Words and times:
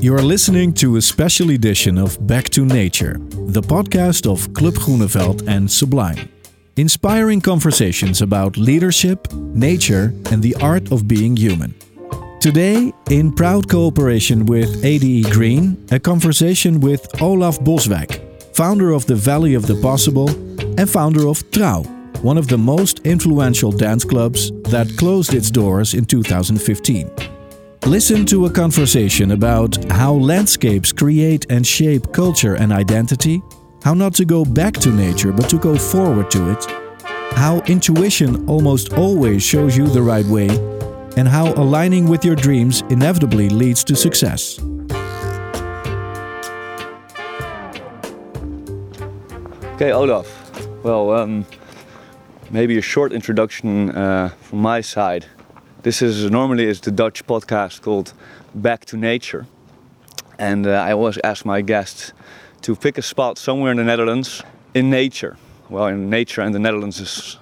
You're 0.00 0.22
listening 0.22 0.74
to 0.74 0.94
a 0.94 1.02
special 1.02 1.50
edition 1.50 1.98
of 1.98 2.24
Back 2.24 2.50
to 2.50 2.64
Nature, 2.64 3.16
the 3.48 3.60
podcast 3.60 4.30
of 4.30 4.54
Club 4.54 4.74
Groeneveld 4.74 5.48
and 5.48 5.68
Sublime. 5.68 6.28
Inspiring 6.76 7.40
conversations 7.40 8.22
about 8.22 8.56
leadership, 8.56 9.26
nature, 9.32 10.14
and 10.30 10.40
the 10.40 10.54
art 10.60 10.92
of 10.92 11.08
being 11.08 11.36
human. 11.36 11.74
Today, 12.40 12.92
in 13.10 13.32
proud 13.32 13.68
cooperation 13.68 14.46
with 14.46 14.84
ADE 14.84 15.32
Green, 15.32 15.84
a 15.90 15.98
conversation 15.98 16.78
with 16.78 17.20
Olaf 17.20 17.58
Boswijk, 17.58 18.20
founder 18.54 18.92
of 18.92 19.04
the 19.06 19.16
Valley 19.16 19.54
of 19.54 19.66
the 19.66 19.80
Possible 19.82 20.28
and 20.78 20.88
founder 20.88 21.26
of 21.26 21.42
Trouw, 21.50 21.84
one 22.22 22.38
of 22.38 22.46
the 22.46 22.58
most 22.58 23.00
influential 23.00 23.72
dance 23.72 24.04
clubs 24.04 24.52
that 24.70 24.96
closed 24.96 25.34
its 25.34 25.50
doors 25.50 25.94
in 25.94 26.04
2015. 26.04 27.37
Listen 27.88 28.26
to 28.26 28.44
a 28.44 28.50
conversation 28.50 29.30
about 29.30 29.82
how 29.90 30.12
landscapes 30.12 30.92
create 30.92 31.46
and 31.50 31.66
shape 31.66 32.12
culture 32.12 32.54
and 32.54 32.70
identity, 32.70 33.40
how 33.82 33.94
not 33.94 34.12
to 34.16 34.26
go 34.26 34.44
back 34.44 34.74
to 34.74 34.90
nature 34.90 35.32
but 35.32 35.48
to 35.48 35.58
go 35.58 35.74
forward 35.74 36.30
to 36.32 36.50
it, 36.50 36.66
how 37.32 37.60
intuition 37.60 38.46
almost 38.46 38.92
always 38.92 39.42
shows 39.42 39.74
you 39.74 39.86
the 39.86 40.02
right 40.02 40.26
way, 40.26 40.48
and 41.16 41.26
how 41.26 41.54
aligning 41.54 42.06
with 42.06 42.26
your 42.26 42.36
dreams 42.36 42.82
inevitably 42.90 43.48
leads 43.48 43.82
to 43.84 43.96
success. 43.96 44.58
Okay, 49.76 49.92
Olaf. 49.92 50.28
Well, 50.84 51.12
um, 51.12 51.46
maybe 52.50 52.76
a 52.76 52.82
short 52.82 53.14
introduction 53.14 53.96
uh, 53.96 54.28
from 54.42 54.58
my 54.58 54.82
side. 54.82 55.24
This 55.88 56.02
is 56.02 56.30
normally 56.30 56.66
is 56.66 56.80
the 56.80 56.90
Dutch 56.90 57.26
podcast 57.26 57.80
called 57.80 58.12
Back 58.54 58.84
to 58.84 58.96
Nature, 58.98 59.46
and 60.38 60.66
uh, 60.66 60.72
I 60.72 60.92
always 60.92 61.18
ask 61.24 61.46
my 61.46 61.62
guests 61.62 62.12
to 62.60 62.76
pick 62.76 62.98
a 62.98 63.02
spot 63.02 63.38
somewhere 63.38 63.70
in 63.70 63.78
the 63.78 63.84
Netherlands 63.84 64.42
in 64.74 64.90
nature. 64.90 65.38
Well, 65.70 65.86
in 65.86 66.10
nature 66.10 66.42
and 66.42 66.54
the 66.54 66.58
Netherlands 66.58 67.00
is 67.00 67.38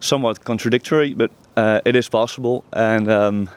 somewhat 0.00 0.42
contradictory, 0.42 1.12
but 1.12 1.30
uh, 1.54 1.82
it 1.84 1.94
is 1.94 2.08
possible. 2.08 2.64
And 2.72 3.10
um, 3.10 3.50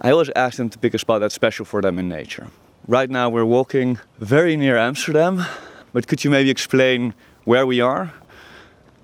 I 0.00 0.12
always 0.12 0.30
ask 0.36 0.56
them 0.56 0.68
to 0.70 0.78
pick 0.78 0.94
a 0.94 0.98
spot 0.98 1.20
that's 1.20 1.34
special 1.34 1.64
for 1.64 1.82
them 1.82 1.98
in 1.98 2.08
nature. 2.08 2.46
Right 2.86 3.10
now, 3.10 3.30
we're 3.30 3.50
walking 3.58 3.98
very 4.20 4.56
near 4.56 4.76
Amsterdam, 4.78 5.44
but 5.92 6.06
could 6.06 6.22
you 6.22 6.30
maybe 6.30 6.50
explain 6.50 7.14
where 7.46 7.66
we 7.66 7.80
are, 7.80 8.12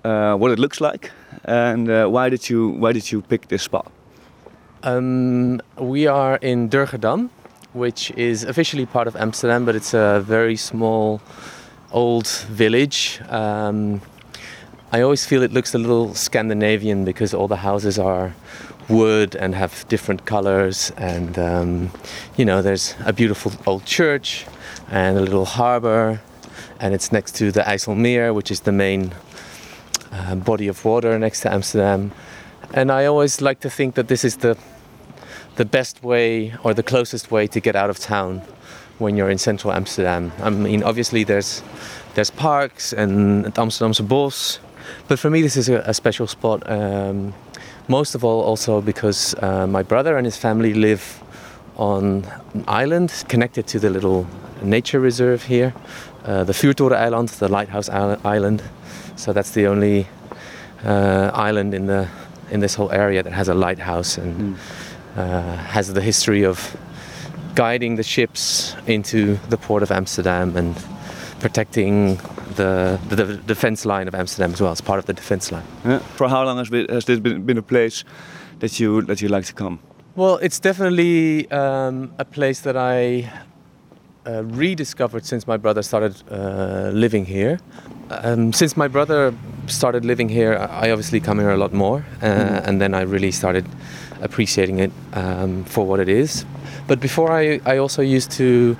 uh, 0.05 0.35
what 0.35 0.51
it 0.51 0.57
looks 0.57 0.79
like, 0.79 1.11
and 1.43 1.89
uh, 1.89 2.07
why 2.07 2.29
did 2.29 2.49
you 2.49 2.69
why 2.79 2.93
did 2.93 3.11
you 3.11 3.21
pick 3.21 3.49
this 3.49 3.63
spot? 3.63 3.91
Um, 4.87 5.61
we 5.77 6.07
are 6.07 6.37
in 6.37 6.69
Durgerdam, 6.69 7.29
which 7.73 8.09
is 8.11 8.45
officially 8.45 8.85
part 8.85 9.05
of 9.05 9.17
Amsterdam, 9.17 9.65
but 9.65 9.75
it's 9.75 9.93
a 9.93 10.21
very 10.25 10.55
small, 10.55 11.19
old 11.91 12.29
village. 12.47 13.19
Um, 13.27 13.99
I 14.93 15.01
always 15.01 15.25
feel 15.25 15.43
it 15.43 15.51
looks 15.51 15.75
a 15.75 15.77
little 15.77 16.13
Scandinavian 16.13 17.03
because 17.03 17.33
all 17.33 17.49
the 17.49 17.57
houses 17.57 17.99
are 17.99 18.33
wood 18.87 19.35
and 19.35 19.55
have 19.55 19.85
different 19.89 20.25
colors, 20.25 20.93
and 20.95 21.37
um, 21.37 21.91
you 22.37 22.45
know, 22.45 22.61
there's 22.61 22.95
a 23.05 23.11
beautiful 23.11 23.51
old 23.65 23.83
church 23.83 24.45
and 24.89 25.17
a 25.17 25.21
little 25.21 25.43
harbor, 25.43 26.21
and 26.79 26.93
it's 26.93 27.11
next 27.11 27.35
to 27.35 27.51
the 27.51 27.63
IJsselmeer, 27.63 28.33
which 28.33 28.51
is 28.51 28.61
the 28.61 28.71
main 28.71 29.11
uh, 30.13 30.35
body 30.35 30.69
of 30.69 30.85
water 30.85 31.19
next 31.19 31.41
to 31.41 31.51
Amsterdam. 31.51 32.13
And 32.73 32.89
I 32.89 33.05
always 33.05 33.41
like 33.41 33.59
to 33.61 33.69
think 33.69 33.95
that 33.95 34.07
this 34.07 34.23
is 34.23 34.37
the 34.37 34.57
the 35.57 35.65
best 35.65 36.03
way 36.03 36.53
or 36.63 36.73
the 36.73 36.83
closest 36.83 37.31
way 37.31 37.47
to 37.47 37.59
get 37.59 37.75
out 37.75 37.89
of 37.89 37.99
town 37.99 38.41
when 38.99 39.17
you're 39.17 39.29
in 39.29 39.37
central 39.37 39.73
Amsterdam. 39.73 40.31
I 40.41 40.49
mean, 40.49 40.83
obviously 40.83 41.23
there's 41.23 41.61
there's 42.13 42.31
parks 42.31 42.93
and 42.93 43.45
Amsterdamse 43.57 43.99
Bos, 44.07 44.59
but 45.07 45.19
for 45.19 45.29
me 45.29 45.41
this 45.41 45.57
is 45.57 45.69
a, 45.69 45.79
a 45.79 45.93
special 45.93 46.27
spot. 46.27 46.63
Um, 46.69 47.33
most 47.87 48.15
of 48.15 48.23
all, 48.23 48.41
also 48.41 48.81
because 48.81 49.35
uh, 49.41 49.67
my 49.67 49.83
brother 49.83 50.17
and 50.17 50.25
his 50.25 50.37
family 50.37 50.73
live 50.73 51.23
on 51.75 52.25
an 52.53 52.63
island 52.67 53.23
connected 53.27 53.67
to 53.67 53.79
the 53.79 53.89
little 53.89 54.25
nature 54.61 54.99
reserve 54.99 55.43
here, 55.43 55.73
uh, 56.25 56.43
the 56.43 56.53
Vuurtoren 56.53 56.97
Island, 56.97 57.29
the 57.29 57.47
lighthouse 57.47 57.89
island. 57.89 58.61
So 59.15 59.33
that's 59.33 59.51
the 59.51 59.67
only 59.67 60.07
uh, 60.83 61.31
island 61.33 61.73
in 61.73 61.87
the 61.87 62.07
in 62.51 62.61
this 62.61 62.75
whole 62.75 62.91
area 62.91 63.23
that 63.23 63.33
has 63.33 63.47
a 63.47 63.55
lighthouse 63.55 64.19
and. 64.19 64.55
Mm 64.55 64.86
has 65.17 65.93
the 65.93 66.01
history 66.01 66.43
of 66.45 66.77
guiding 67.55 67.95
the 67.95 68.03
ships 68.03 68.75
into 68.85 69.37
the 69.49 69.57
port 69.57 69.83
of 69.83 69.91
Amsterdam 69.91 70.55
and 70.55 70.75
protecting 71.39 72.17
the, 72.55 72.99
the, 73.09 73.15
the 73.15 73.37
defense 73.37 73.85
line 73.85 74.07
of 74.07 74.15
Amsterdam 74.15 74.53
as 74.53 74.61
well 74.61 74.71
as 74.71 74.81
part 74.81 74.99
of 74.99 75.05
the 75.05 75.13
defense 75.13 75.51
line. 75.51 75.63
Yeah. 75.85 75.99
For 75.99 76.27
how 76.29 76.43
long 76.43 76.57
has, 76.57 76.69
been, 76.69 76.87
has 76.89 77.05
this 77.05 77.19
been, 77.19 77.43
been 77.43 77.57
a 77.57 77.63
place 77.63 78.03
that 78.59 78.79
you 78.79 79.01
that 79.03 79.21
you 79.21 79.27
like 79.27 79.45
to 79.45 79.53
come? 79.53 79.79
Well, 80.15 80.37
it's 80.37 80.59
definitely 80.59 81.49
um, 81.51 82.11
a 82.17 82.25
place 82.25 82.61
that 82.61 82.75
I 82.75 83.31
uh, 84.25 84.43
rediscovered 84.43 85.25
since 85.25 85.47
my 85.47 85.57
brother 85.57 85.83
started 85.83 86.15
uh, 86.31 86.89
living 86.93 87.25
here. 87.25 87.59
Um, 88.09 88.51
since 88.53 88.75
my 88.75 88.87
brother 88.87 89.33
started 89.67 90.05
living 90.05 90.29
here, 90.29 90.57
I 90.57 90.89
obviously 90.91 91.19
come 91.19 91.39
here 91.39 91.51
a 91.51 91.57
lot 91.57 91.73
more, 91.73 92.05
uh, 92.21 92.25
mm. 92.25 92.67
and 92.67 92.81
then 92.81 92.93
I 92.93 93.01
really 93.01 93.31
started 93.31 93.65
appreciating 94.21 94.79
it 94.79 94.91
um, 95.13 95.63
for 95.65 95.85
what 95.85 95.99
it 95.99 96.09
is. 96.09 96.45
But 96.87 96.99
before 96.99 97.31
I, 97.31 97.59
I 97.65 97.77
also 97.77 98.01
used 98.01 98.31
to 98.31 98.77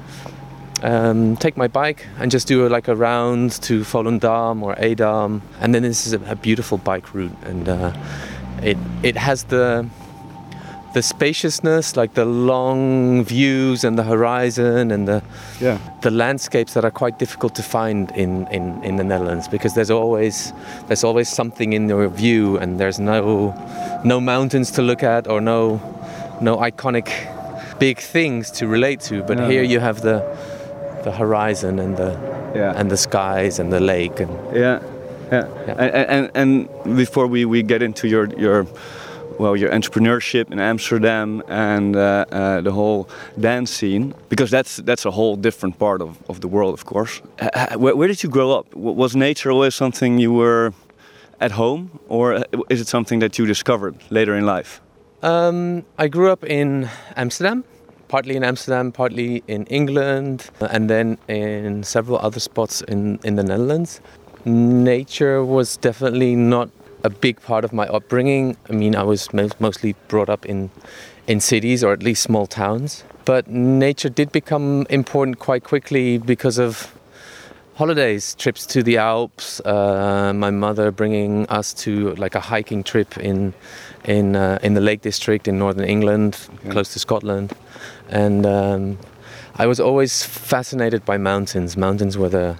um, 0.83 1.35
take 1.37 1.57
my 1.57 1.67
bike 1.67 2.05
and 2.19 2.31
just 2.31 2.47
do 2.47 2.65
a, 2.65 2.69
like 2.69 2.87
a 2.87 2.95
round 2.95 3.51
to 3.63 3.81
Volendam 3.81 4.61
or 4.61 4.75
Edam, 4.77 5.41
and 5.59 5.73
then 5.73 5.83
this 5.83 6.07
is 6.07 6.13
a, 6.13 6.19
a 6.31 6.35
beautiful 6.35 6.77
bike 6.77 7.13
route, 7.13 7.35
and 7.43 7.67
uh, 7.67 7.93
it 8.61 8.77
it 9.03 9.17
has 9.17 9.43
the 9.45 9.87
the 10.97 11.03
spaciousness, 11.03 11.96
like 11.96 12.16
the 12.16 12.25
long 12.25 13.24
views 13.24 13.84
and 13.84 14.00
the 14.00 14.03
horizon 14.13 14.90
and 14.90 15.08
the 15.08 15.22
yeah. 15.62 15.78
the 16.02 16.09
landscapes 16.09 16.74
that 16.74 16.84
are 16.84 16.96
quite 17.03 17.19
difficult 17.19 17.53
to 17.53 17.62
find 17.62 18.09
in, 18.24 18.47
in, 18.47 18.84
in 18.84 18.96
the 18.96 19.03
Netherlands 19.03 19.47
because 19.47 19.75
there's 19.75 19.91
always 19.91 20.53
there's 20.88 21.03
always 21.03 21.30
something 21.30 21.74
in 21.74 21.88
your 21.88 22.08
view 22.08 22.58
and 22.58 22.80
there's 22.80 23.00
no 23.00 23.53
no 24.03 24.19
mountains 24.19 24.72
to 24.72 24.81
look 24.81 25.03
at 25.03 25.28
or 25.28 25.40
no 25.40 25.80
no 26.41 26.58
iconic 26.58 27.08
big 27.78 28.00
things 28.00 28.50
to 28.50 28.66
relate 28.66 29.00
to. 29.02 29.22
But 29.22 29.38
here 29.52 29.62
you 29.62 29.79
have 29.79 30.02
the 30.02 30.18
the 31.03 31.12
horizon 31.12 31.78
and 31.78 31.96
the 31.96 32.12
yeah. 32.56 32.79
and 32.79 32.90
the 32.90 32.97
skies 32.97 33.59
and 33.59 33.72
the 33.72 33.79
lake 33.79 34.19
and 34.19 34.31
yeah. 34.56 34.79
Yeah. 35.31 35.47
yeah. 35.68 35.75
And, 35.78 36.09
and, 36.16 36.31
and 36.41 36.96
before 36.96 37.28
we, 37.28 37.46
we 37.46 37.62
get 37.62 37.81
into 37.84 38.08
your 38.08 38.25
your 38.46 38.66
well 39.39 39.55
your 39.55 39.69
entrepreneurship 39.71 40.51
in 40.51 40.59
Amsterdam 40.59 41.43
and 41.47 41.95
uh, 41.95 42.25
uh, 42.31 42.61
the 42.61 42.71
whole 42.71 43.09
dance 43.39 43.71
scene 43.71 44.13
because 44.29 44.51
that's 44.51 44.77
that's 44.77 45.05
a 45.05 45.11
whole 45.11 45.35
different 45.35 45.77
part 45.79 46.01
of, 46.01 46.17
of 46.29 46.41
the 46.41 46.47
world 46.47 46.73
of 46.73 46.85
course. 46.85 47.21
Where, 47.75 47.95
where, 47.95 48.07
did 48.07 48.23
you 48.23 48.29
grow 48.29 48.51
up? 48.51 48.73
Was 48.75 49.15
nature 49.15 49.51
always 49.51 49.75
something 49.75 50.19
you 50.19 50.33
were 50.33 50.73
at 51.39 51.51
home 51.51 51.99
or 52.07 52.33
uh, 52.35 52.43
is 52.69 52.81
it 52.81 52.87
something 52.87 53.19
that 53.19 53.37
you 53.37 53.45
discovered 53.45 53.95
later 54.09 54.35
in 54.35 54.45
life? 54.45 54.81
Um, 55.23 55.83
I 55.97 56.07
grew 56.07 56.31
up 56.31 56.43
in 56.43 56.89
Amsterdam 57.15 57.63
partly 58.07 58.35
in 58.35 58.43
Amsterdam 58.43 58.91
partly 58.91 59.43
in 59.47 59.65
England 59.65 60.49
and 60.61 60.89
then 60.89 61.17
in 61.27 61.83
several 61.83 62.17
other 62.19 62.39
spots 62.39 62.81
in, 62.81 63.19
in 63.23 63.35
the 63.35 63.43
Netherlands. 63.43 64.01
Nature 64.45 65.43
was 65.43 65.77
definitely 65.77 66.35
not 66.35 66.69
a 67.03 67.09
big 67.09 67.41
part 67.41 67.63
of 67.63 67.74
my 67.74 67.88
upbringing. 67.88 68.58
I 68.69 68.74
mean, 68.74 68.96
I 68.96 69.03
was 69.03 69.34
mostly 69.34 69.96
brought 70.08 70.30
up 70.30 70.46
in 70.46 70.69
in 71.28 71.41
cities 71.41 71.84
or 71.84 71.91
at 71.94 72.02
least 72.02 72.23
small 72.23 72.47
towns. 72.47 73.03
But 73.26 73.47
nature 73.49 74.09
did 74.09 74.32
become 74.32 74.88
important 74.90 75.40
quite 75.40 75.64
quickly 75.66 76.17
because 76.17 76.58
of 76.58 76.97
holidays, 77.76 78.34
trips 78.35 78.66
to 78.67 78.82
the 78.82 78.97
Alps. 78.97 79.59
Uh, 79.66 80.34
my 80.34 80.49
mother 80.49 80.91
bringing 80.91 81.46
us 81.47 81.73
to 81.73 82.16
like 82.16 82.35
a 82.35 82.40
hiking 82.40 82.84
trip 82.84 83.17
in 83.17 83.53
in 84.05 84.35
uh, 84.35 84.59
in 84.64 84.73
the 84.73 84.82
Lake 84.82 85.02
District 85.02 85.47
in 85.47 85.59
northern 85.59 85.85
England, 85.85 86.38
okay. 86.59 86.70
close 86.70 86.93
to 86.93 87.00
Scotland, 87.00 87.53
and 88.09 88.46
um, 88.46 88.97
I 89.55 89.67
was 89.67 89.79
always 89.79 90.23
fascinated 90.23 91.03
by 91.03 91.17
mountains. 91.17 91.76
Mountains 91.76 92.17
were 92.17 92.29
the 92.29 92.58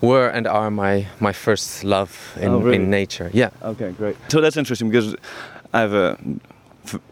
were 0.00 0.28
and 0.28 0.46
are 0.46 0.70
my 0.70 1.06
my 1.20 1.32
first 1.32 1.84
love 1.84 2.36
in, 2.40 2.48
oh, 2.48 2.60
really? 2.60 2.76
in 2.76 2.90
nature. 2.90 3.30
Yeah. 3.32 3.50
Okay, 3.62 3.92
great. 3.92 4.16
So 4.28 4.40
that's 4.40 4.56
interesting 4.56 4.90
because 4.90 5.16
I 5.72 5.80
have 5.80 5.94
a 5.94 6.16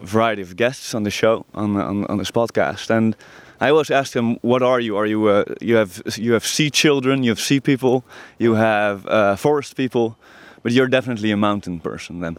variety 0.00 0.42
of 0.42 0.56
guests 0.56 0.94
on 0.94 1.02
the 1.02 1.10
show 1.10 1.44
on 1.54 1.76
on, 1.76 2.04
on 2.06 2.18
this 2.18 2.30
podcast, 2.30 2.90
and 2.90 3.16
I 3.60 3.70
always 3.70 3.90
ask 3.90 4.12
them, 4.12 4.36
"What 4.42 4.62
are 4.62 4.80
you? 4.80 4.96
Are 4.96 5.06
you 5.06 5.28
uh, 5.28 5.44
you 5.60 5.76
have 5.76 6.02
you 6.16 6.32
have 6.32 6.46
sea 6.46 6.70
children? 6.70 7.22
You 7.22 7.30
have 7.30 7.40
sea 7.40 7.60
people? 7.60 8.04
You 8.38 8.54
have 8.54 9.06
uh, 9.06 9.36
forest 9.36 9.76
people? 9.76 10.16
But 10.62 10.72
you're 10.72 10.88
definitely 10.88 11.30
a 11.30 11.36
mountain 11.36 11.80
person 11.80 12.20
then." 12.20 12.36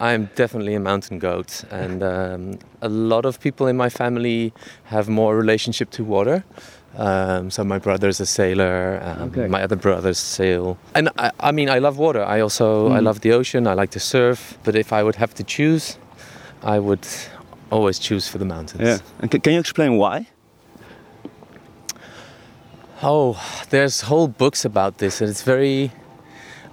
I'm 0.00 0.28
definitely 0.34 0.74
a 0.74 0.80
mountain 0.80 1.18
goat, 1.18 1.64
and 1.70 2.02
um, 2.02 2.58
a 2.82 2.88
lot 2.88 3.24
of 3.24 3.38
people 3.38 3.68
in 3.68 3.76
my 3.76 3.88
family 3.88 4.52
have 4.84 5.08
more 5.08 5.36
relationship 5.36 5.90
to 5.90 6.04
water. 6.04 6.44
Um, 6.96 7.50
so 7.50 7.64
my 7.64 7.78
brother's 7.78 8.20
a 8.20 8.26
sailor. 8.26 9.00
Um, 9.02 9.28
Okay. 9.28 9.48
My 9.48 9.62
other 9.64 9.76
brothers 9.76 10.18
sail, 10.18 10.76
and 10.94 11.08
I, 11.18 11.30
I 11.40 11.50
mean 11.52 11.68
I 11.68 11.78
love 11.80 11.98
water. 11.98 12.22
I 12.36 12.40
also 12.40 12.92
I 12.92 12.98
Mm. 13.00 13.04
love 13.04 13.20
the 13.20 13.32
ocean. 13.32 13.66
I 13.66 13.74
like 13.74 13.90
to 13.90 14.00
surf. 14.00 14.58
But 14.64 14.74
if 14.76 14.92
I 14.92 15.02
would 15.02 15.16
have 15.16 15.32
to 15.34 15.42
choose, 15.44 15.98
I 16.62 16.78
would 16.78 17.06
always 17.70 17.98
choose 17.98 18.28
for 18.30 18.38
the 18.38 18.44
mountains. 18.44 18.82
Yeah. 18.82 18.98
And 19.20 19.30
ca- 19.30 19.40
can 19.40 19.52
you 19.54 19.60
explain 19.60 19.96
why? 19.98 20.26
Oh, 23.02 23.36
there's 23.70 24.02
whole 24.02 24.28
books 24.28 24.64
about 24.64 24.98
this, 24.98 25.20
and 25.20 25.28
it's 25.30 25.42
very. 25.42 25.90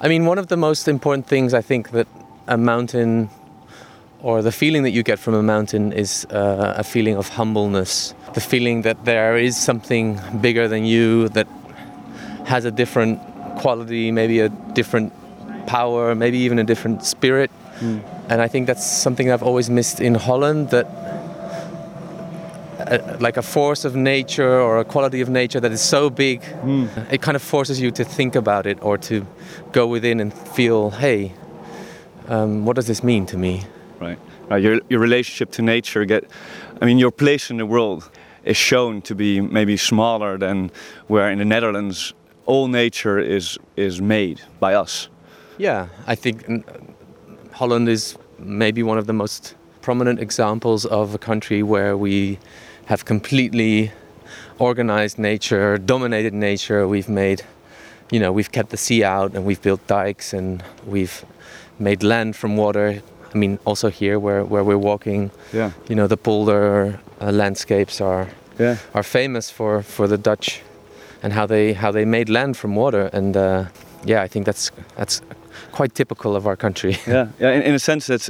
I 0.03 0.07
mean, 0.07 0.25
one 0.25 0.37
of 0.39 0.47
the 0.47 0.57
most 0.57 0.87
important 0.87 1.27
things 1.27 1.53
I 1.53 1.61
think 1.61 1.89
that 1.91 2.07
a 2.47 2.57
mountain, 2.57 3.29
or 4.21 4.41
the 4.41 4.51
feeling 4.51 4.83
that 4.83 4.91
you 4.91 5.03
get 5.03 5.19
from 5.19 5.33
a 5.33 5.43
mountain, 5.43 5.91
is 5.93 6.25
uh, 6.31 6.73
a 6.77 6.83
feeling 6.83 7.17
of 7.17 7.29
humbleness. 7.29 8.13
The 8.33 8.41
feeling 8.41 8.83
that 8.83 9.03
there 9.05 9.37
is 9.37 9.57
something 9.57 10.19
bigger 10.39 10.67
than 10.67 10.85
you 10.85 11.29
that 11.29 11.47
has 12.45 12.65
a 12.65 12.71
different 12.71 13.19
quality, 13.57 14.11
maybe 14.11 14.39
a 14.39 14.49
different 14.73 15.13
power, 15.67 16.15
maybe 16.15 16.37
even 16.39 16.59
a 16.59 16.63
different 16.63 17.03
spirit. 17.05 17.51
Hmm. 17.79 17.99
And 18.29 18.41
I 18.41 18.47
think 18.47 18.67
that's 18.67 18.85
something 18.85 19.31
I've 19.31 19.43
always 19.43 19.69
missed 19.69 19.99
in 19.99 20.15
Holland. 20.15 20.69
That 20.69 20.87
a, 22.79 23.17
like 23.19 23.37
a 23.37 23.41
force 23.41 23.85
of 23.85 23.95
nature 23.95 24.59
or 24.59 24.79
a 24.79 24.85
quality 24.85 25.21
of 25.21 25.29
nature 25.29 25.59
that 25.59 25.71
is 25.71 25.81
so 25.81 26.09
big, 26.09 26.43
hmm. 26.43 26.87
it 27.09 27.21
kind 27.21 27.35
of 27.35 27.41
forces 27.41 27.79
you 27.79 27.91
to 27.91 28.03
think 28.03 28.35
about 28.35 28.65
it 28.65 28.77
or 28.81 28.97
to 28.97 29.25
go 29.71 29.87
within 29.87 30.19
and 30.19 30.33
feel, 30.33 30.91
hey, 30.91 31.33
um, 32.27 32.65
what 32.65 32.75
does 32.75 32.87
this 32.87 33.03
mean 33.03 33.25
to 33.27 33.37
me? 33.37 33.63
Right. 33.99 34.19
Right. 34.49 34.61
Your 34.61 34.81
your 34.89 34.99
relationship 34.99 35.51
to 35.51 35.61
nature 35.61 36.05
get. 36.05 36.25
I 36.81 36.85
mean, 36.85 36.97
your 36.97 37.11
place 37.11 37.51
in 37.51 37.57
the 37.57 37.65
world 37.65 38.09
is 38.43 38.57
shown 38.57 39.01
to 39.01 39.15
be 39.15 39.41
maybe 39.41 39.77
smaller 39.77 40.37
than 40.37 40.71
where 41.07 41.29
in 41.29 41.39
the 41.39 41.45
Netherlands 41.45 42.13
all 42.45 42.67
nature 42.67 43.19
is 43.19 43.57
is 43.75 44.01
made 44.01 44.41
by 44.59 44.73
us. 44.73 45.09
Yeah, 45.57 45.87
I 46.07 46.15
think 46.15 46.45
mm, 46.47 46.63
Holland 47.53 47.87
is 47.87 48.17
maybe 48.39 48.83
one 48.83 48.97
of 48.97 49.05
the 49.05 49.13
most 49.13 49.55
prominent 49.81 50.19
examples 50.19 50.85
of 50.85 51.13
a 51.13 51.17
country 51.17 51.63
where 51.63 51.95
we 51.95 52.39
have 52.85 53.05
completely 53.05 53.91
organized 54.59 55.17
nature, 55.17 55.77
dominated 55.77 56.33
nature. 56.33 56.87
We've 56.87 57.09
made, 57.09 57.43
you 58.11 58.19
know, 58.19 58.31
we've 58.31 58.51
kept 58.51 58.69
the 58.69 58.77
sea 58.77 59.03
out 59.03 59.33
and 59.35 59.45
we've 59.45 59.61
built 59.61 59.85
dikes 59.87 60.33
and 60.33 60.63
we've 60.85 61.25
made 61.79 62.03
land 62.03 62.35
from 62.35 62.57
water. 62.57 63.01
I 63.35 63.37
mean, 63.37 63.59
also 63.65 63.89
here 63.89 64.19
where, 64.19 64.43
where 64.43 64.63
we're 64.63 64.77
walking, 64.77 65.31
Yeah. 65.53 65.71
you 65.89 65.95
know, 65.95 66.07
the 66.07 66.17
polder 66.17 66.99
uh, 67.21 67.31
landscapes 67.31 68.01
are 68.01 68.27
Yeah. 68.59 68.75
are 68.93 69.03
famous 69.03 69.51
for, 69.51 69.83
for 69.83 70.07
the 70.07 70.17
Dutch 70.17 70.61
and 71.23 71.33
how 71.33 71.47
they 71.47 71.73
how 71.73 71.91
they 71.91 72.05
made 72.05 72.29
land 72.29 72.55
from 72.57 72.75
water. 72.75 73.09
And 73.13 73.35
uh, 73.35 73.63
yeah, 74.05 74.25
I 74.25 74.27
think 74.29 74.45
that's 74.45 74.71
that's 74.97 75.21
quite 75.71 75.93
typical 75.93 76.35
of 76.35 76.45
our 76.45 76.55
country. 76.57 76.91
Yeah. 77.07 77.27
Yeah. 77.39 77.55
In, 77.55 77.61
in 77.61 77.73
a 77.75 77.79
sense, 77.79 78.07
that's 78.07 78.29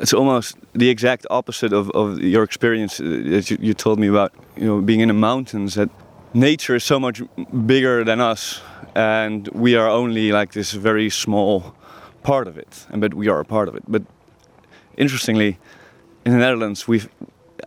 it's 0.00 0.14
almost 0.14 0.56
the 0.78 0.88
exact 0.88 1.26
opposite 1.30 1.76
of, 1.76 1.90
of 1.90 2.18
your 2.18 2.42
experience 2.44 3.00
uh, 3.02 3.06
that 3.30 3.50
you, 3.50 3.58
you 3.60 3.74
told 3.74 3.98
me 3.98 4.08
about. 4.08 4.30
You 4.56 4.66
know, 4.66 4.80
being 4.84 5.00
in 5.02 5.08
the 5.08 5.14
mountains. 5.14 5.74
That 5.74 5.88
nature 6.34 6.76
is 6.76 6.84
so 6.84 6.98
much 6.98 7.22
bigger 7.66 8.04
than 8.04 8.20
us, 8.20 8.62
and 8.94 9.48
we 9.52 9.76
are 9.78 9.88
only 9.90 10.32
like 10.32 10.52
this 10.52 10.72
very 10.72 11.10
small 11.10 11.62
part 12.22 12.46
of 12.48 12.56
it. 12.56 12.86
And 12.90 13.00
but 13.00 13.12
we 13.14 13.28
are 13.30 13.40
a 13.40 13.44
part 13.44 13.68
of 13.68 13.74
it. 13.74 13.82
But 13.86 14.02
interestingly, 15.02 15.58
in 16.24 16.32
the 16.32 16.38
Netherlands, 16.38 16.88
we've. 16.88 17.08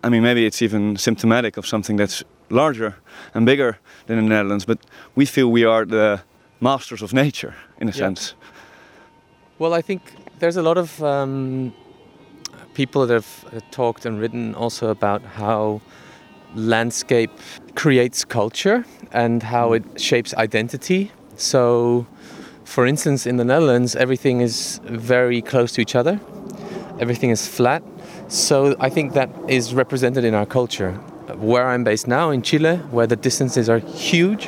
I 0.04 0.10
mean, 0.10 0.24
maybe 0.24 0.46
it's 0.46 0.62
even 0.62 0.98
symptomatic 0.98 1.58
of 1.58 1.66
something 1.66 1.98
that's 2.00 2.24
larger 2.50 2.94
and 3.34 3.46
bigger 3.46 3.78
than 4.08 4.18
in 4.18 4.26
the 4.26 4.36
Netherlands. 4.36 4.66
But 4.66 4.78
we 5.16 5.26
feel 5.26 5.48
we 5.52 5.66
are 5.66 5.86
the 5.86 6.20
masters 6.60 7.02
of 7.02 7.12
nature, 7.14 7.54
in 7.80 7.88
a 7.88 7.92
Yeah. 7.92 7.98
sense. 8.06 8.36
Well, 9.60 9.74
I 9.80 9.82
think 9.82 10.02
there's 10.40 10.58
a 10.58 10.62
lot 10.62 10.78
of 10.78 11.02
um, 11.02 11.72
people 12.74 13.08
that 13.08 13.14
have 13.14 13.46
uh, 13.46 13.60
talked 13.72 14.06
and 14.06 14.20
written 14.22 14.54
also 14.56 14.90
about 14.90 15.22
how 15.38 15.82
landscape 16.56 17.32
creates 17.76 18.26
culture 18.26 18.84
and 19.12 19.44
how 19.44 19.74
it 19.74 19.84
shapes 20.00 20.34
identity. 20.34 21.12
So, 21.38 22.06
for 22.64 22.86
instance, 22.86 23.30
in 23.30 23.38
the 23.38 23.46
Netherlands, 23.46 23.96
everything 23.96 24.42
is 24.42 24.80
very 24.84 25.42
close 25.42 25.72
to 25.76 25.82
each 25.82 25.96
other, 25.96 26.20
everything 27.00 27.30
is 27.30 27.48
flat. 27.48 27.84
So, 28.28 28.76
I 28.80 28.90
think 28.90 29.14
that 29.14 29.30
is 29.48 29.74
represented 29.74 30.24
in 30.24 30.34
our 30.34 30.46
culture. 30.46 30.94
Where 31.38 31.68
I'm 31.68 31.84
based 31.84 32.08
now 32.08 32.30
in 32.30 32.42
Chile, 32.42 32.78
where 32.92 33.08
the 33.08 33.16
distances 33.16 33.70
are 33.70 33.80
huge, 33.80 34.48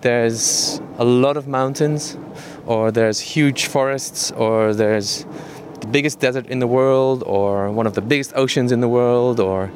there's 0.00 0.80
a 0.98 1.04
lot 1.04 1.36
of 1.36 1.46
mountains, 1.46 2.16
or 2.66 2.90
there's 2.90 3.20
huge 3.20 3.66
forests, 3.66 4.30
or 4.32 4.74
there's 4.74 5.24
the 5.80 5.86
biggest 5.86 6.18
desert 6.18 6.46
in 6.46 6.58
the 6.58 6.66
world, 6.66 7.22
or 7.26 7.70
one 7.70 7.86
of 7.86 7.94
the 7.94 8.00
biggest 8.00 8.32
oceans 8.34 8.72
in 8.72 8.80
the 8.80 8.88
world, 8.88 9.38
or 9.38 9.70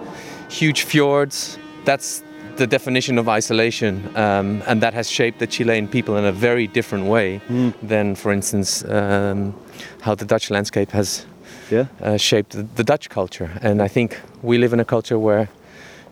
huge 0.50 0.82
fjords. 0.82 1.58
That's 1.84 2.22
the 2.56 2.66
definition 2.66 3.18
of 3.18 3.28
isolation, 3.28 4.10
um, 4.16 4.62
and 4.66 4.80
that 4.82 4.94
has 4.94 5.10
shaped 5.10 5.38
the 5.38 5.46
Chilean 5.46 5.86
people 5.86 6.16
in 6.16 6.24
a 6.24 6.32
very 6.32 6.66
different 6.66 7.06
way 7.06 7.40
than, 7.82 8.14
for 8.14 8.32
instance, 8.32 8.84
um, 8.84 9.54
how 10.00 10.14
the 10.14 10.24
Dutch 10.24 10.50
landscape 10.50 10.90
has 10.90 11.26
Yeah. 11.70 11.86
uh, 12.00 12.16
shaped 12.16 12.50
the, 12.50 12.62
the 12.62 12.84
Dutch 12.84 13.08
culture. 13.08 13.50
And 13.62 13.82
I 13.82 13.88
think 13.88 14.20
we 14.42 14.58
live 14.58 14.72
in 14.72 14.80
a 14.80 14.84
culture 14.84 15.18
where, 15.18 15.48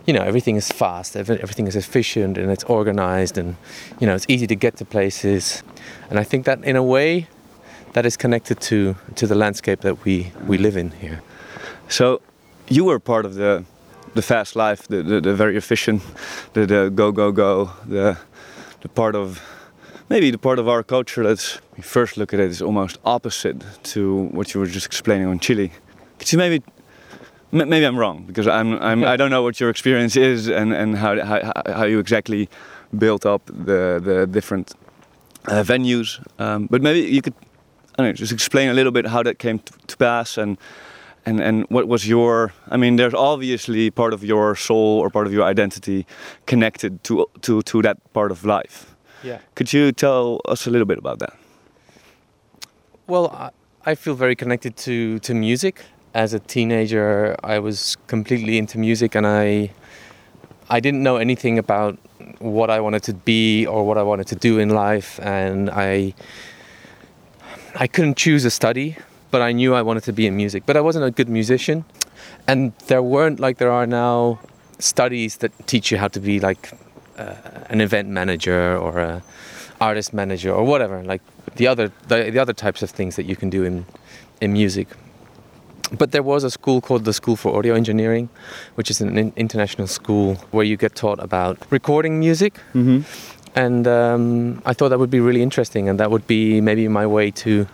you 0.06 0.12
know, 0.12 0.23
everything 0.23 0.56
is 0.56 0.69
fast, 0.69 1.17
everything 1.17 1.67
is 1.67 1.77
efficient, 1.77 2.39
and 2.39 2.51
it's 2.51 2.65
organized, 2.65 3.39
and 3.39 3.56
you 4.01 4.06
know, 4.06 4.15
it's 4.15 4.27
easy 4.29 4.47
to 4.47 4.55
get 4.55 4.77
to 4.77 4.85
places. 4.85 5.62
And 6.11 6.19
I 6.19 6.25
think 6.25 6.45
that, 6.45 6.65
in 6.65 6.77
a 6.77 6.83
way, 6.83 7.27
that 7.93 8.05
is 8.05 8.17
connected 8.17 8.61
to 8.61 8.97
to 9.15 9.27
the 9.27 9.35
landscape 9.35 9.81
that 9.81 10.05
we 10.05 10.33
we 10.47 10.59
live 10.59 10.77
in 10.77 10.91
here. 10.91 11.23
So 11.89 12.21
you 12.69 12.85
were 12.85 12.99
part 12.99 13.25
of 13.25 13.35
the 13.35 13.65
the 14.15 14.23
fast 14.23 14.56
life, 14.56 14.87
the, 14.89 15.03
the, 15.03 15.21
the 15.21 15.35
very 15.35 15.56
efficient, 15.56 16.03
the, 16.53 16.67
the 16.67 16.91
go 16.91 17.12
go 17.12 17.33
go, 17.33 17.71
the 17.89 18.17
the 18.81 18.89
part 18.89 19.15
of 19.15 19.41
maybe 20.15 20.31
the 20.31 20.39
part 20.39 20.61
of 20.61 20.69
our 20.69 20.85
culture 20.85 21.25
that's 21.25 21.57
when 21.71 21.79
you 21.79 21.83
first 21.83 22.17
look 22.17 22.33
at 22.33 22.39
it 22.39 22.49
is 22.49 22.63
almost 22.63 22.99
opposite 23.05 23.59
to 23.83 24.01
what 24.37 24.55
you 24.55 24.61
were 24.61 24.71
just 24.79 24.87
explaining 24.87 25.27
on 25.27 25.41
Chile. 25.41 25.73
Could 26.19 26.31
you 26.33 26.39
maybe 26.39 26.63
maybe 27.51 27.85
I'm 27.85 27.99
wrong 27.99 28.25
because 28.29 28.47
I'm, 28.47 28.71
I'm 28.89 29.03
I 29.05 29.17
don't 29.17 29.33
know 29.35 29.43
what 29.43 29.59
your 29.59 29.71
experience 29.71 30.15
is 30.15 30.49
and, 30.49 30.73
and 30.73 30.97
how, 30.97 31.13
how 31.31 31.53
how 31.79 31.85
you 31.93 31.99
exactly 31.99 32.49
built 32.97 33.27
up 33.27 33.43
the 33.47 34.01
the 34.09 34.27
different 34.37 34.67
uh, 35.49 35.65
venues, 35.73 36.09
um, 36.39 36.69
but 36.71 36.81
maybe 36.81 37.01
you 37.17 37.21
could 37.21 37.35
I 37.94 38.03
don't 38.03 38.06
know, 38.06 38.13
just 38.13 38.33
explain 38.33 38.69
a 38.71 38.75
little 38.75 38.93
bit 38.93 39.06
how 39.06 39.23
that 39.25 39.39
came 39.39 39.59
to, 39.59 39.73
to 39.91 39.97
pass 39.97 40.39
and 40.39 40.59
and 41.27 41.41
and 41.41 41.67
what 41.71 41.85
was 41.89 42.06
your 42.06 42.53
i 42.75 42.77
mean 42.77 42.97
there's 42.97 43.15
obviously 43.15 43.91
part 43.91 44.13
of 44.13 44.23
your 44.23 44.56
soul 44.56 45.01
or 45.03 45.11
part 45.11 45.27
of 45.27 45.33
your 45.33 45.51
identity 45.51 46.06
connected 46.47 46.93
to 47.03 47.27
to 47.41 47.63
to 47.63 47.83
that 47.83 47.97
part 48.13 48.31
of 48.31 48.44
life 48.44 48.94
Yeah. 49.25 49.39
could 49.55 49.73
you 49.73 49.93
tell 49.93 50.41
us 50.53 50.67
a 50.67 50.71
little 50.71 50.87
bit 50.87 50.99
about 50.99 51.19
that 51.19 51.35
Well, 53.07 53.29
I, 53.29 53.51
I 53.85 53.95
feel 53.95 54.15
very 54.15 54.35
connected 54.35 54.77
to, 54.79 55.19
to 55.21 55.35
music. 55.35 55.85
As 56.15 56.33
a 56.33 56.39
teenager, 56.39 57.37
I 57.45 57.59
was 57.59 57.97
completely 58.07 58.57
into 58.57 58.79
music, 58.79 59.15
and 59.15 59.27
I 59.27 59.71
I 60.71 60.81
didn't 60.81 61.03
know 61.03 61.17
anything 61.17 61.59
about 61.59 61.99
what 62.39 62.71
I 62.71 62.81
wanted 62.81 63.03
to 63.03 63.13
be 63.13 63.67
or 63.67 63.85
what 63.85 63.99
I 63.99 64.03
wanted 64.03 64.27
to 64.29 64.37
do 64.37 64.59
in 64.59 64.71
life, 64.71 65.21
and 65.21 65.69
I 65.69 66.15
I 67.75 67.87
couldn't 67.87 68.17
choose 68.17 68.45
a 68.47 68.51
study, 68.51 68.97
but 69.31 69.43
I 69.43 69.53
knew 69.53 69.75
I 69.75 69.83
wanted 69.83 70.05
to 70.05 70.13
be 70.13 70.25
in 70.27 70.35
music. 70.37 70.63
But 70.65 70.77
I 70.77 70.81
wasn't 70.81 71.05
a 71.05 71.11
good 71.11 71.29
musician, 71.29 71.85
and 72.47 72.73
there 72.87 73.03
weren't 73.03 73.39
like 73.41 73.59
there 73.59 73.73
are 73.73 73.87
now 73.87 74.39
studies 74.79 75.37
that 75.39 75.53
teach 75.67 75.91
you 75.91 75.99
how 75.99 76.09
to 76.09 76.21
be 76.21 76.41
like 76.41 76.73
uh, 77.19 77.35
an 77.69 77.81
event 77.81 78.09
manager 78.09 78.77
or 78.77 78.99
a 78.99 79.23
artist 79.81 80.15
manager 80.15 80.53
or 80.53 80.65
whatever 80.65 81.03
like 81.03 81.23
the 81.56 81.67
other 81.67 81.91
the, 82.09 82.31
the 82.31 82.39
other 82.39 82.53
types 82.53 82.83
of 82.83 82.91
things 82.91 83.17
that 83.17 83.25
you 83.25 83.37
can 83.37 83.51
do 83.51 83.65
in 83.65 83.85
in 84.41 84.53
music 84.53 84.89
but 85.99 86.13
there 86.13 86.23
was 86.23 86.44
a 86.44 86.51
school 86.51 86.81
called 86.81 87.05
the 87.05 87.13
School 87.13 87.37
for 87.37 87.56
Audio 87.56 87.75
Engineering, 87.75 88.29
which 88.75 88.91
is 88.91 89.01
an 89.01 89.17
in- 89.17 89.33
international 89.37 89.87
school 89.87 90.37
where 90.51 90.65
you 90.65 90.77
get 90.77 90.94
taught 90.94 91.23
about 91.23 91.59
recording 91.71 92.19
music. 92.19 92.55
mm-hmm. 92.73 93.03
And 93.56 93.87
um, 93.87 94.63
I 94.67 94.73
thought 94.73 94.89
that 94.89 94.99
would 94.99 95.11
be 95.11 95.21
really 95.21 95.41
interesting, 95.43 95.89
and 95.89 96.01
that 96.01 96.11
would 96.11 96.27
be 96.27 96.61
maybe 96.61 96.89
my 96.89 97.06
way 97.06 97.31
to 97.31 97.69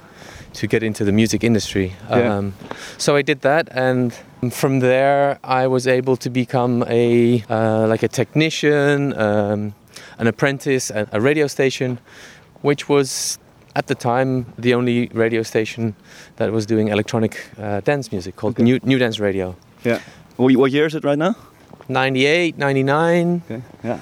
to 0.54 0.66
get 0.66 0.82
into 0.82 1.04
the 1.04 1.12
music 1.12 1.44
industry. 1.44 1.94
Yeah. 2.08 2.36
Um, 2.36 2.54
so 2.98 3.16
I 3.16 3.22
did 3.22 3.40
that, 3.42 3.68
and 3.72 4.12
from 4.50 4.80
there 4.80 5.38
I 5.44 5.66
was 5.66 5.86
able 5.86 6.16
to 6.16 6.30
become 6.30 6.84
a 6.88 7.42
uh, 7.48 7.86
like 7.86 8.02
a 8.02 8.08
technician, 8.08 9.12
um, 9.18 9.74
an 10.18 10.26
apprentice 10.26 10.90
at 10.90 11.08
a 11.12 11.20
radio 11.20 11.46
station, 11.46 11.98
which 12.62 12.88
was 12.88 13.38
at 13.76 13.86
the 13.86 13.94
time 13.94 14.44
the 14.58 14.74
only 14.74 15.08
radio 15.14 15.42
station 15.42 15.94
that 16.36 16.50
was 16.52 16.66
doing 16.66 16.88
electronic 16.88 17.34
uh, 17.58 17.80
dance 17.80 18.10
music 18.12 18.34
called 18.36 18.54
Okay. 18.54 18.64
New, 18.64 18.80
New 18.82 18.98
Dance 18.98 19.20
Radio. 19.20 19.54
Yeah. 19.84 20.00
What, 20.36 20.54
what 20.56 20.72
year 20.72 20.86
is 20.86 20.94
it 20.94 21.04
right 21.04 21.18
now? 21.18 21.34
98, 21.88 22.58
99. 22.58 23.42
Okay. 23.44 23.62
Yeah. 23.84 24.00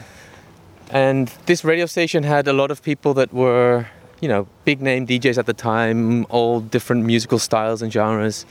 And 0.90 1.28
this 1.47 1.64
radio 1.64 1.87
station 1.87 2.23
had 2.25 2.49
a 2.49 2.52
lot 2.52 2.71
of 2.71 2.83
people 2.83 3.12
that 3.14 3.33
were, 3.33 3.87
you 4.20 4.28
know, 4.28 4.46
big 4.64 4.80
name 4.80 5.06
DJs 5.06 5.38
at 5.38 5.46
the 5.46 5.54
time, 5.54 6.26
all 6.26 6.60
different 6.60 7.04
musical 7.04 7.38
styles 7.38 7.82
and 7.82 7.92
genres. 7.92 8.46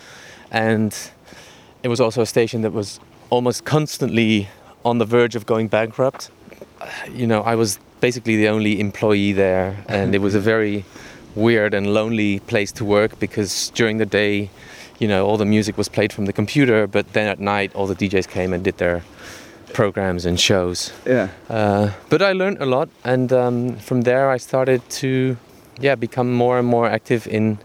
And 0.52 0.96
it 1.84 1.90
was 1.90 2.00
also 2.00 2.22
a 2.22 2.26
station 2.26 2.62
that 2.62 2.72
was 2.72 3.00
almost 3.30 3.66
constantly 3.66 4.48
on 4.86 4.98
the 4.98 5.06
verge 5.06 5.36
of 5.36 5.46
going 5.46 5.68
bankrupt. 5.68 6.30
You 7.12 7.28
know, 7.28 7.42
I 7.42 7.56
was 7.56 7.80
basically 8.00 8.38
the 8.38 8.48
only 8.48 8.80
employee 8.80 9.34
there, 9.34 9.84
and 9.88 10.14
it 10.16 10.20
was 10.20 10.36
a 10.36 10.40
very 10.40 10.86
weird 11.36 11.74
and 11.74 11.94
lonely 11.94 12.40
place 12.40 12.72
to 12.74 12.86
work 12.86 13.20
because 13.20 13.70
during 13.72 13.98
the 13.98 14.06
day, 14.06 14.50
you 15.00 15.08
know, 15.08 15.26
all 15.26 15.38
the 15.38 15.46
music 15.46 15.78
was 15.78 15.90
played 15.90 16.12
from 16.12 16.26
the 16.26 16.34
computer, 16.34 16.88
but 16.88 17.14
then 17.14 17.28
at 17.28 17.40
night, 17.40 17.74
all 17.76 17.88
the 17.88 17.96
DJs 17.96 18.28
came 18.28 18.54
and 18.54 18.64
did 18.64 18.78
their 18.78 19.04
programs 19.74 20.26
and 20.26 20.40
shows. 20.40 20.92
Yeah. 21.06 21.30
Uh, 21.50 21.92
but 22.10 22.22
I 22.22 22.32
learned 22.32 22.58
a 22.62 22.66
lot, 22.66 22.90
and 23.04 23.32
um, 23.32 23.76
from 23.78 24.02
there 24.02 24.30
I 24.30 24.38
started 24.38 24.88
to, 25.02 25.38
yeah, 25.80 25.96
become 25.96 26.34
more 26.34 26.60
and 26.60 26.68
more 26.68 26.88
active 26.90 27.28
in 27.28 27.58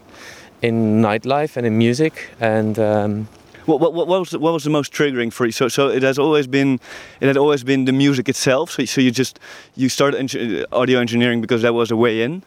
in 0.61 1.01
nightlife 1.01 1.57
and 1.57 1.65
in 1.67 1.77
music. 1.77 2.13
And 2.39 2.77
um, 2.79 3.27
What, 3.65 3.79
what, 3.79 3.93
what 3.93 4.07
was 4.07 4.29
the, 4.29 4.39
what 4.39 4.53
was 4.53 4.63
the 4.63 4.69
most 4.69 4.93
triggering 4.93 5.31
for 5.31 5.45
you? 5.45 5.51
So 5.51 5.69
so 5.69 5.87
it 5.89 6.03
has 6.03 6.17
always 6.19 6.47
been 6.47 6.79
it 7.21 7.27
had 7.27 7.37
always 7.37 7.63
been 7.63 7.85
the 7.85 7.93
music 7.93 8.27
itself. 8.27 8.71
So 8.71 8.85
so 8.85 9.01
you 9.01 9.11
just 9.11 9.39
you 9.75 9.89
started 9.89 10.19
engi- 10.19 10.65
audio 10.71 10.99
engineering 10.99 11.41
because 11.41 11.61
that 11.61 11.73
was 11.73 11.91
a 11.91 11.95
way 11.95 12.21
in. 12.23 12.43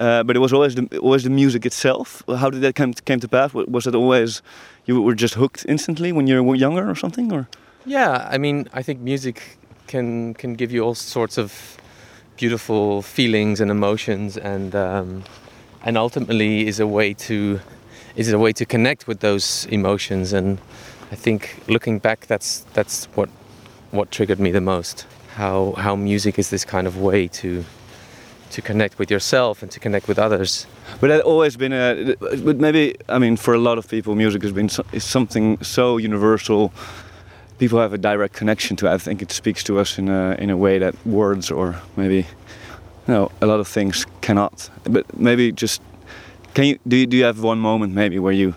Uh, 0.00 0.22
but 0.24 0.36
it 0.36 0.40
was 0.40 0.52
always 0.52 0.74
the 0.74 0.98
always 0.98 1.22
the 1.22 1.30
music 1.30 1.64
itself. 1.66 2.22
How 2.26 2.50
did 2.50 2.60
that 2.62 2.74
come 2.74 2.94
came 3.04 3.20
to 3.20 3.28
pass? 3.28 3.54
Was 3.54 3.86
it 3.86 3.94
always 3.94 4.42
you 4.86 5.02
were 5.02 5.16
just 5.16 5.34
hooked 5.34 5.64
instantly 5.68 6.12
when 6.12 6.26
you 6.28 6.44
were 6.44 6.58
younger 6.58 6.88
or 6.88 6.96
something? 6.96 7.32
Or 7.32 7.46
yeah, 7.86 8.34
I 8.34 8.38
mean, 8.38 8.68
I 8.78 8.82
think 8.82 9.00
music 9.00 9.58
can 9.86 10.34
can 10.34 10.54
give 10.56 10.74
you 10.74 10.84
all 10.86 10.94
sorts 10.94 11.38
of 11.38 11.76
beautiful 12.36 13.02
feelings 13.02 13.60
and 13.60 13.70
emotions, 13.70 14.36
and 14.36 14.74
um, 14.74 15.24
and 15.84 15.96
ultimately 15.96 16.66
is 16.66 16.80
a 16.80 16.86
way 16.86 17.14
to 17.14 17.60
is 18.16 18.32
a 18.32 18.38
way 18.38 18.52
to 18.52 18.64
connect 18.64 19.06
with 19.06 19.20
those 19.20 19.66
emotions. 19.70 20.32
And 20.32 20.58
I 21.10 21.16
think 21.16 21.62
looking 21.68 21.98
back, 21.98 22.26
that's 22.26 22.60
that's 22.74 23.06
what 23.14 23.28
what 23.90 24.10
triggered 24.10 24.40
me 24.40 24.50
the 24.50 24.60
most. 24.60 25.06
How 25.34 25.72
how 25.76 25.96
music 25.96 26.38
is 26.38 26.50
this 26.50 26.64
kind 26.64 26.86
of 26.86 26.96
way 26.98 27.28
to 27.28 27.64
to 28.54 28.62
connect 28.62 28.98
with 28.98 29.10
yourself 29.10 29.62
and 29.62 29.70
to 29.72 29.80
connect 29.80 30.06
with 30.06 30.18
others. 30.18 30.66
But 31.00 31.08
that 31.08 31.22
always 31.22 31.56
been 31.56 31.72
a. 31.72 32.14
But 32.20 32.58
maybe 32.58 32.94
I 33.08 33.18
mean, 33.18 33.36
for 33.36 33.54
a 33.54 33.58
lot 33.58 33.78
of 33.78 33.88
people, 33.88 34.14
music 34.14 34.42
has 34.42 34.52
been 34.52 34.68
so, 34.68 34.84
is 34.92 35.04
something 35.04 35.62
so 35.62 35.96
universal. 35.98 36.72
People 37.58 37.78
have 37.78 37.92
a 37.92 37.98
direct 37.98 38.34
connection 38.34 38.76
to. 38.76 38.86
it. 38.86 38.90
I 38.90 38.98
think 38.98 39.22
it 39.22 39.30
speaks 39.32 39.62
to 39.64 39.78
us 39.78 39.98
in 39.98 40.08
a 40.08 40.36
in 40.38 40.50
a 40.50 40.56
way 40.56 40.78
that 40.78 40.94
words 41.06 41.50
or 41.50 41.76
maybe, 41.96 42.16
you 43.06 43.14
know, 43.14 43.30
a 43.40 43.46
lot 43.46 43.60
of 43.60 43.68
things 43.68 44.06
cannot. 44.20 44.70
But 44.84 45.04
maybe 45.18 45.52
just 45.52 45.80
can 46.54 46.64
you 46.64 46.78
do 46.86 46.96
you, 46.96 47.06
do 47.06 47.16
you 47.16 47.24
have 47.24 47.42
one 47.42 47.58
moment 47.58 47.94
maybe 47.94 48.18
where 48.18 48.32
you 48.32 48.54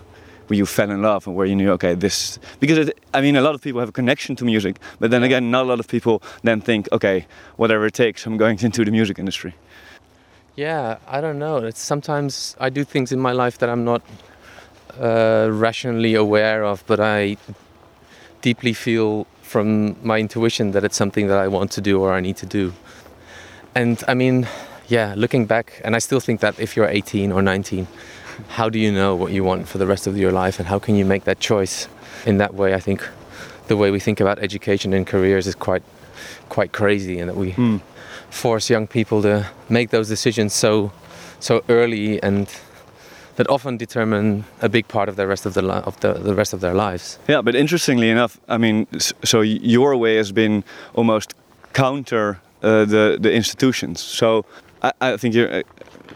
where 0.48 0.56
you 0.56 0.66
fell 0.66 0.90
in 0.90 1.02
love 1.02 1.26
and 1.26 1.36
where 1.36 1.46
you 1.46 1.54
knew 1.54 1.70
okay 1.72 1.94
this 1.94 2.38
because 2.60 2.88
it, 2.88 2.98
I 3.12 3.20
mean 3.20 3.36
a 3.36 3.40
lot 3.40 3.54
of 3.54 3.60
people 3.60 3.80
have 3.80 3.90
a 3.90 3.92
connection 3.92 4.36
to 4.36 4.44
music, 4.44 4.78
but 4.98 5.10
then 5.10 5.22
again 5.22 5.50
not 5.50 5.62
a 5.64 5.68
lot 5.68 5.80
of 5.80 5.88
people 5.88 6.22
then 6.42 6.60
think 6.60 6.88
okay 6.92 7.26
whatever 7.56 7.86
it 7.86 7.94
takes 7.94 8.26
I'm 8.26 8.36
going 8.36 8.58
into 8.60 8.84
the 8.84 8.90
music 8.90 9.18
industry. 9.18 9.54
Yeah, 10.56 10.98
I 11.06 11.20
don't 11.20 11.38
know. 11.38 11.58
It's 11.58 11.80
sometimes 11.80 12.56
I 12.58 12.68
do 12.68 12.82
things 12.82 13.12
in 13.12 13.20
my 13.20 13.30
life 13.30 13.58
that 13.58 13.68
I'm 13.68 13.84
not 13.84 14.02
uh, 14.98 15.48
rationally 15.52 16.14
aware 16.14 16.64
of, 16.64 16.82
but 16.86 16.98
I 16.98 17.36
deeply 18.42 18.72
feel 18.72 19.26
from 19.42 19.96
my 20.06 20.18
intuition 20.18 20.72
that 20.72 20.84
it's 20.84 20.96
something 20.96 21.26
that 21.28 21.38
I 21.38 21.48
want 21.48 21.70
to 21.72 21.80
do 21.80 22.00
or 22.00 22.12
I 22.12 22.20
need 22.20 22.36
to 22.38 22.46
do. 22.46 22.72
And 23.74 24.02
I 24.08 24.14
mean, 24.14 24.46
yeah, 24.88 25.14
looking 25.16 25.46
back, 25.46 25.80
and 25.84 25.94
I 25.96 25.98
still 25.98 26.20
think 26.20 26.40
that 26.40 26.58
if 26.58 26.76
you're 26.76 26.88
18 26.88 27.32
or 27.32 27.42
19, 27.42 27.86
how 28.48 28.68
do 28.68 28.78
you 28.78 28.92
know 28.92 29.14
what 29.16 29.32
you 29.32 29.44
want 29.44 29.68
for 29.68 29.78
the 29.78 29.86
rest 29.86 30.06
of 30.06 30.16
your 30.16 30.32
life, 30.32 30.58
and 30.58 30.68
how 30.68 30.78
can 30.78 30.94
you 30.96 31.04
make 31.04 31.24
that 31.24 31.40
choice? 31.40 31.88
In 32.26 32.38
that 32.38 32.54
way, 32.54 32.74
I 32.74 32.80
think 32.80 33.06
the 33.68 33.76
way 33.76 33.90
we 33.90 34.00
think 34.00 34.20
about 34.20 34.38
education 34.38 34.92
and 34.92 35.06
careers 35.06 35.46
is 35.46 35.54
quite, 35.54 35.82
quite 36.48 36.72
crazy, 36.72 37.18
and 37.20 37.28
that 37.28 37.36
we 37.36 37.50
Hmm. 37.52 37.76
force 38.30 38.68
young 38.70 38.86
people 38.86 39.22
to 39.22 39.46
make 39.68 39.90
those 39.90 40.08
decisions 40.08 40.52
so 40.54 40.90
so 41.40 41.62
early 41.68 42.20
and 42.22 42.48
that 43.38 43.48
often 43.48 43.76
determine 43.76 44.44
a 44.60 44.68
big 44.68 44.88
part 44.88 45.08
of 45.08 45.14
the 45.14 45.24
rest 45.24 45.46
of 45.46 45.54
the 45.54 45.62
li- 45.62 45.82
of 45.84 45.98
the, 46.00 46.12
the 46.14 46.34
rest 46.34 46.52
of 46.52 46.60
their 46.60 46.74
lives. 46.74 47.20
Yeah, 47.28 47.40
but 47.40 47.54
interestingly 47.54 48.10
enough, 48.10 48.40
I 48.48 48.58
mean, 48.58 48.86
so 48.98 49.42
your 49.42 49.96
way 49.96 50.16
has 50.16 50.32
been 50.32 50.64
almost 50.94 51.34
counter 51.72 52.40
uh, 52.62 52.84
the 52.84 53.16
the 53.20 53.32
institutions. 53.32 54.00
So 54.00 54.44
I, 54.82 54.92
I 55.00 55.16
think 55.16 55.34
you're 55.34 55.52
uh, 55.54 55.62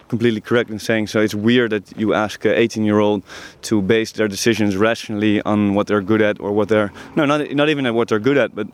completely 0.08 0.40
correct 0.40 0.70
in 0.70 0.80
saying 0.80 1.06
so. 1.06 1.20
It's 1.20 1.34
weird 1.34 1.70
that 1.70 1.96
you 1.96 2.12
ask 2.12 2.44
an 2.44 2.54
18 2.54 2.84
year 2.84 2.98
old 2.98 3.22
to 3.62 3.80
base 3.80 4.10
their 4.12 4.28
decisions 4.28 4.76
rationally 4.76 5.40
on 5.42 5.74
what 5.74 5.86
they're 5.86 6.02
good 6.02 6.22
at 6.22 6.40
or 6.40 6.50
what 6.50 6.68
they're 6.68 6.90
no, 7.14 7.24
not 7.24 7.52
not 7.52 7.68
even 7.68 7.86
at 7.86 7.94
what 7.94 8.08
they're 8.08 8.24
good 8.24 8.38
at, 8.38 8.52
but 8.52 8.66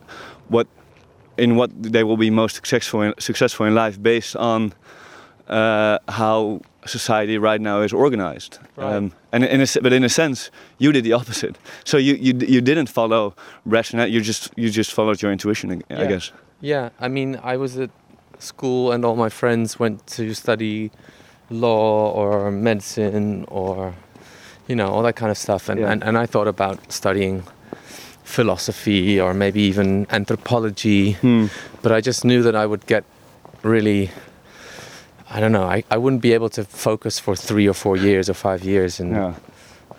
what 0.47 0.67
in 1.37 1.55
what 1.55 1.69
they 1.83 2.03
will 2.03 2.17
be 2.17 2.31
most 2.31 2.55
successful 2.55 3.03
in, 3.03 3.13
successful 3.19 3.67
in 3.67 3.75
life 3.75 4.01
based 4.01 4.35
on 4.35 4.73
uh, 5.47 5.99
how 6.07 6.61
society 6.85 7.37
right 7.37 7.61
now 7.61 7.81
is 7.81 7.93
organized. 7.93 8.59
Right. 8.77 8.95
Um, 8.95 9.11
and 9.31 9.43
in 9.43 9.61
a, 9.61 9.65
but 9.81 9.93
in 9.93 10.03
a 10.03 10.09
sense, 10.09 10.49
you 10.77 10.91
did 10.91 11.03
the 11.03 11.13
opposite. 11.13 11.57
So 11.83 11.97
you, 11.97 12.15
you 12.15 12.33
you 12.47 12.61
didn't 12.61 12.89
follow 12.89 13.33
rationale. 13.65 14.07
You 14.09 14.21
just 14.21 14.51
you 14.57 14.69
just 14.69 14.91
followed 14.93 15.21
your 15.21 15.31
intuition. 15.31 15.71
I 15.71 15.75
Yeah. 16.01 16.07
guess. 16.09 16.31
Yeah, 16.61 16.89
I 16.99 17.07
mean, 17.07 17.39
I 17.43 17.57
was 17.57 17.77
at 17.77 17.89
school 18.39 18.91
and 18.91 19.05
all 19.05 19.15
my 19.15 19.29
friends 19.29 19.79
went 19.79 20.05
to 20.17 20.33
study 20.33 20.89
law 21.49 22.11
or 22.11 22.51
medicine 22.51 23.45
or 23.47 23.93
you 24.67 24.75
know 24.75 24.87
all 24.87 25.03
that 25.03 25.15
kind 25.15 25.31
of 25.31 25.37
stuff, 25.37 25.69
and 25.69 25.79
Yeah. 25.79 25.91
and, 25.91 26.03
and 26.03 26.17
I 26.17 26.25
thought 26.27 26.47
about 26.47 26.77
studying 26.91 27.43
philosophy 28.23 29.19
or 29.19 29.33
maybe 29.33 29.61
even 29.61 30.05
anthropology. 30.09 31.13
Hmm. 31.21 31.45
but 31.81 31.91
I 31.91 32.01
just 32.01 32.23
knew 32.23 32.43
that 32.43 32.55
I 32.55 32.65
would 32.65 32.85
get 32.87 33.03
really 33.63 34.09
I 35.31 35.39
don't 35.39 35.51
know 35.51 35.63
I, 35.63 35.83
I 35.91 35.97
wouldn't 35.97 36.21
be 36.21 36.33
able 36.33 36.49
to 36.49 36.63
focus 36.63 37.19
for 37.19 37.35
three 37.35 37.67
or 37.69 37.73
four 37.73 37.97
years 37.97 38.29
or 38.29 38.33
five 38.33 38.63
years 38.63 38.99
and 38.99 39.11
Yeah. 39.11 39.33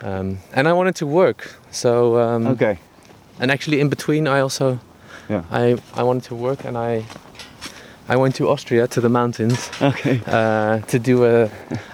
um, 0.01 0.37
and 0.53 0.67
I 0.67 0.73
wanted 0.73 0.95
to 0.95 1.05
work 1.07 1.55
so 1.71 2.17
um, 2.19 2.47
Okay. 2.47 2.77
and 3.39 3.51
actually 3.51 3.79
in 3.79 3.89
between 3.89 4.27
I 4.27 4.39
also 4.41 4.79
Yeah. 5.29 5.43
I, 5.51 5.77
I 5.95 6.03
wanted 6.03 6.23
to 6.29 6.35
work 6.35 6.65
and 6.65 6.77
I 6.77 7.03
I 8.09 8.15
went 8.17 8.35
to 8.35 8.49
Austria 8.49 8.87
to 8.87 9.01
the 9.01 9.09
mountains 9.09 9.69
Okay. 9.81 10.19
uh, 10.27 10.79
to 10.91 10.99
do 10.99 11.23
a, 11.25 11.49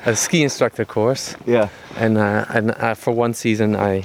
a 0.06 0.15
ski 0.15 0.41
instructor 0.44 0.86
course 0.86 1.36
Yeah. 1.46 1.67
and 1.98 2.17
uh, 2.17 2.46
and 2.58 2.72
uh, 2.72 2.96
for 2.96 3.12
one 3.13 3.34
season 3.34 3.75
I 3.75 4.03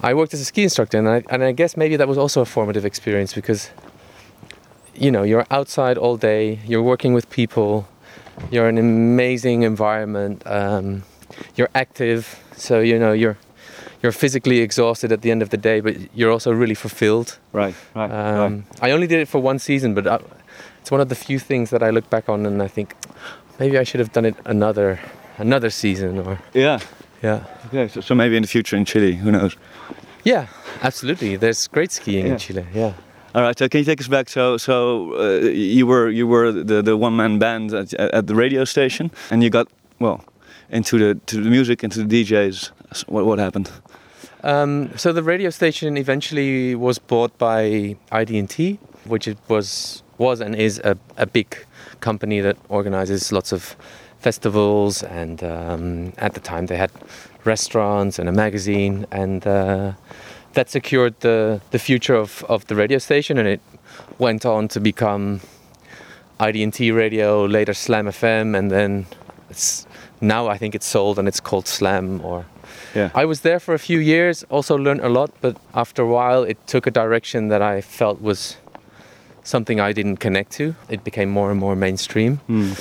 I 0.00 0.14
worked 0.14 0.32
as 0.34 0.40
a 0.40 0.44
ski 0.44 0.62
instructor 0.62 0.98
and 0.98 1.08
I 1.08 1.22
and 1.34 1.42
I 1.42 1.52
guess 1.52 1.76
maybe 1.76 1.96
that 1.96 2.08
was 2.08 2.16
also 2.18 2.40
a 2.40 2.44
formative 2.46 2.86
experience 2.86 3.34
because 3.34 3.70
you 4.94 5.10
know 5.10 5.22
you're 5.24 5.46
outside 5.50 5.98
all 5.98 6.16
day 6.16 6.58
you're 6.66 6.82
working 6.82 7.14
with 7.14 7.28
people 7.30 7.84
you're 8.50 8.68
in 8.68 8.78
an 8.78 8.84
amazing 8.84 9.62
environment 9.62 10.42
um, 10.46 11.02
you're 11.56 11.70
active 11.74 12.38
so 12.56 12.80
you 12.80 12.98
know 12.98 13.12
you're 13.12 13.36
you're 14.02 14.12
physically 14.12 14.58
exhausted 14.60 15.12
at 15.12 15.20
the 15.22 15.30
end 15.30 15.42
of 15.42 15.48
the 15.50 15.56
day 15.56 15.80
but 15.80 15.94
you're 16.14 16.30
also 16.30 16.50
really 16.52 16.74
fulfilled 16.74 17.38
Right. 17.52 17.74
Right. 17.94 18.10
right. 18.10 18.44
um, 18.46 18.64
I 18.80 18.90
only 18.92 19.06
did 19.06 19.20
it 19.20 19.28
for 19.28 19.40
one 19.42 19.58
season 19.58 19.94
but 19.94 20.06
I, 20.06 20.18
it's 20.80 20.90
one 20.90 21.00
of 21.00 21.08
the 21.08 21.14
few 21.14 21.38
things 21.38 21.70
that 21.70 21.82
I 21.82 21.90
look 21.90 22.08
back 22.10 22.28
on 22.28 22.46
and 22.46 22.62
I 22.62 22.68
think 22.68 22.94
maybe 23.58 23.76
I 23.78 23.84
should 23.84 24.00
have 24.00 24.12
done 24.12 24.24
it 24.28 24.34
another 24.44 24.98
another 25.38 25.70
season 25.70 26.18
or 26.18 26.38
Yeah. 26.54 26.78
yeah 27.22 27.44
Okay. 27.66 27.88
So, 27.88 28.00
so 28.00 28.14
maybe 28.14 28.36
in 28.36 28.42
the 28.42 28.48
future 28.48 28.76
in 28.76 28.84
Chile, 28.84 29.12
who 29.16 29.30
knows? 29.30 29.56
Yeah, 30.24 30.46
absolutely. 30.82 31.36
There's 31.36 31.68
great 31.68 31.92
skiing 31.92 32.26
Yeah. 32.26 32.32
in 32.32 32.38
Chile. 32.38 32.64
Yeah. 32.74 32.92
All 33.34 33.42
right. 33.42 33.58
So 33.58 33.68
can 33.68 33.78
you 33.78 33.84
take 33.84 34.00
us 34.00 34.08
back? 34.08 34.28
So 34.28 34.56
so 34.56 35.14
uh, 35.18 35.48
you 35.50 35.86
were 35.86 36.08
you 36.08 36.26
were 36.26 36.50
the 36.50 36.82
the 36.82 36.96
one 36.96 37.16
man 37.16 37.38
band 37.38 37.72
at, 37.72 37.92
at 37.94 38.26
the 38.26 38.34
radio 38.34 38.64
station, 38.64 39.10
and 39.30 39.42
you 39.42 39.50
got 39.50 39.68
well 39.98 40.24
into 40.70 40.98
the 40.98 41.14
to 41.26 41.42
the 41.42 41.50
music 41.50 41.84
into 41.84 42.04
the 42.04 42.24
DJs. 42.24 42.70
So 42.92 43.04
What 43.08 43.26
what 43.26 43.38
happened? 43.38 43.70
Um, 44.44 44.90
so 44.96 45.12
the 45.12 45.22
radio 45.22 45.50
station 45.50 45.96
eventually 45.96 46.74
was 46.74 46.98
bought 46.98 47.36
by 47.38 47.96
ID&T, 48.12 48.78
which 49.04 49.26
it 49.26 49.38
was 49.48 50.02
was 50.16 50.40
and 50.40 50.54
is 50.54 50.80
a, 50.84 50.96
a 51.16 51.26
big 51.26 51.56
company 52.00 52.40
that 52.40 52.56
organizes 52.68 53.32
lots 53.32 53.52
of 53.52 53.76
festivals. 54.20 55.02
And 55.02 55.42
um, 55.42 56.12
at 56.18 56.34
the 56.34 56.40
time, 56.40 56.66
they 56.66 56.76
had 56.76 56.90
restaurants 57.44 58.18
and 58.18 58.28
a 58.28 58.32
magazine, 58.32 59.06
and 59.10 59.46
uh, 59.46 59.92
that 60.54 60.70
secured 60.70 61.14
the 61.20 61.60
the 61.70 61.78
future 61.78 62.14
of, 62.16 62.44
of 62.48 62.66
the 62.66 62.74
radio 62.74 62.98
station. 62.98 63.38
And 63.38 63.48
it 63.48 63.60
went 64.18 64.44
on 64.46 64.68
to 64.68 64.80
become 64.80 65.40
ID&T 66.40 66.90
Radio, 66.92 67.44
later 67.44 67.74
Slam 67.74 68.06
FM, 68.06 68.56
and 68.56 68.70
then 68.70 69.06
it's 69.50 69.86
now 70.20 70.48
I 70.54 70.58
think 70.58 70.74
it's 70.74 70.86
sold 70.86 71.18
and 71.18 71.28
it's 71.28 71.40
called 71.40 71.66
Slam. 71.66 72.20
Or 72.24 72.44
Yeah. 72.94 73.10
I 73.14 73.24
was 73.24 73.40
there 73.40 73.60
for 73.60 73.74
a 73.74 73.78
few 73.78 73.98
years, 73.98 74.44
also 74.50 74.76
learned 74.76 75.00
a 75.00 75.08
lot, 75.08 75.30
but 75.40 75.56
after 75.74 76.02
a 76.02 76.06
while 76.06 76.42
it 76.50 76.56
took 76.66 76.86
a 76.86 76.90
direction 76.90 77.48
that 77.48 77.60
I 77.62 77.80
felt 77.80 78.20
was 78.20 78.56
something 79.44 79.80
I 79.80 79.92
didn't 79.92 80.18
connect 80.18 80.52
to. 80.58 80.74
It 80.88 81.02
became 81.04 81.26
more 81.30 81.50
and 81.50 81.58
more 81.60 81.76
mainstream. 81.76 82.36
Hmm. 82.46 82.72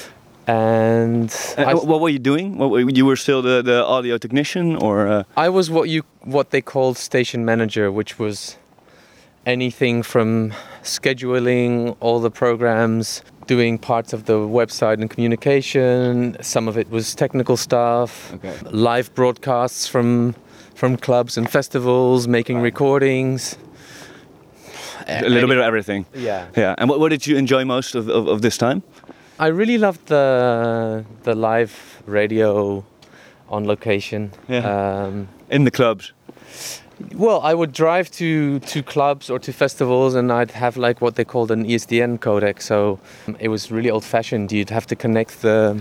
And 0.47 1.29
I, 1.57 1.73
what 1.73 1.99
were 1.99 2.07
you 2.09 2.19
doing? 2.19 2.57
What, 2.57 2.95
you 2.95 3.05
were 3.05 3.17
still 3.17 3.41
the, 3.41 3.61
the 3.61 3.85
audio 3.85 4.17
technician, 4.17 4.77
or 4.77 5.07
uh, 5.07 5.23
I 5.35 5.49
was 5.49 5.69
what 5.69 5.89
you 5.89 6.03
what 6.21 6.51
they 6.51 6.61
called 6.61 6.97
station 6.97 7.43
manager, 7.43 7.91
which 7.91 8.17
was 8.17 8.55
anything 9.45 10.03
from 10.03 10.53
scheduling 10.83 11.97
all 11.99 12.21
the 12.21 12.31
programs, 12.31 13.23
doing 13.45 13.77
parts 13.77 14.13
of 14.13 14.23
the 14.25 14.33
website 14.35 15.01
and 15.01 15.09
communication. 15.09 16.37
Some 16.41 16.69
of 16.69 16.77
it 16.77 16.89
was 16.89 17.13
technical 17.13 17.57
stuff, 17.57 18.33
Okay. 18.35 18.55
live 18.71 19.13
broadcasts 19.15 19.85
from 19.85 20.33
from 20.75 20.95
clubs 20.95 21.37
and 21.37 21.49
festivals, 21.49 22.27
making 22.27 22.59
recordings. 22.61 23.57
a 25.07 25.27
little 25.27 25.49
bit 25.49 25.57
of 25.57 25.63
everything? 25.63 26.05
Yeah. 26.13 26.47
Yeah. 26.55 26.75
And 26.77 26.89
what, 26.89 26.99
what 26.99 27.09
did 27.09 27.25
you 27.25 27.35
enjoy 27.35 27.65
most 27.65 27.95
of, 27.95 28.07
of, 28.09 28.27
of 28.27 28.41
this 28.41 28.57
time? 28.57 28.83
I 29.39 29.47
really 29.47 29.77
loved 29.77 30.07
the 30.07 31.03
the 31.23 31.35
live 31.35 32.01
radio 32.07 32.83
on 33.49 33.65
location. 33.67 34.31
Yeah. 34.49 34.65
Um, 35.05 35.27
In 35.49 35.63
the 35.63 35.71
clubs. 35.71 36.13
Well, 37.15 37.41
I 37.43 37.53
would 37.53 37.71
drive 37.73 38.09
to 38.11 38.59
to 38.59 38.81
clubs 38.83 39.29
or 39.29 39.39
to 39.39 39.51
festivals, 39.53 40.15
and 40.15 40.31
I'd 40.31 40.51
have 40.51 40.77
like 40.77 40.99
what 41.01 41.15
they 41.15 41.25
called 41.25 41.51
an 41.51 41.65
ISDN 41.65 42.17
codec. 42.19 42.61
So 42.61 42.99
um, 43.27 43.35
it 43.39 43.49
was 43.49 43.71
really 43.71 43.91
old-fashioned. 43.91 44.51
You'd 44.51 44.71
have 44.71 44.85
to 44.87 44.95
connect 44.95 45.41
the 45.41 45.77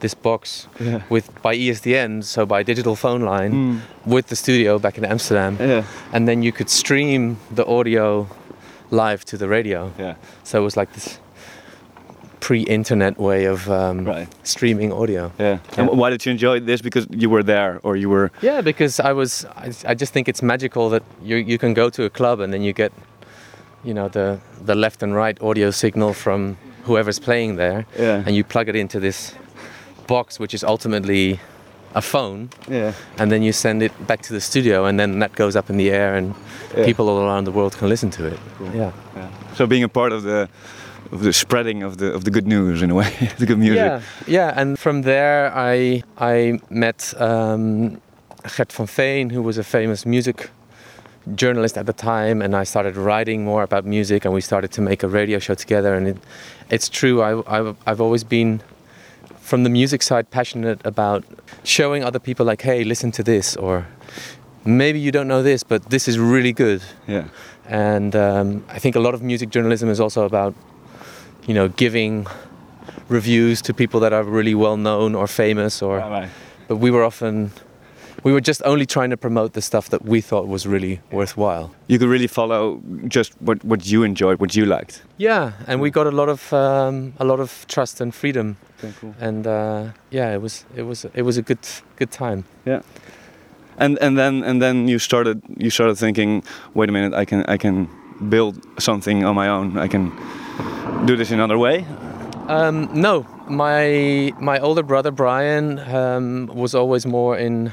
this 0.00 0.14
box 0.14 0.68
Yeah. 0.80 1.00
with 1.10 1.30
by 1.42 1.56
ISDN, 1.56 2.22
so 2.22 2.46
by 2.46 2.62
digital 2.62 2.94
phone 2.96 3.22
line, 3.24 3.80
with 4.06 4.26
the 4.26 4.36
studio 4.36 4.78
back 4.78 4.98
in 4.98 5.04
Amsterdam, 5.04 5.56
Yeah. 5.60 5.82
and 6.12 6.28
then 6.28 6.42
you 6.42 6.52
could 6.52 6.68
stream 6.70 7.36
the 7.56 7.64
audio 7.66 8.26
live 8.90 9.24
to 9.24 9.36
the 9.36 9.48
radio. 9.48 9.90
Yeah. 9.98 10.14
So 10.44 10.58
it 10.60 10.64
was 10.64 10.76
like 10.76 10.92
this 10.92 11.18
pre-internet 12.40 13.18
way 13.18 13.46
of 13.46 13.68
um, 13.68 14.04
Right. 14.04 14.28
streaming 14.42 14.92
audio. 14.92 15.30
Yeah. 15.38 15.58
And 15.76 15.88
wh- 15.88 15.94
why 15.96 16.10
did 16.10 16.24
you 16.26 16.32
enjoy 16.32 16.60
this? 16.60 16.80
Because 16.82 17.06
you 17.10 17.30
were 17.30 17.42
there, 17.42 17.80
or 17.82 17.96
you 17.96 18.08
were. 18.10 18.30
Yeah, 18.42 18.60
because 18.62 19.00
I 19.00 19.12
was, 19.12 19.44
I, 19.56 19.72
I 19.92 19.94
just 19.94 20.12
think 20.12 20.28
it's 20.28 20.42
magical 20.42 20.90
that 20.90 21.02
you 21.22 21.36
you 21.36 21.58
can 21.58 21.74
go 21.74 21.90
to 21.90 22.04
a 22.04 22.10
club 22.10 22.40
and 22.40 22.52
then 22.52 22.62
you 22.62 22.72
get, 22.72 22.92
you 23.84 23.92
know, 23.94 24.08
the 24.08 24.38
the 24.66 24.74
left 24.74 25.02
and 25.02 25.14
right 25.16 25.40
audio 25.42 25.70
signal 25.70 26.12
from 26.14 26.56
whoever's 26.86 27.18
playing 27.20 27.56
there, 27.56 27.84
Yeah. 27.98 28.22
and 28.26 28.34
you 28.36 28.44
plug 28.44 28.68
it 28.68 28.76
into 28.76 29.00
this 29.00 29.34
box, 30.06 30.38
which 30.40 30.54
is 30.54 30.64
ultimately 30.64 31.38
a 31.94 32.00
phone, 32.00 32.48
Yeah. 32.70 32.92
and 33.18 33.30
then 33.30 33.42
you 33.42 33.52
send 33.52 33.82
it 33.82 33.92
back 34.06 34.22
to 34.22 34.32
the 34.32 34.40
studio, 34.40 34.84
and 34.86 34.98
then 34.98 35.18
that 35.20 35.32
goes 35.36 35.56
up 35.56 35.70
in 35.70 35.76
the 35.78 35.90
air, 35.90 36.14
and 36.16 36.34
Yeah. 36.76 36.84
people 36.86 37.08
all 37.08 37.18
around 37.20 37.44
the 37.46 37.52
world 37.52 37.76
can 37.78 37.88
listen 37.88 38.10
to 38.10 38.24
it. 38.26 38.38
Yeah. 38.74 38.92
Yeah. 39.16 39.28
So 39.54 39.66
being 39.66 39.84
a 39.84 39.88
part 39.88 40.12
of 40.12 40.22
the 40.22 40.48
of 41.12 41.22
the 41.22 41.32
spreading 41.32 41.82
of 41.82 41.96
the 41.98 42.12
of 42.12 42.24
the 42.24 42.30
good 42.30 42.46
news 42.46 42.82
in 42.82 42.90
a 42.90 42.94
way, 42.94 43.12
the 43.38 43.46
good 43.46 43.58
music. 43.58 43.76
Yeah, 43.76 44.00
yeah, 44.26 44.60
and 44.60 44.78
from 44.78 45.02
there 45.02 45.52
I 45.54 46.02
I 46.18 46.60
met 46.70 47.14
um, 47.20 48.00
Gert 48.56 48.72
van 48.72 48.86
Veen, 48.86 49.30
who 49.30 49.42
was 49.42 49.58
a 49.58 49.64
famous 49.64 50.04
music 50.06 50.50
journalist 51.34 51.76
at 51.76 51.86
the 51.86 51.92
time, 51.92 52.42
and 52.42 52.54
I 52.54 52.64
started 52.64 52.96
writing 52.96 53.44
more 53.44 53.62
about 53.62 53.84
music, 53.84 54.24
and 54.24 54.34
we 54.34 54.40
started 54.40 54.72
to 54.72 54.80
make 54.80 55.02
a 55.02 55.08
radio 55.08 55.38
show 55.38 55.54
together. 55.54 55.94
And 55.94 56.08
it, 56.08 56.16
it's 56.70 56.88
true, 56.88 57.22
I, 57.22 57.40
I, 57.46 57.74
I've 57.86 58.00
always 58.00 58.24
been 58.24 58.60
from 59.40 59.62
the 59.62 59.70
music 59.70 60.02
side 60.02 60.30
passionate 60.30 60.80
about 60.84 61.24
showing 61.64 62.04
other 62.04 62.18
people 62.18 62.44
like, 62.44 62.62
hey, 62.62 62.84
listen 62.84 63.10
to 63.12 63.22
this, 63.22 63.56
or 63.56 63.86
maybe 64.64 65.00
you 65.00 65.10
don't 65.10 65.28
know 65.28 65.42
this, 65.42 65.62
but 65.62 65.90
this 65.90 66.08
is 66.08 66.18
really 66.18 66.52
good. 66.52 66.82
Yeah. 67.06 67.28
And 67.66 68.14
um, 68.16 68.64
I 68.68 68.78
think 68.78 68.96
a 68.96 69.00
lot 69.00 69.14
of 69.14 69.22
music 69.22 69.50
journalism 69.50 69.88
is 69.88 70.00
also 70.00 70.24
about, 70.24 70.54
you 71.48 71.54
know, 71.54 71.68
giving 71.76 72.26
reviews 73.08 73.62
to 73.62 73.72
people 73.74 74.00
that 74.00 74.12
are 74.12 74.22
really 74.22 74.54
well 74.54 74.76
known 74.76 75.14
or 75.14 75.26
famous. 75.26 75.82
Or, 75.82 75.96
Right. 75.98 76.28
but 76.68 76.76
we 76.76 76.90
were 76.90 77.02
often, 77.04 77.50
we 78.24 78.32
were 78.32 78.40
just 78.48 78.62
only 78.64 78.86
trying 78.86 79.10
to 79.10 79.16
promote 79.16 79.52
the 79.52 79.62
stuff 79.62 79.88
that 79.88 80.04
we 80.04 80.20
thought 80.20 80.46
was 80.46 80.66
really 80.66 81.00
worthwhile. 81.10 81.70
You 81.88 81.98
could 81.98 82.08
really 82.10 82.26
follow 82.28 82.80
just 83.08 83.32
what 83.40 83.64
what 83.64 83.80
you 83.86 84.04
enjoyed, 84.04 84.40
what 84.40 84.54
you 84.56 84.66
liked. 84.66 85.02
Yeah, 85.18 85.52
and 85.66 85.80
we 85.80 85.90
got 85.90 86.06
a 86.06 86.10
lot 86.10 86.28
of 86.28 86.52
um, 86.52 87.12
a 87.18 87.24
lot 87.24 87.40
of 87.40 87.64
trust 87.66 88.00
and 88.00 88.12
freedom, 88.14 88.56
Okay, 88.78 88.92
cool. 89.00 89.14
and 89.20 89.46
uh, 89.46 89.82
yeah, 90.10 90.34
it 90.34 90.42
was 90.42 90.64
it 90.76 90.82
was 90.86 91.04
it 91.14 91.22
was 91.24 91.38
a 91.38 91.42
good 91.42 91.58
good 91.96 92.10
time. 92.10 92.42
Yeah. 92.66 92.80
And 93.80 93.98
and 94.02 94.16
then 94.18 94.44
and 94.44 94.60
then 94.60 94.88
you 94.88 94.98
started 94.98 95.40
you 95.56 95.70
started 95.70 95.96
thinking, 95.98 96.42
wait 96.74 96.88
a 96.88 96.92
minute, 96.92 97.14
I 97.22 97.24
can 97.24 97.44
I 97.54 97.56
can 97.56 97.88
build 98.28 98.54
something 98.78 99.24
on 99.24 99.34
my 99.36 99.48
own. 99.48 99.78
I 99.84 99.88
can 99.88 100.10
do 101.04 101.16
this 101.16 101.30
in 101.30 101.34
another 101.34 101.58
way. 101.58 101.84
Um, 102.48 102.88
no, 102.92 103.26
my 103.48 104.32
my 104.40 104.58
older 104.58 104.82
brother 104.82 105.10
Brian 105.10 105.78
um, 105.78 106.46
was 106.46 106.74
always 106.74 107.06
more 107.06 107.36
in 107.36 107.72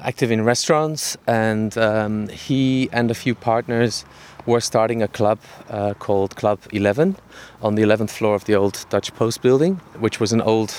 active 0.00 0.30
in 0.30 0.44
restaurants, 0.44 1.16
and 1.26 1.76
um, 1.76 2.28
he 2.28 2.88
and 2.92 3.10
a 3.10 3.14
few 3.14 3.34
partners 3.34 4.04
were 4.46 4.60
starting 4.60 5.02
a 5.02 5.08
club 5.08 5.38
uh, 5.68 5.94
called 5.94 6.36
Club 6.36 6.60
Eleven 6.72 7.16
on 7.60 7.74
the 7.74 7.82
11th 7.82 8.10
floor 8.10 8.34
of 8.34 8.44
the 8.44 8.54
old 8.54 8.86
Dutch 8.88 9.12
Post 9.14 9.42
building, 9.42 9.76
which 9.98 10.20
was 10.20 10.32
an 10.32 10.40
old, 10.40 10.74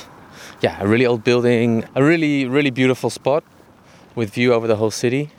yeah, 0.61 0.81
a 0.81 0.87
really 0.87 1.05
old 1.05 1.23
building, 1.23 1.83
a 1.95 2.03
really 2.03 2.45
really 2.45 2.71
beautiful 2.71 3.09
spot 3.09 3.43
with 4.15 4.33
view 4.33 4.53
over 4.53 4.67
the 4.67 4.77
whole 4.77 4.91
city. 4.91 5.29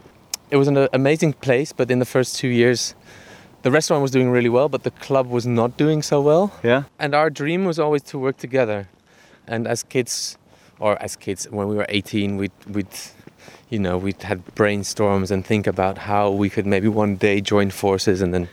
It 0.51 0.57
was 0.57 0.69
an 0.69 0.77
uh, 0.77 0.89
amazing 0.93 1.35
place, 1.35 1.73
but 1.73 1.91
in 1.91 1.99
the 1.99 2.05
first 2.07 2.37
two 2.37 2.49
years. 2.49 2.95
The 3.63 3.71
restaurant 3.71 4.03
was 4.03 4.11
doing 4.11 4.31
really 4.31 4.49
well, 4.49 4.69
but 4.69 4.83
the 4.85 4.91
club 4.91 5.27
was 5.29 5.47
not 5.47 5.77
doing 5.77 6.03
so 6.03 6.21
well. 6.21 6.53
Yeah. 6.63 6.85
and 6.99 7.15
our 7.15 7.31
dream 7.31 7.65
was 7.67 7.79
always 7.79 8.03
to 8.05 8.19
work 8.19 8.37
together. 8.39 8.89
And 9.47 9.67
as 9.67 9.83
kids 9.83 10.39
or 10.79 10.97
as 11.03 11.17
kids 11.17 11.45
when 11.51 11.69
we 11.69 11.77
were 11.77 11.87
18 11.89 12.37
we'd, 12.39 12.53
we'd 12.69 12.87
you 13.69 13.79
know 13.79 13.99
we'd 13.99 14.23
had 14.23 14.45
brainstorms 14.55 15.31
and 15.31 15.45
think 15.45 15.67
about 15.67 15.99
how 15.99 16.31
we 16.31 16.49
could 16.49 16.67
maybe 16.67 16.89
one 16.89 17.17
day 17.17 17.41
join 17.41 17.71
forces. 17.71 18.23
And 18.23 18.33
then 18.33 18.49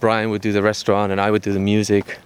brian 0.00 0.30
would 0.30 0.40
do 0.40 0.50
the 0.52 0.62
restaurant 0.62 1.12
and 1.12 1.20
i 1.20 1.30
would 1.30 1.42
do 1.42 1.52
the 1.52 1.60
music. 1.60 2.18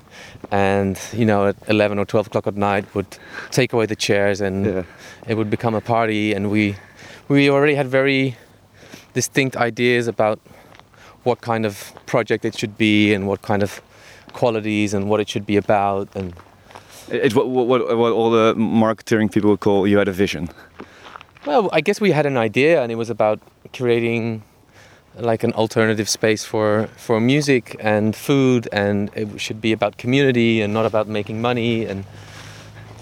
And 0.53 0.97
you 1.13 1.25
know 1.25 1.49
at 1.49 1.57
11 1.69 1.99
or 1.99 2.05
12 2.05 2.27
o'clock 2.29 2.47
at 2.47 2.55
night 2.57 2.85
would 2.95 3.07
take 3.51 3.73
away 3.73 3.87
the 3.87 3.97
chairs 3.97 4.41
and 4.41 4.67
Yeah. 4.67 4.83
it 5.27 5.35
would 5.37 5.51
become 5.51 5.75
a 5.75 5.81
party. 5.81 6.33
And 6.35 6.51
we 6.51 6.77
we 7.29 7.51
already 7.51 7.75
had 7.75 7.89
very 7.89 8.37
distinct 9.15 9.57
ideas 9.57 10.07
about 10.07 10.39
what 11.25 11.41
kind 11.41 11.67
of 11.67 11.93
project 12.07 12.45
it 12.45 12.57
should 12.59 12.77
be 12.79 13.15
and 13.15 13.27
what 13.27 13.43
kind 13.43 13.63
of 13.63 13.81
qualities 14.33 14.95
and 14.95 15.09
what 15.09 15.21
it 15.21 15.29
should 15.29 15.47
be 15.47 15.57
about 15.57 16.09
and 16.15 16.33
It's 17.09 17.35
what, 17.35 17.47
what 17.49 17.67
what 17.67 17.81
what 17.97 18.13
all 18.13 18.31
the 18.31 18.55
marketing 18.55 19.29
people 19.29 19.51
would 19.51 19.61
call 19.61 19.87
you 19.87 19.99
had 19.99 20.09
a 20.09 20.13
vision. 20.25 20.49
well 21.47 21.69
i 21.73 21.81
guess 21.87 22.01
we 22.01 22.13
had 22.13 22.27
an 22.27 22.37
idea 22.37 22.83
and 22.83 22.91
it 22.93 22.97
was 22.97 23.11
about 23.11 23.39
creating 23.73 24.43
like 25.31 25.45
an 25.45 25.53
alternative 25.53 26.09
space 26.09 26.45
for 26.45 26.89
for 26.97 27.21
music 27.21 27.77
and 27.79 28.17
food 28.17 28.69
and 28.73 29.11
it 29.15 29.29
should 29.41 29.61
be 29.61 29.73
about 29.73 29.97
community 29.97 30.63
and 30.63 30.73
not 30.73 30.87
about 30.87 31.07
making 31.09 31.41
money 31.41 31.85
and 31.91 32.05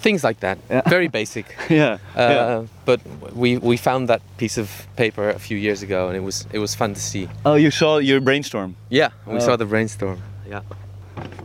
things 0.03 0.23
like 0.25 0.41
that 0.41 0.59
Yeah. 0.71 0.83
very 0.91 1.09
basic 1.09 1.45
Yeah. 1.71 1.99
uh, 2.17 2.21
yeah. 2.21 2.67
but 2.85 3.01
we 3.35 3.59
we 3.59 3.77
found 3.77 4.09
that 4.09 4.21
piece 4.37 4.61
of 4.61 4.69
paper 4.97 5.31
a 5.31 5.39
few 5.39 5.57
years 5.59 5.83
ago 5.83 6.09
and 6.09 6.17
it 6.17 6.23
was 6.25 6.47
it 6.53 6.59
was 6.59 6.75
fun 6.75 6.95
to 6.95 7.01
see 7.01 7.29
Oh, 7.45 7.55
you 7.57 7.71
saw 7.71 7.99
your 8.01 8.21
brainstorm. 8.21 8.75
yeah 8.91 9.11
we 9.27 9.35
Oh. 9.37 9.41
saw 9.41 9.57
the 9.57 9.67
brainstorm 9.67 10.19
yeah 10.51 10.63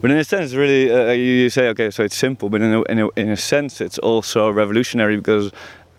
But 0.02 0.12
in 0.12 0.18
a 0.18 0.24
sense, 0.24 0.54
really, 0.58 0.92
uh, 0.92 1.12
you 1.14 1.44
you 1.44 1.50
say, 1.50 1.70
okay, 1.70 1.92
so 1.92 2.04
it's 2.04 2.18
simple, 2.18 2.50
but 2.50 2.62
in 2.62 2.74
a, 2.74 2.82
in 2.92 3.00
a, 3.00 3.08
in 3.16 3.30
a 3.30 3.36
sense, 3.36 3.84
it's 3.86 4.00
also 4.04 4.54
revolutionary 4.54 5.16
because 5.18 5.52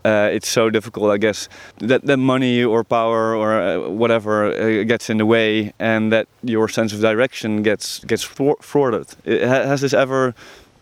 uh, 0.04 0.36
it's 0.36 0.48
so 0.52 0.70
difficult, 0.70 1.10
I 1.16 1.18
guess, 1.18 1.48
that, 1.88 2.00
that 2.06 2.18
money 2.18 2.64
or 2.64 2.84
power 2.84 3.34
or 3.36 3.48
uh, 3.52 3.90
whatever 4.02 4.32
uh, 4.46 4.84
gets 4.88 5.10
in 5.10 5.18
the 5.18 5.24
way 5.26 5.72
and 5.78 6.12
that 6.12 6.26
your 6.42 6.68
sense 6.68 6.94
of 6.96 7.00
direction 7.00 7.62
gets 7.62 8.04
gets 8.06 8.24
thwarted. 8.62 9.06
It, 9.24 9.42
has 9.42 9.80
this 9.80 9.92
ever 9.94 10.32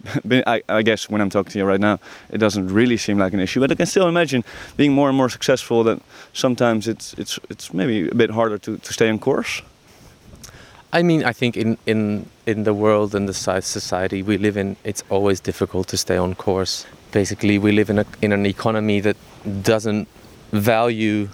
I, 0.46 0.62
I 0.68 0.82
guess 0.82 1.08
when 1.08 1.20
I'm 1.20 1.30
talking 1.30 1.52
to 1.52 1.58
you 1.58 1.64
right 1.64 1.80
now, 1.80 1.98
it 2.30 2.38
doesn't 2.38 2.68
really 2.68 2.96
seem 2.96 3.18
like 3.18 3.32
an 3.32 3.40
issue, 3.40 3.60
but 3.60 3.70
I 3.70 3.74
can 3.74 3.86
still 3.86 4.08
imagine 4.08 4.44
being 4.76 4.92
more 4.92 5.08
and 5.08 5.16
more 5.16 5.28
successful 5.28 5.84
that 5.84 6.00
sometimes 6.32 6.88
it's, 6.88 7.14
it's, 7.14 7.38
it's 7.50 7.72
maybe 7.74 8.08
a 8.08 8.14
bit 8.14 8.30
harder 8.30 8.58
to, 8.58 8.78
to 8.78 8.92
stay 8.92 9.08
on 9.08 9.18
course. 9.18 9.62
I 10.92 11.02
mean, 11.02 11.24
I 11.24 11.32
think 11.32 11.56
in, 11.56 11.76
in, 11.86 12.26
in 12.46 12.64
the 12.64 12.72
world 12.72 13.14
and 13.14 13.28
the 13.28 13.34
society 13.34 14.22
we 14.22 14.38
live 14.38 14.56
in, 14.56 14.76
it's 14.84 15.02
always 15.10 15.40
difficult 15.40 15.88
to 15.88 15.96
stay 15.96 16.16
on 16.16 16.34
course. 16.34 16.86
Basically, 17.12 17.58
we 17.58 17.72
live 17.72 17.90
in, 17.90 17.98
a, 17.98 18.06
in 18.22 18.32
an 18.32 18.46
economy 18.46 19.00
that 19.00 19.16
doesn't 19.62 20.08
value 20.52 21.28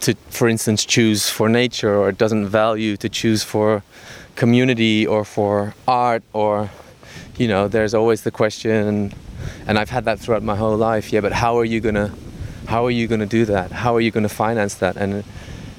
to, 0.00 0.14
for 0.30 0.48
instance, 0.48 0.84
choose 0.84 1.28
for 1.28 1.48
nature, 1.48 1.96
or 1.96 2.08
it 2.08 2.18
doesn't 2.18 2.48
value 2.48 2.96
to 2.98 3.08
choose 3.08 3.42
for 3.42 3.82
community 4.34 5.06
or 5.06 5.24
for 5.24 5.74
art, 5.88 6.22
or 6.32 6.70
you 7.38 7.48
know, 7.48 7.68
there's 7.68 7.94
always 7.94 8.22
the 8.22 8.30
question, 8.30 9.12
and 9.66 9.78
I've 9.78 9.90
had 9.90 10.04
that 10.06 10.18
throughout 10.18 10.42
my 10.42 10.56
whole 10.56 10.76
life. 10.76 11.12
Yeah, 11.12 11.20
but 11.20 11.32
how 11.32 11.58
are 11.58 11.64
you 11.64 11.80
gonna, 11.80 12.14
how 12.66 12.86
are 12.86 12.90
you 12.90 13.06
gonna 13.06 13.26
do 13.26 13.44
that? 13.46 13.72
How 13.72 13.94
are 13.94 14.00
you 14.00 14.10
gonna 14.10 14.28
finance 14.28 14.74
that? 14.76 14.96
And 14.96 15.24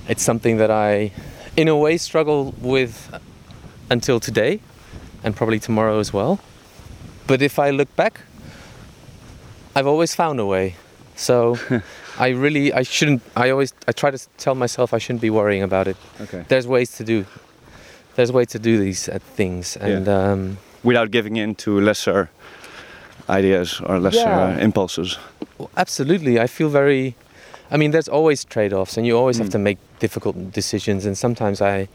it's 0.08 0.24
something 0.24 0.58
that 0.58 0.72
I, 0.72 1.12
in 1.56 1.68
a 1.68 1.76
way, 1.76 1.98
struggle 1.98 2.54
with 2.60 3.14
until 3.90 4.20
today, 4.20 4.60
and 5.24 5.36
probably 5.36 5.60
tomorrow 5.60 6.00
as 6.00 6.14
well. 6.14 6.40
But 7.26 7.42
if 7.42 7.60
I 7.60 7.72
look 7.72 7.94
back, 7.96 8.22
I've 9.76 9.88
always 9.88 10.16
found 10.16 10.40
a 10.40 10.46
way. 10.46 10.76
So 11.16 11.58
I 12.20 12.30
really, 12.30 12.72
I 12.72 12.84
shouldn't. 12.84 13.22
I 13.36 13.50
always, 13.50 13.74
I 13.88 13.92
try 13.92 14.12
to 14.12 14.20
tell 14.38 14.56
myself 14.56 14.94
I 14.94 15.00
shouldn't 15.00 15.22
be 15.22 15.30
worrying 15.30 15.64
about 15.64 15.88
it. 15.88 15.98
Okay. 16.22 16.46
There's 16.48 16.68
ways 16.68 16.96
to 16.98 17.04
do. 17.04 17.26
There's 18.16 18.32
ways 18.32 18.48
to 18.48 18.60
do 18.60 18.80
these 18.80 19.10
uh, 19.10 19.20
things, 19.20 19.78
and 19.78 20.08
um, 20.10 20.58
Without 20.88 21.12
giving 21.12 21.36
in 21.38 21.56
to 21.56 21.70
lesser 21.82 22.30
ideas 23.30 23.82
or 23.82 24.00
lesser 24.00 24.30
Yeah. 24.30 24.56
uh, 24.58 24.64
impulses. 24.68 25.18
Well, 25.58 25.70
Absolutely. 25.76 26.40
I 26.44 26.48
feel 26.48 26.70
very. 26.70 27.14
I 27.70 27.76
mean, 27.78 27.92
there's 27.92 28.08
always 28.08 28.46
trade-offs, 28.46 28.98
and 28.98 29.06
you 29.06 29.18
always 29.18 29.38
have 29.38 29.50
Mm. 29.50 29.52
to 29.52 29.60
make 29.60 29.78
difficult 30.00 30.36
decisions. 30.54 31.06
And 31.06 31.18
sometimes 31.18 31.60
I, 31.62 31.88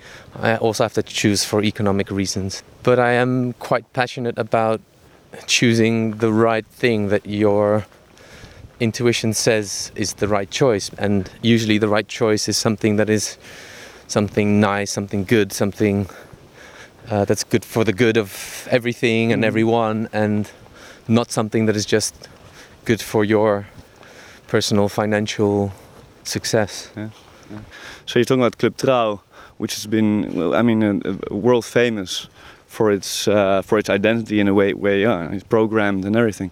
I 0.42 0.56
also 0.60 0.84
have 0.84 0.92
to 0.94 1.02
choose 1.02 1.44
for 1.48 1.62
economic 1.62 2.10
reasons. 2.10 2.62
But 2.82 2.98
I 2.98 3.12
am 3.22 3.54
quite 3.68 3.84
passionate 3.94 4.36
about 4.38 4.80
choosing 5.46 6.18
the 6.18 6.30
right 6.30 6.66
thing 6.80 7.08
that 7.08 7.24
your 7.24 7.84
intuition 8.80 9.32
says 9.32 9.90
is 9.94 10.12
the 10.14 10.28
right 10.28 10.50
choice. 10.50 10.90
And 10.98 11.30
usually, 11.54 11.78
the 11.78 11.88
right 11.96 12.08
choice 12.08 12.50
is 12.50 12.58
something 12.58 12.96
that 12.98 13.08
is 13.08 13.38
something 14.08 14.60
nice, 14.60 14.90
something 14.92 15.24
good, 15.24 15.52
something 15.52 16.06
uh, 17.12 17.24
that's 17.26 17.44
good 17.44 17.64
for 17.64 17.84
the 17.84 17.92
good 17.92 18.16
of 18.16 18.66
everything 18.70 19.32
and 19.32 19.42
Mm. 19.42 19.46
everyone, 19.46 20.08
and 20.12 20.50
not 21.08 21.30
something 21.30 21.66
that 21.66 21.76
is 21.76 21.86
just 21.92 22.14
good 22.84 23.00
for 23.02 23.24
your 23.24 23.64
personal 24.48 24.88
financial 24.88 25.70
success. 26.24 26.90
Yeah. 26.96 27.08
So 28.06 28.18
you're 28.18 28.24
talking 28.24 28.42
about 28.42 28.56
Club 28.58 28.76
Trouw, 28.76 29.20
which 29.58 29.74
has 29.74 29.86
been, 29.86 30.32
well, 30.34 30.54
I 30.54 30.62
mean, 30.62 30.82
uh, 30.82 31.10
uh, 31.10 31.34
world 31.36 31.64
famous 31.64 32.28
for 32.66 32.90
its 32.92 33.28
uh, 33.28 33.62
for 33.62 33.78
its 33.78 33.90
identity 33.90 34.38
in 34.40 34.48
a 34.48 34.52
way, 34.54 34.72
way 34.74 35.02
yeah, 35.02 35.34
it's 35.34 35.44
programmed 35.48 36.04
and 36.04 36.16
everything. 36.16 36.50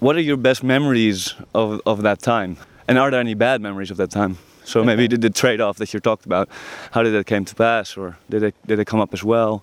What 0.00 0.16
are 0.16 0.22
your 0.22 0.38
best 0.38 0.62
memories 0.62 1.34
of, 1.52 1.80
of 1.84 2.02
that 2.02 2.18
time? 2.22 2.56
And 2.88 2.98
are 2.98 3.10
there 3.10 3.20
any 3.20 3.34
bad 3.34 3.60
memories 3.60 3.90
of 3.90 3.96
that 3.96 4.10
time? 4.10 4.36
So 4.64 4.84
maybe 4.90 5.08
the, 5.08 5.18
the 5.18 5.30
trade-off 5.30 5.76
that 5.76 5.92
you 5.92 6.00
talked 6.00 6.26
about, 6.26 6.48
how 6.92 7.02
did 7.02 7.12
that 7.14 7.26
came 7.26 7.44
to 7.44 7.54
pass, 7.54 7.96
or 7.96 8.16
did 8.28 8.42
it 8.42 8.54
did 8.66 8.78
it 8.78 8.86
come 8.86 9.02
up 9.02 9.12
as 9.12 9.22
well? 9.24 9.62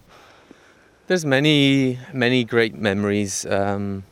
There's 1.08 1.24
many, 1.24 2.00
many 2.12 2.44
great 2.44 2.76
memories. 2.76 3.46
Um, 3.46 4.04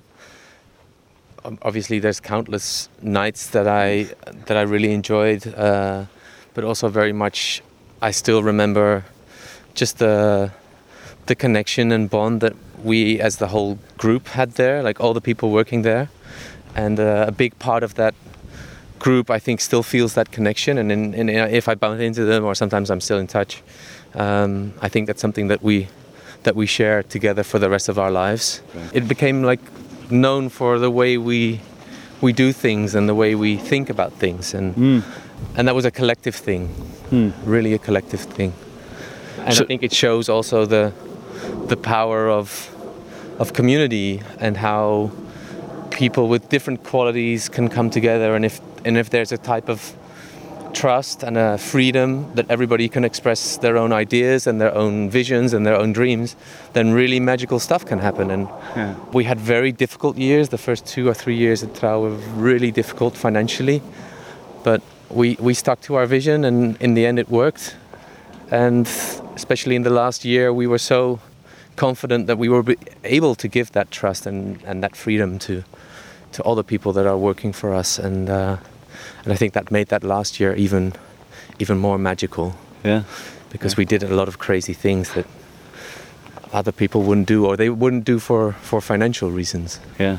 obviously, 1.61 1.99
there's 1.99 2.21
countless 2.21 2.87
nights 3.01 3.47
that 3.47 3.67
I 3.67 4.15
that 4.45 4.55
I 4.55 4.61
really 4.61 4.93
enjoyed, 4.93 5.45
uh, 5.45 6.05
but 6.53 6.63
also 6.63 6.87
very 6.87 7.11
much. 7.11 7.61
I 8.01 8.11
still 8.11 8.41
remember 8.43 9.03
just 9.73 9.97
the 9.97 10.51
the 11.25 11.35
connection 11.35 11.91
and 11.91 12.09
bond 12.09 12.39
that 12.39 12.53
we, 12.81 13.19
as 13.19 13.37
the 13.37 13.47
whole 13.47 13.77
group, 13.97 14.29
had 14.29 14.51
there. 14.51 14.81
Like 14.81 15.01
all 15.01 15.13
the 15.13 15.19
people 15.19 15.51
working 15.51 15.81
there, 15.81 16.07
and 16.75 16.97
uh, 16.97 17.25
a 17.27 17.31
big 17.33 17.59
part 17.59 17.83
of 17.83 17.95
that 17.95 18.15
group, 18.99 19.29
I 19.29 19.39
think, 19.39 19.59
still 19.59 19.83
feels 19.83 20.13
that 20.13 20.31
connection. 20.31 20.77
And, 20.77 20.89
in, 20.89 21.13
in, 21.13 21.27
if 21.29 21.67
I 21.67 21.75
bump 21.75 21.99
into 21.99 22.23
them, 22.23 22.45
or 22.45 22.55
sometimes 22.55 22.89
I'm 22.89 23.01
still 23.01 23.19
in 23.19 23.27
touch, 23.27 23.61
um, 24.13 24.73
I 24.81 24.87
think 24.87 25.07
that's 25.07 25.21
something 25.21 25.49
that 25.49 25.61
we 25.61 25.89
that 26.45 26.55
we 26.55 26.65
share 26.65 27.03
together 27.03 27.43
for 27.43 27.59
the 27.59 27.69
rest 27.69 27.89
of 27.89 27.97
our 27.99 28.11
lives. 28.11 28.61
Right. 28.73 28.89
It 28.93 29.07
became 29.07 29.43
like 29.43 29.59
known 30.09 30.49
for 30.49 30.79
the 30.79 30.89
way 30.89 31.17
we 31.17 31.59
we 32.21 32.31
do 32.33 32.53
things 32.53 32.95
and 32.95 33.09
the 33.09 33.13
way 33.15 33.35
we 33.35 33.57
think 33.57 33.89
about 33.89 34.11
things, 34.19 34.53
and 34.55 34.75
Mm. 34.75 35.03
and 35.57 35.67
that 35.67 35.75
was 35.75 35.85
a 35.85 35.91
collective 35.91 36.35
thing, 36.35 36.69
Hmm. 37.09 37.29
really 37.45 37.73
a 37.73 37.77
collective 37.79 38.21
thing. 38.35 38.53
And 39.45 39.53
So- 39.53 39.63
I 39.63 39.67
think 39.67 39.83
it 39.83 39.93
shows 39.93 40.29
also 40.29 40.65
the 40.65 40.91
the 41.67 41.75
power 41.77 42.29
of 42.39 42.69
of 43.39 43.51
community 43.53 44.21
and 44.39 44.57
how 44.57 45.09
people 45.89 46.27
with 46.29 46.49
different 46.49 46.83
qualities 46.91 47.49
can 47.49 47.67
come 47.69 47.89
together 47.89 48.35
and 48.35 48.45
if 48.45 48.59
and 48.85 48.97
if 48.97 49.09
there's 49.09 49.31
a 49.33 49.37
type 49.37 49.71
of 49.71 49.79
trust 50.75 51.23
and 51.23 51.37
a 51.37 51.57
freedom 51.57 52.25
that 52.35 52.45
everybody 52.49 52.87
can 52.89 53.03
express 53.05 53.57
their 53.57 53.77
own 53.77 53.91
ideas 53.93 54.47
and 54.47 54.59
their 54.59 54.75
own 54.75 55.09
visions 55.09 55.53
and 55.53 55.65
their 55.65 55.75
own 55.75 55.93
dreams 55.93 56.35
then 56.73 56.93
really 56.93 57.19
magical 57.19 57.59
stuff 57.59 57.85
can 57.85 57.99
happen. 57.99 58.29
And 58.31 58.47
Yeah. 58.75 58.93
we 59.13 59.23
had 59.23 59.39
very 59.39 59.71
difficult 59.71 60.17
years. 60.17 60.49
The 60.49 60.57
first 60.57 60.85
two 60.85 61.07
or 61.07 61.13
three 61.13 61.37
years 61.37 61.63
at 61.63 61.73
Trouw 61.73 62.01
were 62.01 62.17
really 62.49 62.71
difficult 62.71 63.17
financially 63.17 63.81
but 64.63 64.81
we, 65.09 65.37
we 65.39 65.53
stuck 65.53 65.79
to 65.81 65.95
our 65.95 66.05
vision 66.07 66.43
and 66.45 66.75
in 66.81 66.93
the 66.95 67.05
end 67.05 67.19
it 67.19 67.29
worked. 67.29 67.75
And 68.51 68.85
especially 69.35 69.75
in 69.75 69.83
the 69.83 69.89
last 70.03 70.25
year 70.25 70.51
we 70.53 70.67
were 70.67 70.79
so 70.79 71.19
confident 71.75 72.27
that 72.27 72.37
we 72.37 72.49
were 72.49 72.63
able 73.03 73.35
to 73.35 73.47
give 73.47 73.71
that 73.71 73.91
trust 73.91 74.25
and, 74.27 74.61
and 74.65 74.83
that 74.83 74.95
freedom 74.95 75.39
to 75.39 75.63
to 76.31 76.43
all 76.43 76.55
the 76.55 76.63
people 76.63 76.91
that 76.93 77.05
are 77.07 77.17
working 77.17 77.53
for 77.53 77.73
us. 77.73 77.97
And 77.99 78.29
uh, 78.29 78.57
and 79.25 79.33
I 79.33 79.35
think 79.35 79.53
that 79.53 79.71
made 79.71 79.87
that 79.87 80.03
last 80.03 80.39
year 80.39 80.55
even 80.55 80.93
even 81.59 81.77
more 81.77 81.97
magical 81.97 82.53
Yeah. 82.83 83.03
because 83.51 83.77
we 83.77 83.85
did 83.85 84.03
a 84.03 84.15
lot 84.15 84.27
of 84.27 84.37
crazy 84.37 84.73
things 84.73 85.09
that 85.13 85.25
other 86.53 86.71
people 86.71 87.01
wouldn't 87.01 87.27
do 87.27 87.45
or 87.45 87.57
they 87.57 87.69
wouldn't 87.69 88.05
do 88.05 88.19
for, 88.19 88.53
for 88.61 88.81
financial 88.81 89.31
reasons. 89.31 89.79
Yeah, 89.99 90.17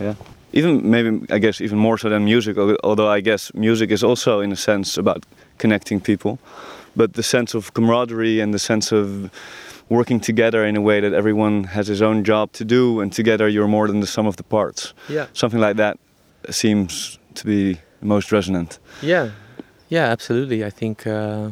yeah. 0.00 0.14
Even 0.52 0.90
maybe 0.90 1.20
I 1.30 1.38
guess 1.38 1.60
even 1.60 1.78
more 1.78 1.98
so 1.98 2.08
than 2.08 2.24
music, 2.24 2.56
although 2.82 3.08
I 3.08 3.20
guess 3.20 3.52
music 3.54 3.90
is 3.90 4.02
also 4.02 4.40
in 4.40 4.52
a 4.52 4.56
sense 4.56 4.96
about 5.00 5.24
connecting 5.58 6.00
people, 6.00 6.38
but 6.94 7.12
the 7.12 7.22
sense 7.22 7.54
of 7.56 7.72
camaraderie 7.74 8.40
and 8.40 8.54
the 8.54 8.58
sense 8.58 8.92
of 8.92 9.30
working 9.88 10.20
together 10.20 10.64
in 10.64 10.76
a 10.76 10.80
way 10.80 11.00
that 11.00 11.12
everyone 11.12 11.64
has 11.64 11.86
his 11.88 12.00
own 12.02 12.24
job 12.24 12.52
to 12.52 12.64
do, 12.64 13.00
and 13.00 13.12
together 13.12 13.48
you're 13.48 13.68
more 13.68 13.86
than 13.86 14.00
the 14.00 14.06
sum 14.06 14.26
of 14.26 14.36
the 14.36 14.42
parts. 14.42 14.94
Yeah. 15.08 15.26
Something 15.32 15.60
like 15.60 15.76
that 15.76 15.98
seems 16.50 17.18
to 17.34 17.44
be 17.46 17.78
most 18.00 18.32
resonant. 18.32 18.78
Yeah, 19.02 19.30
yeah, 19.88 20.04
absolutely. 20.04 20.64
I 20.64 20.70
think 20.70 21.06
uh, 21.06 21.50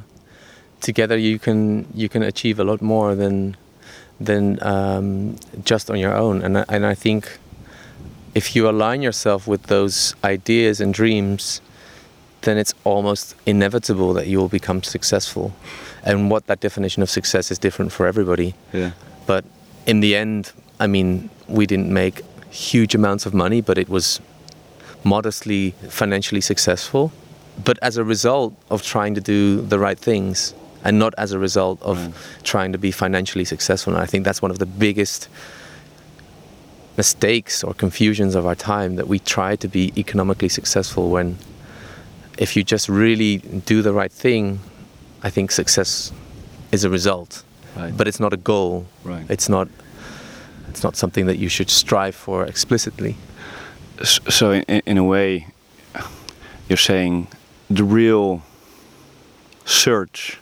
together 0.81 1.17
you 1.17 1.39
can 1.39 1.87
you 1.95 2.09
can 2.09 2.23
achieve 2.23 2.59
a 2.59 2.65
lot 2.65 2.81
more 2.83 3.15
than 3.15 3.57
than 4.21 4.63
um, 4.63 5.37
just 5.65 5.91
on 5.91 5.99
your 5.99 6.15
own. 6.15 6.43
And 6.43 6.59
I, 6.59 6.65
and 6.69 6.87
I 6.87 6.95
think 6.95 7.39
if 8.35 8.57
you 8.57 8.69
align 8.69 9.03
yourself 9.03 9.47
with 9.47 9.65
those 9.65 10.15
ideas 10.25 10.81
and 10.81 10.95
dreams, 10.95 11.61
then 12.43 12.59
it's 12.59 12.75
almost 12.85 13.35
inevitable 13.47 14.13
that 14.15 14.27
you 14.27 14.39
will 14.39 14.49
become 14.49 14.83
successful. 14.83 15.53
And 16.03 16.31
what 16.31 16.47
that 16.47 16.61
definition 16.61 17.03
of 17.03 17.11
success 17.11 17.51
is 17.51 17.59
different 17.59 17.93
for 17.93 18.07
everybody. 18.07 18.55
Yeah. 18.73 18.91
But 19.27 19.45
in 19.87 20.01
the 20.01 20.17
end, 20.17 20.53
I 20.81 20.87
mean, 20.87 21.31
we 21.49 21.67
didn't 21.67 21.93
make 21.93 22.23
huge 22.51 22.95
amounts 22.95 23.27
of 23.27 23.35
money, 23.35 23.61
but 23.61 23.79
it 23.79 23.89
was 23.89 24.21
modestly 25.05 25.73
financially 25.89 26.41
successful. 26.41 27.13
But 27.65 27.79
as 27.83 27.97
a 27.97 28.05
result 28.05 28.55
of 28.71 28.83
trying 28.83 29.15
to 29.15 29.21
do 29.21 29.61
the 29.61 29.79
right 29.79 29.99
things 29.99 30.55
and 30.83 30.99
not 30.99 31.15
as 31.17 31.33
a 31.33 31.39
result 31.39 31.81
of 31.83 31.99
Right. 31.99 32.15
trying 32.43 32.73
to 32.73 32.79
be 32.79 32.91
financially 32.91 33.45
successful. 33.45 33.95
And 33.95 34.03
I 34.03 34.07
think 34.07 34.25
that's 34.25 34.43
one 34.43 34.51
of 34.51 34.59
the 34.59 34.67
biggest 34.67 35.29
mistakes 36.97 37.65
or 37.65 37.75
confusions 37.75 38.35
of 38.35 38.47
our 38.47 38.55
time 38.55 38.97
that 38.97 39.09
we 39.09 39.19
try 39.19 39.57
to 39.57 39.69
be 39.69 39.93
economically 39.97 40.49
successful 40.49 41.11
when 41.11 41.37
if 42.39 42.57
you 42.57 42.63
just 42.65 42.89
really 42.89 43.39
do 43.67 43.83
the 43.83 43.93
right 43.93 44.13
thing, 44.13 44.61
I 45.23 45.31
think 45.31 45.51
success 45.51 46.13
is 46.73 46.85
a 46.85 46.91
result 46.91 47.43
Right. 47.77 47.97
but 47.97 48.07
it's 48.07 48.21
not 48.21 48.33
a 48.33 48.37
goal. 48.37 48.87
Right. 49.03 49.25
It's 49.29 49.49
not. 49.49 49.69
It's 50.69 50.83
not 50.83 50.97
something 50.97 51.27
that 51.27 51.39
you 51.39 51.49
should 51.49 51.71
strive 51.71 52.15
for 52.17 52.45
explicitly. 52.45 53.17
So 54.03 54.53
in, 54.53 54.63
in 54.63 54.99
a 54.99 55.05
way, 55.05 55.47
you're 56.69 56.77
saying 56.77 57.29
the 57.71 57.85
real 57.85 58.43
search 59.65 60.39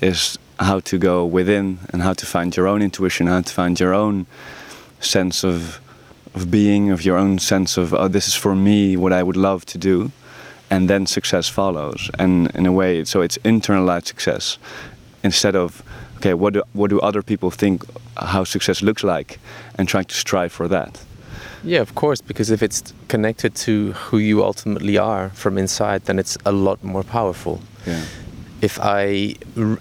is 0.00 0.38
how 0.60 0.80
to 0.80 0.98
go 0.98 1.24
within 1.24 1.78
and 1.92 2.02
how 2.02 2.12
to 2.12 2.26
find 2.26 2.56
your 2.56 2.68
own 2.68 2.82
intuition, 2.82 3.26
how 3.26 3.40
to 3.40 3.52
find 3.52 3.78
your 3.78 3.94
own 3.94 4.26
sense 5.00 5.44
of 5.44 5.80
of 6.34 6.50
being, 6.50 6.90
of 6.90 7.04
your 7.04 7.16
own 7.16 7.38
sense 7.38 7.76
of 7.76 7.94
oh, 7.94 8.08
this 8.08 8.26
is 8.26 8.34
for 8.34 8.54
me 8.54 8.96
what 8.96 9.12
I 9.12 9.22
would 9.22 9.36
love 9.36 9.64
to 9.66 9.78
do, 9.78 10.10
and 10.70 10.90
then 10.90 11.06
success 11.06 11.48
follows. 11.48 12.10
And 12.18 12.50
in 12.56 12.66
a 12.66 12.72
way, 12.72 13.04
so 13.04 13.20
it's 13.20 13.38
internalized 13.38 14.06
success 14.06 14.58
instead 15.22 15.56
of 15.56 15.82
okay, 16.16 16.34
what 16.34 16.54
do 16.54 16.62
what 16.72 16.90
do 16.90 17.00
other 17.00 17.22
people 17.22 17.50
think 17.50 17.84
how 18.16 18.44
success 18.44 18.82
looks 18.82 19.04
like, 19.04 19.38
and 19.78 19.88
trying 19.88 20.06
to 20.06 20.14
strive 20.14 20.52
for 20.52 20.68
that. 20.68 21.00
Yeah, 21.64 21.80
of 21.80 21.94
course, 21.94 22.20
because 22.20 22.50
if 22.50 22.62
it's 22.62 22.92
connected 23.08 23.54
to 23.56 23.92
who 23.92 24.18
you 24.18 24.44
ultimately 24.44 24.98
are 24.98 25.30
from 25.30 25.58
inside, 25.58 26.04
then 26.04 26.18
it's 26.18 26.36
a 26.44 26.52
lot 26.52 26.82
more 26.84 27.02
powerful. 27.02 27.60
Yeah. 27.86 28.04
If 28.60 28.78
I, 28.80 29.34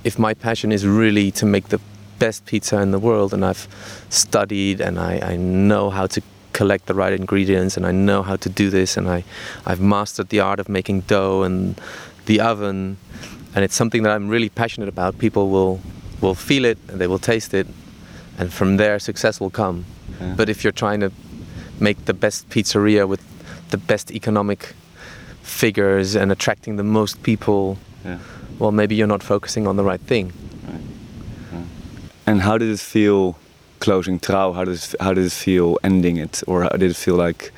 if 0.04 0.18
my 0.18 0.34
passion 0.34 0.72
is 0.72 0.86
really 0.88 1.32
to 1.32 1.46
make 1.46 1.70
the 1.70 1.80
best 2.20 2.46
pizza 2.46 2.82
in 2.82 2.92
the 2.92 3.00
world, 3.00 3.34
and 3.34 3.44
I've 3.44 3.68
studied 4.10 4.82
and 4.82 4.98
I, 4.98 5.20
I 5.34 5.36
know 5.36 5.90
how 5.90 6.08
to 6.08 6.22
collect 6.54 6.86
the 6.86 6.94
right 6.94 7.14
ingredients 7.14 7.76
and 7.78 7.86
I 7.86 7.92
know 7.92 8.22
how 8.24 8.36
to 8.38 8.50
do 8.50 8.70
this 8.70 8.96
and 8.96 9.10
I, 9.10 9.24
I've 9.66 9.82
mastered 9.82 10.30
the 10.30 10.40
art 10.40 10.60
of 10.60 10.70
making 10.70 11.02
dough 11.02 11.44
and 11.44 11.80
the 12.26 12.40
oven 12.40 12.98
and 13.56 13.64
it's 13.66 13.76
something 13.76 14.04
that 14.04 14.12
I'm 14.12 14.30
really 14.30 14.50
passionate 14.50 14.90
about. 14.90 15.18
People 15.20 15.50
will 15.50 15.82
will 16.22 16.36
feel 16.36 16.64
it 16.64 16.78
and 16.88 17.02
they 17.02 17.08
will 17.08 17.20
taste 17.20 17.54
it 17.54 17.68
and 18.38 18.54
from 18.54 18.78
there 18.78 18.98
success 19.00 19.40
will 19.40 19.50
come. 19.50 19.86
Yeah. 20.22 20.36
But 20.38 20.48
if 20.48 20.64
you're 20.64 20.72
trying 20.72 21.02
to 21.02 21.12
make 21.84 22.06
the 22.06 22.14
best 22.14 22.50
pizzeria 22.50 23.06
with 23.08 23.22
the 23.70 23.78
best 23.78 24.12
economic 24.12 24.74
figures 25.42 26.16
and 26.16 26.32
attracting 26.32 26.78
the 26.78 26.84
most 26.84 27.16
people, 27.24 27.78
Yeah. 28.06 28.18
well 28.60 28.72
maybe 28.72 28.96
you're 28.96 29.14
not 29.16 29.24
focusing 29.24 29.68
on 29.68 29.76
the 29.76 29.84
right 29.84 30.02
thing. 30.08 30.32
And 32.26 32.42
how 32.42 32.58
did 32.58 32.70
it 32.70 32.80
feel 32.80 33.36
closing 33.80 34.18
Trouw? 34.20 34.54
How 34.56 34.64
did 34.64 34.76
it, 34.76 34.96
how 35.02 35.14
did 35.14 35.26
it 35.26 35.34
feel 35.34 35.78
ending 35.84 36.16
it, 36.18 36.42
or 36.48 36.64
how 36.64 36.70
did 36.78 36.90
it 36.92 36.96
feel 36.96 37.16
like? 37.26 37.52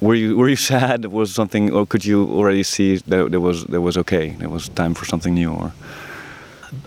Were 0.00 0.16
you 0.16 0.36
were 0.36 0.48
you 0.48 0.56
sad? 0.56 1.04
Was 1.04 1.32
something, 1.32 1.72
or 1.72 1.86
could 1.86 2.04
you 2.04 2.18
already 2.38 2.64
see 2.64 2.96
that 3.10 3.30
there 3.30 3.40
was 3.40 3.64
there 3.64 3.80
was 3.80 3.96
okay? 3.96 4.34
There 4.40 4.48
was 4.50 4.68
time 4.68 4.94
for 4.94 5.04
something 5.06 5.34
new, 5.34 5.52
or 5.52 5.70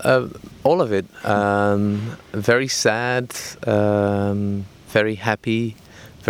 Uh, 0.04 0.28
all 0.64 0.82
of 0.82 0.92
it. 0.92 1.06
Um, 1.24 2.02
very 2.34 2.68
sad, 2.68 3.26
um, 3.66 4.66
very 4.94 5.16
happy, 5.16 5.76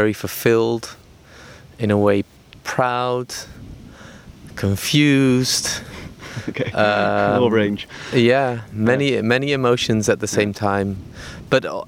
very 0.02 0.14
fulfilled, 0.14 0.96
in 1.78 1.92
a 1.92 1.98
way 1.98 2.24
proud, 2.64 3.28
confused. 4.56 5.68
okay, 6.50 6.72
Um, 6.72 7.44
all 7.44 7.52
range. 7.52 7.88
Yeah, 8.14 8.62
many 8.72 9.22
many 9.22 9.52
emotions 9.52 10.10
at 10.10 10.20
the 10.20 10.28
same 10.28 10.54
time, 10.54 10.96
but 11.50 11.66
uh, 11.66 11.84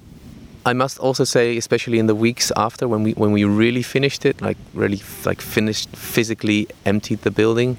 I 0.71 0.73
must 0.73 0.99
also 0.99 1.23
say, 1.25 1.57
especially 1.57 1.97
in 1.99 2.07
the 2.07 2.15
weeks 2.15 2.51
after, 2.55 2.87
when 2.87 3.03
we 3.03 3.11
when 3.13 3.31
we 3.33 3.43
really 3.45 3.83
finished 3.83 4.25
it, 4.25 4.41
like 4.41 4.57
really 4.73 5.01
like 5.25 5.41
finished 5.41 5.89
physically 5.95 6.67
emptied 6.85 7.21
the 7.21 7.31
building, 7.31 7.77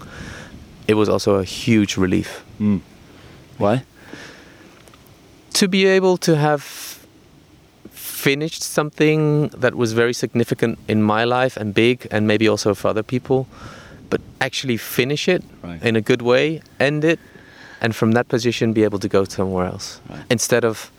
it 0.88 0.94
was 0.94 1.08
also 1.08 1.30
a 1.40 1.44
huge 1.44 1.96
relief 2.00 2.42
Mm. 2.60 2.80
Why? 3.58 3.82
to 5.52 5.68
be 5.68 5.86
able 5.96 6.16
to 6.16 6.34
have 6.34 6.64
finished 8.22 8.62
something 8.62 9.48
that 9.60 9.74
was 9.74 9.92
very 9.92 10.12
significant 10.12 10.78
in 10.88 11.02
my 11.02 11.24
life 11.24 11.56
and 11.60 11.74
big, 11.74 12.06
and 12.10 12.26
maybe 12.26 12.46
also 12.48 12.74
for 12.74 12.88
other 12.88 13.02
people, 13.02 13.46
but 14.10 14.20
actually 14.40 14.76
finish 14.78 15.28
it 15.28 15.42
Right. 15.64 15.82
in 15.88 15.96
a 15.96 16.00
good 16.00 16.22
way, 16.22 16.60
end 16.78 17.04
it, 17.04 17.18
and 17.80 17.94
from 17.94 18.12
that 18.12 18.26
position 18.28 18.72
be 18.72 18.84
able 18.84 18.98
to 19.00 19.08
go 19.08 19.24
somewhere 19.24 19.66
else 19.72 20.00
Right. 20.10 20.24
instead 20.30 20.64
of. 20.64 20.90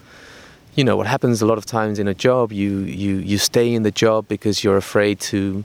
You 0.76 0.84
know 0.84 0.96
what 0.96 1.06
happens 1.06 1.40
a 1.42 1.46
lot 1.46 1.56
of 1.58 1.64
times 1.64 1.98
in 1.98 2.08
a 2.08 2.14
job. 2.28 2.50
You 2.52 2.70
you 3.04 3.12
you 3.32 3.38
stay 3.38 3.68
in 3.76 3.82
the 3.84 3.92
job 4.04 4.24
because 4.28 4.64
you're 4.64 4.76
afraid 4.86 5.16
to 5.30 5.62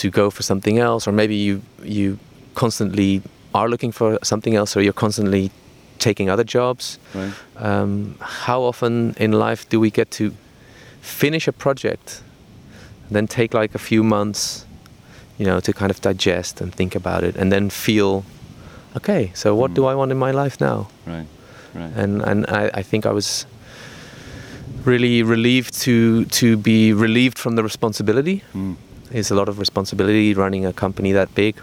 to 0.00 0.10
go 0.20 0.30
for 0.30 0.42
something 0.42 0.76
else, 0.78 1.08
or 1.08 1.12
maybe 1.14 1.34
you 1.46 1.54
you 1.98 2.18
constantly 2.54 3.22
are 3.54 3.68
looking 3.70 3.92
for 3.94 4.18
something 4.22 4.54
else, 4.60 4.76
or 4.76 4.82
you're 4.84 5.00
constantly 5.06 5.50
taking 5.98 6.28
other 6.30 6.44
jobs 6.44 6.98
Right. 7.14 7.32
um, 7.68 8.14
how 8.44 8.60
often 8.70 9.14
in 9.16 9.32
life 9.32 9.64
do 9.70 9.80
we 9.80 9.90
get 9.90 10.10
to 10.18 10.24
finish 11.08 11.48
a 11.48 11.52
project 11.52 12.22
then 13.10 13.26
take 13.26 13.54
like 13.60 13.74
a 13.74 13.78
few 13.78 14.02
months 14.04 14.66
you 15.38 15.46
know 15.46 15.60
to 15.60 15.72
kind 15.72 15.90
of 15.90 16.00
digest 16.00 16.60
and 16.60 16.74
think 16.74 16.94
about 16.94 17.24
it 17.24 17.36
and 17.36 17.50
then 17.52 17.70
feel 17.70 18.24
okay 18.96 19.30
so 19.34 19.54
what 19.54 19.74
do 19.74 19.86
i 19.86 19.94
want 19.94 20.10
in 20.12 20.18
my 20.18 20.30
life 20.42 20.60
now 20.60 20.86
Right. 21.06 21.26
Right. 21.74 21.92
and 22.02 22.22
and 22.22 22.44
I, 22.48 22.70
I 22.80 22.82
think 22.82 23.04
i 23.06 23.12
was 23.12 23.46
really 24.84 25.22
relieved 25.22 25.72
to 25.84 26.24
to 26.40 26.56
be 26.56 26.92
relieved 26.92 27.38
from 27.38 27.56
the 27.56 27.62
responsibility 27.62 28.42
Mm. 28.54 28.76
it's 29.10 29.30
a 29.30 29.34
lot 29.34 29.48
of 29.48 29.58
responsibility 29.58 30.34
running 30.34 30.66
a 30.66 30.72
company 30.72 31.12
that 31.12 31.28
big, 31.34 31.54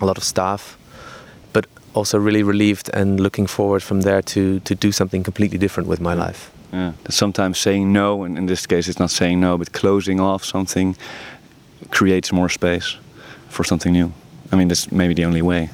a 0.00 0.06
lot 0.06 0.16
of 0.18 0.24
staff, 0.24 0.76
but 1.52 1.64
also 1.94 2.18
really 2.18 2.42
relieved 2.42 2.90
and 2.94 3.20
looking 3.20 3.46
forward 3.48 3.82
from 3.82 4.00
there 4.02 4.22
to, 4.22 4.60
to 4.60 4.74
do 4.74 4.90
something 4.92 5.22
completely 5.24 5.58
different 5.58 5.88
with 5.90 6.00
my 6.00 6.14
life. 6.14 6.50
Yeah. 6.74 6.92
Sometimes 7.08 7.58
saying 7.58 7.92
no, 7.92 8.24
and 8.24 8.36
in 8.36 8.46
this 8.46 8.66
case, 8.66 8.88
it's 8.88 8.98
not 8.98 9.10
saying 9.10 9.40
no, 9.40 9.56
but 9.56 9.72
closing 9.72 10.18
off 10.18 10.44
something 10.44 10.96
creates 11.90 12.32
more 12.32 12.48
space 12.48 12.96
for 13.48 13.62
something 13.62 13.92
new. 13.92 14.12
I 14.50 14.56
mean, 14.56 14.66
that's 14.66 14.90
maybe 14.90 15.14
the 15.14 15.24
only 15.24 15.40
way. 15.40 15.70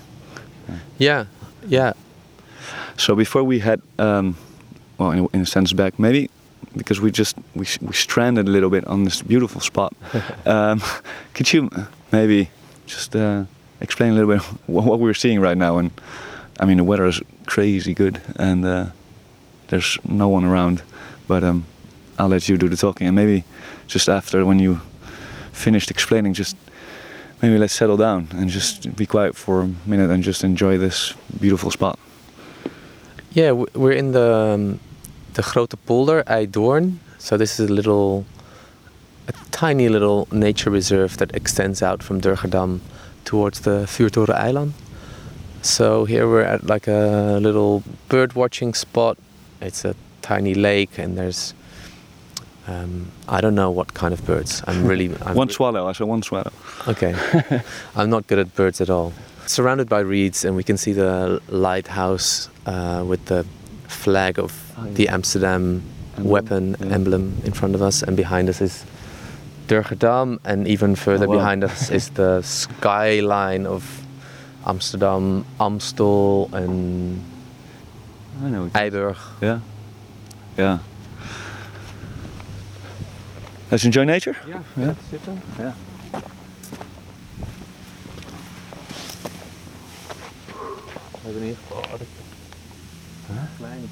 Yeah, 0.98 1.24
yeah. 1.66 1.94
So 2.98 3.16
before 3.16 3.42
we 3.42 3.60
had, 3.60 3.80
um, 3.98 4.36
well, 4.98 5.12
in 5.12 5.18
a, 5.20 5.26
in 5.28 5.40
a 5.40 5.46
sense, 5.46 5.72
back, 5.72 5.98
maybe 5.98 6.28
because 6.76 7.00
we 7.00 7.10
just 7.10 7.34
we, 7.54 7.66
we 7.80 7.94
stranded 7.94 8.46
a 8.46 8.50
little 8.50 8.68
bit 8.68 8.86
on 8.86 9.04
this 9.04 9.22
beautiful 9.22 9.62
spot. 9.62 9.94
um, 10.46 10.82
could 11.32 11.50
you 11.50 11.70
maybe 12.12 12.50
just 12.86 13.16
uh, 13.16 13.44
explain 13.80 14.12
a 14.12 14.14
little 14.14 14.34
bit 14.34 14.42
what, 14.66 14.84
what 14.84 15.00
we're 15.00 15.14
seeing 15.14 15.40
right 15.40 15.56
now? 15.56 15.78
And 15.78 15.90
I 16.60 16.66
mean, 16.66 16.76
the 16.76 16.84
weather 16.84 17.06
is 17.06 17.22
crazy 17.46 17.94
good, 17.94 18.20
and 18.36 18.66
uh, 18.66 18.86
there's 19.68 19.98
no 20.04 20.28
one 20.28 20.44
around. 20.44 20.82
But 21.30 21.44
um, 21.44 21.64
I'll 22.18 22.26
let 22.26 22.48
you 22.48 22.58
do 22.58 22.68
the 22.68 22.76
talking, 22.76 23.06
and 23.06 23.14
maybe 23.14 23.44
just 23.86 24.08
after 24.08 24.44
when 24.44 24.58
you 24.58 24.80
finished 25.52 25.88
explaining, 25.88 26.34
just 26.34 26.56
maybe 27.40 27.56
let's 27.56 27.72
settle 27.72 27.96
down 27.96 28.26
and 28.32 28.50
just 28.50 28.96
be 28.96 29.06
quiet 29.06 29.36
for 29.36 29.60
a 29.60 29.70
minute 29.86 30.10
and 30.10 30.24
just 30.24 30.42
enjoy 30.42 30.76
this 30.76 31.14
beautiful 31.40 31.70
spot. 31.70 32.00
Yeah, 33.32 33.52
we're 33.52 33.92
in 33.92 34.10
the 34.10 34.28
um, 34.54 34.80
the 35.34 35.42
Grote 35.42 35.76
Polder, 35.86 36.24
IJdoorn. 36.26 36.96
So 37.18 37.36
this 37.36 37.60
is 37.60 37.70
a 37.70 37.72
little, 37.72 38.24
a 39.28 39.32
tiny 39.52 39.88
little 39.88 40.26
nature 40.32 40.70
reserve 40.70 41.16
that 41.18 41.32
extends 41.32 41.80
out 41.80 42.02
from 42.02 42.20
Durgerdam 42.20 42.80
towards 43.24 43.60
the 43.60 43.86
Vuurtoren 43.86 44.36
Eiland. 44.36 44.72
So 45.62 46.06
here 46.06 46.26
we're 46.26 46.48
at 46.54 46.66
like 46.66 46.88
a 46.88 47.38
little 47.40 47.84
bird 48.08 48.32
watching 48.32 48.74
spot. 48.74 49.16
It's 49.60 49.84
a 49.84 49.94
tiny 50.22 50.54
lake, 50.54 50.98
and 50.98 51.16
there's 51.16 51.54
um, 52.68 53.10
I 53.28 53.40
don't 53.40 53.54
know 53.54 53.70
what 53.70 53.94
kind 53.94 54.12
of 54.12 54.24
birds. 54.26 54.62
I'm 54.66 54.84
really 54.90 55.06
I'm 55.26 55.34
one 55.34 55.48
re- 55.48 55.54
swallow. 55.54 55.86
I 55.88 55.92
saw 55.92 56.06
one 56.06 56.22
swallow. 56.22 56.52
Okay. 56.88 57.14
I'm 57.96 58.10
not 58.10 58.26
good 58.26 58.38
at 58.38 58.54
birds 58.54 58.80
at 58.80 58.90
all. 58.90 59.12
Surrounded 59.46 59.88
by 59.88 60.00
reeds, 60.00 60.44
and 60.44 60.54
we 60.56 60.62
can 60.62 60.76
see 60.76 60.92
the 60.92 61.40
lighthouse 61.48 62.48
uh, 62.66 63.04
with 63.06 63.24
the 63.26 63.44
flag 63.88 64.38
of 64.38 64.52
Oh, 64.78 64.84
yeah. 64.86 64.92
the 64.94 65.08
Amsterdam 65.08 65.82
Emblem, 66.16 66.30
weapon 66.32 66.76
yeah. 66.80 66.94
emblem 66.94 67.36
in 67.44 67.52
front 67.52 67.74
of 67.74 67.82
us, 67.82 68.02
and 68.02 68.16
behind 68.16 68.48
us 68.48 68.60
is 68.60 68.84
Durgerdam, 69.68 70.38
and 70.44 70.66
even 70.68 70.94
further 70.94 71.26
Oh, 71.26 71.30
wow. 71.30 71.36
behind 71.36 71.64
us 71.64 71.90
is 71.90 72.10
the 72.10 72.40
skyline 72.44 73.66
of 73.66 73.82
Amsterdam, 74.66 75.44
Amstel, 75.58 76.48
and 76.52 77.20
I 78.44 78.48
know. 78.50 78.66
IJburg. 78.74 79.16
Yeah. 79.42 79.60
Yeah. 80.60 80.78
Let's 83.70 83.84
enjoy 83.84 84.04
nature. 84.04 84.36
Yeah, 84.46 84.60
Yeah. 84.76 84.94
zitten. 85.10 85.40
Yeah. 85.58 85.72
We 91.12 91.18
hebben 91.22 91.42
in 91.42 91.48
ieder 91.48 91.62
geval 91.62 91.78
oh, 91.82 91.90
dat- 91.90 93.46
kleine 93.56 93.86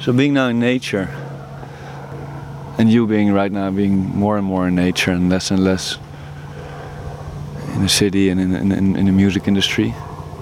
So 0.00 0.12
being 0.12 0.34
now 0.34 0.48
in 0.48 0.60
nature, 0.60 1.08
and 2.78 2.90
you 2.90 3.06
being 3.06 3.32
right 3.32 3.50
now 3.50 3.70
being 3.70 3.96
more 4.16 4.38
and 4.38 4.46
more 4.46 4.68
in 4.68 4.76
nature 4.76 5.10
and 5.10 5.28
less 5.28 5.50
and 5.50 5.64
less 5.64 5.98
in 7.74 7.82
the 7.82 7.88
city 7.88 8.28
and 8.28 8.40
in, 8.40 8.54
in, 8.54 8.96
in 8.96 9.06
the 9.06 9.12
music 9.12 9.48
industry, 9.48 9.92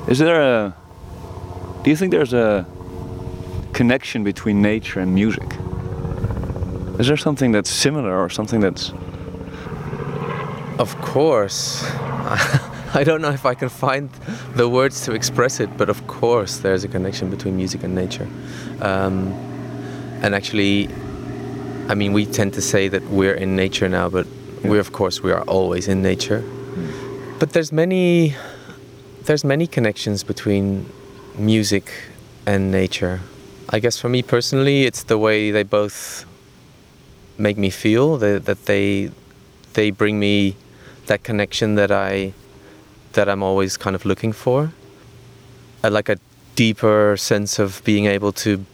is 0.09 0.19
there 0.19 0.40
a? 0.40 0.77
Do 1.83 1.90
you 1.90 1.97
think 1.97 2.12
there's 2.12 2.35
a 2.35 2.66
connection 3.73 4.25
between 4.25 4.61
nature 4.61 5.01
and 5.01 5.14
music? 5.14 5.49
Is 6.99 7.07
there 7.07 7.16
something 7.16 7.53
that's 7.53 7.71
similar 7.71 8.19
or 8.19 8.29
something 8.29 8.61
that's? 8.61 8.92
Of 10.79 11.01
course. 11.01 11.83
I 13.00 13.04
don't 13.04 13.20
know 13.20 13.30
if 13.30 13.44
I 13.44 13.54
can 13.54 13.68
find 13.68 14.09
the 14.54 14.70
words 14.70 15.04
to 15.04 15.12
express 15.12 15.61
it, 15.61 15.76
but 15.76 15.90
of 15.90 16.06
course 16.06 16.56
there's 16.56 16.82
a 16.82 16.88
connection 16.88 17.28
between 17.28 17.54
music 17.54 17.82
and 17.82 17.94
nature. 17.94 18.26
Um, 18.80 19.35
and 20.22 20.35
actually, 20.35 20.88
I 21.88 21.94
mean, 21.94 22.14
we 22.14 22.24
tend 22.24 22.54
to 22.54 22.62
say 22.62 22.88
that 22.88 23.02
we're 23.11 23.35
in 23.35 23.54
nature 23.54 23.87
now, 23.87 24.09
but 24.09 24.26
yeah. 24.26 24.70
we, 24.70 24.78
of 24.78 24.92
course, 24.92 25.22
we 25.22 25.30
are 25.30 25.42
always 25.42 25.88
in 25.88 26.00
nature. 26.00 26.40
Mm. 26.40 27.38
But 27.38 27.50
there's 27.50 27.70
many, 27.70 28.35
there's 29.24 29.44
many 29.44 29.66
connections 29.66 30.24
between 30.24 30.90
music 31.37 31.92
and 32.46 32.70
nature. 32.70 33.20
I 33.68 33.78
guess 33.78 34.00
for 34.00 34.09
me 34.09 34.22
personally, 34.22 34.85
it's 34.85 35.02
the 35.02 35.18
way 35.18 35.50
they 35.50 35.64
both 35.64 36.24
make 37.37 37.59
me 37.59 37.68
feel 37.68 38.16
that, 38.16 38.46
that 38.46 38.64
they 38.64 39.11
they 39.74 39.90
bring 39.90 40.18
me 40.18 40.56
that 41.09 41.22
connection 41.24 41.74
that 41.74 41.90
I 41.90 42.32
that 43.16 43.29
I'm 43.29 43.42
always 43.42 43.76
kind 43.76 43.96
of 43.96 44.05
looking 44.05 44.33
for. 44.33 44.72
I 45.83 45.88
like 45.88 46.09
a 46.09 46.18
deeper 46.55 47.16
sense 47.16 47.59
of 47.59 47.83
being 47.85 48.07
able 48.07 48.33
to 48.33 48.64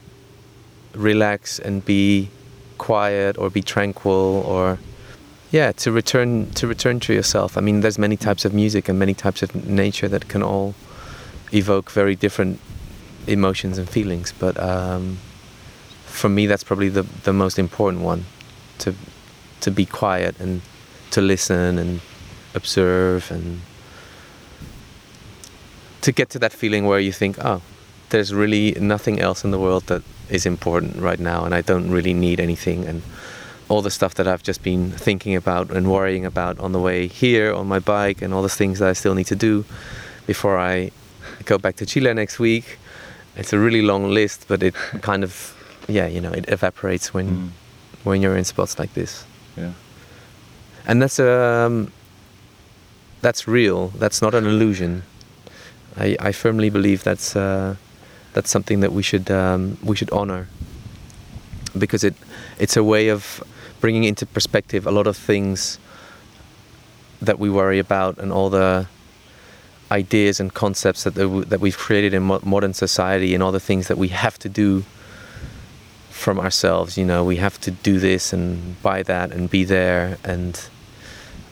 relax 0.94 1.59
and 1.59 1.85
be 1.85 2.28
quiet 2.78 3.38
or 3.38 3.50
be 3.50 3.62
tranquil 3.62 4.44
or 4.46 4.78
yeah 5.50 5.72
to 5.72 5.90
return 5.90 6.50
to 6.50 6.66
return 6.66 7.00
to 7.00 7.12
yourself 7.14 7.57
i 7.57 7.61
mean 7.61 7.81
there's 7.81 7.98
many 7.98 8.16
types 8.16 8.44
of 8.44 8.52
music 8.52 8.88
and 8.88 8.98
many 8.98 9.14
types 9.14 9.42
of 9.42 9.55
nature 9.66 10.09
that 10.09 10.28
can 10.28 10.42
all 10.42 10.74
evoke 11.52 11.90
very 11.90 12.14
different 12.14 12.59
emotions 13.26 13.78
and 13.78 13.88
feelings 13.88 14.35
but 14.38 14.59
um, 14.61 15.18
for 16.05 16.28
me 16.28 16.46
that's 16.46 16.64
probably 16.64 16.88
the, 16.88 17.02
the 17.24 17.33
most 17.33 17.59
important 17.59 18.02
one 18.02 18.24
to 18.78 18.94
to 19.61 19.70
be 19.70 19.87
quiet 19.87 20.38
and 20.40 20.61
to 21.11 21.20
listen 21.20 21.78
and 21.78 22.00
observe 22.55 23.31
and 23.31 23.61
to 26.02 26.12
get 26.12 26.28
to 26.30 26.38
that 26.38 26.52
feeling 26.52 26.86
where 26.86 27.00
you 27.00 27.12
think 27.12 27.36
oh 27.44 27.62
there's 28.12 28.32
really 28.32 28.72
nothing 28.78 29.18
else 29.18 29.42
in 29.42 29.50
the 29.50 29.58
world 29.58 29.86
that 29.86 30.02
is 30.28 30.46
important 30.46 30.96
right 30.96 31.18
now, 31.18 31.44
and 31.44 31.54
I 31.54 31.62
don't 31.62 31.90
really 31.90 32.14
need 32.14 32.38
anything. 32.38 32.84
And 32.84 33.02
all 33.68 33.82
the 33.82 33.90
stuff 33.90 34.14
that 34.14 34.28
I've 34.28 34.42
just 34.42 34.62
been 34.62 34.90
thinking 34.90 35.34
about 35.34 35.70
and 35.70 35.90
worrying 35.90 36.26
about 36.26 36.58
on 36.60 36.72
the 36.72 36.78
way 36.78 37.06
here 37.06 37.52
on 37.54 37.66
my 37.66 37.78
bike, 37.78 38.22
and 38.22 38.32
all 38.32 38.42
the 38.42 38.56
things 38.60 38.78
that 38.78 38.88
I 38.88 38.92
still 38.92 39.14
need 39.14 39.26
to 39.26 39.36
do 39.36 39.64
before 40.26 40.58
I 40.58 40.90
go 41.44 41.58
back 41.58 41.76
to 41.76 41.86
Chile 41.86 42.12
next 42.14 42.38
week. 42.38 42.78
It's 43.34 43.52
a 43.52 43.58
really 43.58 43.82
long 43.82 44.10
list, 44.10 44.44
but 44.46 44.62
it 44.62 44.74
kind 45.00 45.24
of, 45.24 45.56
yeah, 45.88 46.06
you 46.06 46.20
know, 46.20 46.32
it 46.32 46.44
evaporates 46.48 47.14
when 47.14 47.28
mm. 47.28 47.48
when 48.04 48.20
you're 48.20 48.36
in 48.36 48.44
spots 48.44 48.78
like 48.78 48.92
this. 48.92 49.24
Yeah. 49.56 49.72
And 50.86 51.00
that's 51.00 51.18
um, 51.18 51.92
that's 53.22 53.48
real. 53.48 53.88
That's 53.98 54.20
not 54.20 54.34
an 54.34 54.46
illusion. 54.46 55.02
I, 55.96 56.16
I 56.20 56.33
firmly 56.33 56.70
believe 56.70 57.02
that's 57.02 57.37
uh, 57.37 57.76
that's 58.33 58.50
something 58.50 58.81
that 58.81 58.92
we 58.92 59.02
should 59.02 59.31
um, 59.31 59.78
we 59.83 59.96
should 59.96 60.11
honor. 60.11 60.48
Because 61.76 62.05
it 62.05 62.14
it's 62.59 62.76
a 62.76 62.85
way 62.85 63.09
of 63.09 63.42
bringing 63.81 64.05
into 64.05 64.26
perspective 64.26 64.87
a 64.87 64.90
lot 64.90 65.07
of 65.07 65.16
things 65.16 65.78
that 67.20 67.38
we 67.38 67.50
worry 67.50 67.78
about 67.78 68.18
and 68.18 68.33
all 68.33 68.50
the 68.50 68.87
ideas 69.90 70.40
and 70.40 70.55
concepts 70.55 71.05
that 71.05 71.14
that 71.48 71.61
we've 71.61 71.78
created 71.78 72.14
in 72.14 72.22
mo- 72.22 72.40
modern 72.42 72.74
society 72.74 73.35
and 73.35 73.42
all 73.42 73.52
the 73.52 73.61
things 73.61 73.88
that 73.88 73.98
we 73.98 74.09
have 74.09 74.38
to 74.38 74.48
do 74.48 74.85
from 76.11 76.38
ourselves. 76.38 76.96
You 76.96 77.05
know 77.05 77.24
we 77.24 77.37
have 77.37 77.61
to 77.61 77.70
do 77.70 77.98
this 77.98 78.33
and 78.33 78.81
buy 78.83 79.02
that 79.02 79.33
and 79.33 79.50
be 79.50 79.64
there. 79.64 80.18
And 80.24 80.61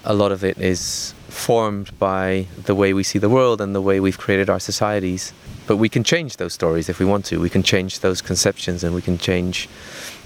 a 0.04 0.14
lot 0.14 0.32
of 0.32 0.44
it 0.44 0.58
is 0.58 1.14
formed 1.30 1.96
by 1.98 2.46
the 2.64 2.74
way 2.74 2.92
we 2.92 3.02
see 3.02 3.18
the 3.18 3.28
world 3.28 3.60
and 3.60 3.74
the 3.74 3.80
way 3.80 4.00
we've 4.00 4.18
created 4.18 4.50
our 4.50 4.60
societies 4.60 5.32
but 5.70 5.76
we 5.76 5.88
can 5.88 6.02
change 6.02 6.38
those 6.38 6.52
stories 6.52 6.88
if 6.88 6.98
we 6.98 7.06
want 7.06 7.24
to. 7.26 7.38
We 7.38 7.48
can 7.48 7.62
change 7.62 8.00
those 8.00 8.20
conceptions 8.20 8.82
and 8.82 8.92
we 8.92 9.02
can 9.02 9.18
change 9.18 9.68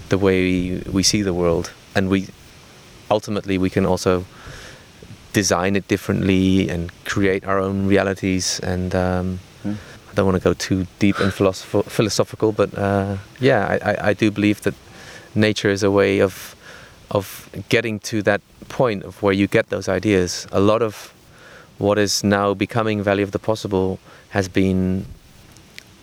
the 0.09 0.17
way 0.17 0.41
we, 0.41 0.81
we 0.91 1.03
see 1.03 1.21
the 1.21 1.35
world. 1.35 1.71
And 1.93 2.09
we 2.09 2.29
ultimately 3.11 3.59
we 3.59 3.69
can 3.69 3.85
also 3.85 4.25
design 5.33 5.75
it 5.75 5.87
differently 5.87 6.67
and 6.67 6.91
create 7.05 7.45
our 7.45 7.59
own 7.59 7.85
realities. 7.85 8.59
And 8.61 8.95
um, 8.95 9.39
mm. 9.63 9.75
I 9.75 10.13
don't 10.15 10.25
want 10.25 10.41
to 10.41 10.43
go 10.43 10.55
too 10.55 10.87
deep 10.97 11.19
and 11.19 11.31
philosoph- 11.31 11.91
philosophical, 11.91 12.51
but 12.51 12.75
uh, 12.75 13.17
yeah, 13.39 13.67
I, 13.67 13.91
I, 13.91 14.07
I 14.09 14.13
do 14.13 14.31
believe 14.31 14.61
that 14.61 14.73
nature 15.35 15.69
is 15.69 15.83
a 15.83 15.91
way 15.91 16.21
of 16.21 16.55
of 17.11 17.49
getting 17.69 17.99
to 17.99 18.21
that 18.23 18.41
point 18.69 19.03
of 19.03 19.21
where 19.21 19.33
you 19.33 19.47
get 19.47 19.69
those 19.69 19.87
ideas. 19.87 20.47
A 20.51 20.59
lot 20.59 20.81
of 20.81 21.13
what 21.77 21.97
is 21.97 22.23
now 22.23 22.53
becoming 22.53 23.03
Valley 23.03 23.23
of 23.23 23.31
the 23.31 23.39
Possible 23.39 23.99
has 24.29 24.47
been 24.47 25.05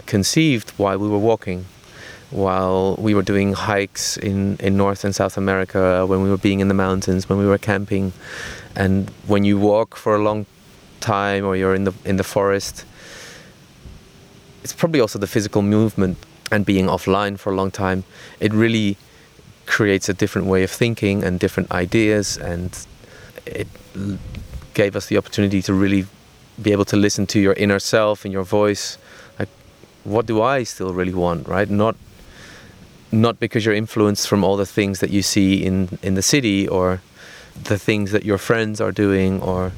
conceived 0.06 0.70
while 0.76 0.98
we 0.98 1.08
were 1.08 1.18
walking, 1.18 1.64
while 2.30 2.96
we 2.96 3.14
were 3.14 3.22
doing 3.22 3.52
hikes 3.52 4.16
in, 4.16 4.56
in 4.58 4.76
North 4.76 5.04
and 5.04 5.14
South 5.14 5.36
America, 5.36 6.06
when 6.06 6.22
we 6.22 6.30
were 6.30 6.38
being 6.38 6.60
in 6.60 6.68
the 6.68 6.74
mountains, 6.74 7.28
when 7.28 7.38
we 7.38 7.46
were 7.46 7.58
camping. 7.58 8.12
And 8.76 9.10
when 9.26 9.44
you 9.44 9.58
walk 9.58 9.96
for 9.96 10.14
a 10.14 10.22
long 10.22 10.46
time 11.00 11.44
or 11.44 11.56
you're 11.56 11.74
in 11.74 11.84
the, 11.84 11.92
in 12.04 12.16
the 12.16 12.24
forest, 12.24 12.84
it's 14.62 14.72
probably 14.72 15.00
also 15.00 15.18
the 15.18 15.26
physical 15.26 15.62
movement 15.62 16.18
and 16.50 16.64
being 16.64 16.86
offline 16.86 17.38
for 17.38 17.52
a 17.52 17.56
long 17.56 17.70
time. 17.70 18.04
It 18.40 18.52
really 18.52 18.96
creates 19.66 20.08
a 20.08 20.14
different 20.14 20.46
way 20.46 20.62
of 20.62 20.70
thinking 20.70 21.24
and 21.24 21.38
different 21.38 21.70
ideas, 21.70 22.36
and 22.36 22.86
it 23.46 23.68
gave 24.74 24.96
us 24.96 25.06
the 25.06 25.16
opportunity 25.16 25.62
to 25.62 25.72
really 25.72 26.06
be 26.60 26.72
able 26.72 26.84
to 26.84 26.96
listen 26.96 27.26
to 27.26 27.40
your 27.40 27.54
inner 27.54 27.78
self 27.78 28.24
and 28.24 28.32
your 28.32 28.44
voice 28.44 28.98
Like, 29.38 29.48
what 30.04 30.26
do 30.26 30.42
I 30.42 30.64
still 30.64 30.92
really 30.92 31.14
want, 31.14 31.48
right? 31.48 31.68
Not 31.68 31.96
not 33.14 33.38
because 33.38 33.66
you're 33.66 33.74
influenced 33.74 34.26
from 34.26 34.42
all 34.42 34.56
the 34.56 34.66
things 34.66 35.00
that 35.00 35.10
you 35.10 35.22
see 35.22 35.64
in 35.64 35.98
in 36.02 36.14
the 36.14 36.22
city 36.22 36.68
or 36.68 37.00
the 37.64 37.78
things 37.78 38.12
that 38.12 38.24
your 38.24 38.38
friends 38.38 38.80
are 38.80 38.92
doing 38.92 39.40
or 39.42 39.72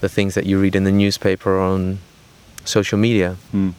the 0.00 0.08
things 0.08 0.34
that 0.34 0.44
you 0.44 0.60
read 0.60 0.74
in 0.74 0.84
the 0.84 0.92
newspaper 0.92 1.56
or 1.56 1.60
on 1.60 1.98
social 2.64 2.98
media. 2.98 3.36
Mm. 3.52 3.74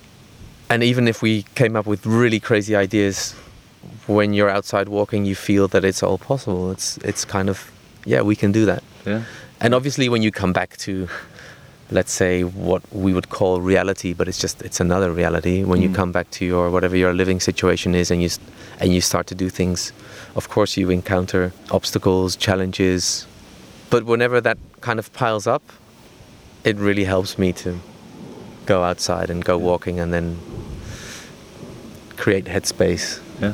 And 0.69 0.83
even 0.83 1.07
if 1.07 1.21
we 1.21 1.43
came 1.55 1.75
up 1.75 1.85
with 1.85 2.05
really 2.05 2.39
crazy 2.39 2.75
ideas 2.75 3.35
when 4.07 4.33
you're 4.33 4.49
outside 4.49 4.89
walking 4.89 5.25
you 5.25 5.35
feel 5.35 5.67
that 5.69 5.83
it's 5.83 6.03
all 6.03 6.17
possible. 6.17 6.71
It's 6.71 6.97
it's 6.97 7.25
kind 7.25 7.49
of 7.49 7.71
yeah, 8.05 8.21
we 8.21 8.35
can 8.35 8.51
do 8.51 8.65
that. 8.65 8.83
Yeah. 9.05 9.23
And 9.59 9.73
obviously 9.73 10.09
when 10.09 10.21
you 10.21 10.31
come 10.31 10.53
back 10.53 10.77
to 10.77 11.07
let's 11.91 12.11
say 12.13 12.43
what 12.43 12.81
we 12.93 13.13
would 13.13 13.29
call 13.29 13.59
reality 13.59 14.13
but 14.13 14.27
it's 14.27 14.39
just 14.39 14.61
it's 14.61 14.79
another 14.79 15.11
reality 15.11 15.63
when 15.63 15.79
mm. 15.79 15.83
you 15.83 15.93
come 15.93 16.11
back 16.11 16.29
to 16.31 16.45
your 16.45 16.69
whatever 16.69 16.95
your 16.95 17.13
living 17.13 17.39
situation 17.39 17.93
is 17.93 18.09
and 18.09 18.21
you 18.23 18.29
and 18.79 18.93
you 18.93 19.01
start 19.01 19.27
to 19.27 19.35
do 19.35 19.49
things 19.49 19.91
of 20.35 20.47
course 20.47 20.77
you 20.77 20.89
encounter 20.89 21.51
obstacles 21.69 22.37
challenges 22.37 23.27
but 23.89 24.05
whenever 24.05 24.39
that 24.39 24.57
kind 24.79 24.99
of 24.99 25.11
piles 25.11 25.45
up 25.45 25.61
it 26.63 26.77
really 26.77 27.03
helps 27.03 27.37
me 27.37 27.51
to 27.51 27.77
go 28.65 28.83
outside 28.83 29.29
and 29.29 29.43
go 29.43 29.57
walking 29.57 29.99
and 29.99 30.13
then 30.13 30.39
create 32.15 32.45
headspace 32.45 33.19
yeah 33.41 33.53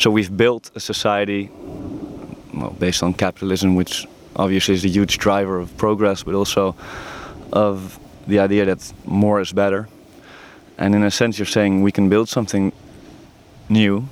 so 0.00 0.10
we've 0.10 0.36
built 0.36 0.70
a 0.74 0.80
society 0.80 1.50
well, 2.54 2.74
based 2.78 3.02
on 3.02 3.14
capitalism 3.14 3.76
which 3.76 4.06
obviously 4.34 4.74
is 4.74 4.84
a 4.84 4.88
huge 4.88 5.18
driver 5.18 5.58
of 5.58 5.76
progress 5.76 6.22
but 6.22 6.34
also 6.34 6.74
of 7.52 7.98
the 8.26 8.38
idea 8.38 8.64
that 8.64 8.92
more 9.04 9.40
is 9.40 9.52
better. 9.52 9.88
And 10.78 10.94
in 10.94 11.02
a 11.02 11.10
sense, 11.10 11.38
you're 11.38 11.46
saying 11.46 11.82
we 11.82 11.92
can 11.92 12.08
build 12.08 12.28
something 12.28 12.72
new, 13.68 14.08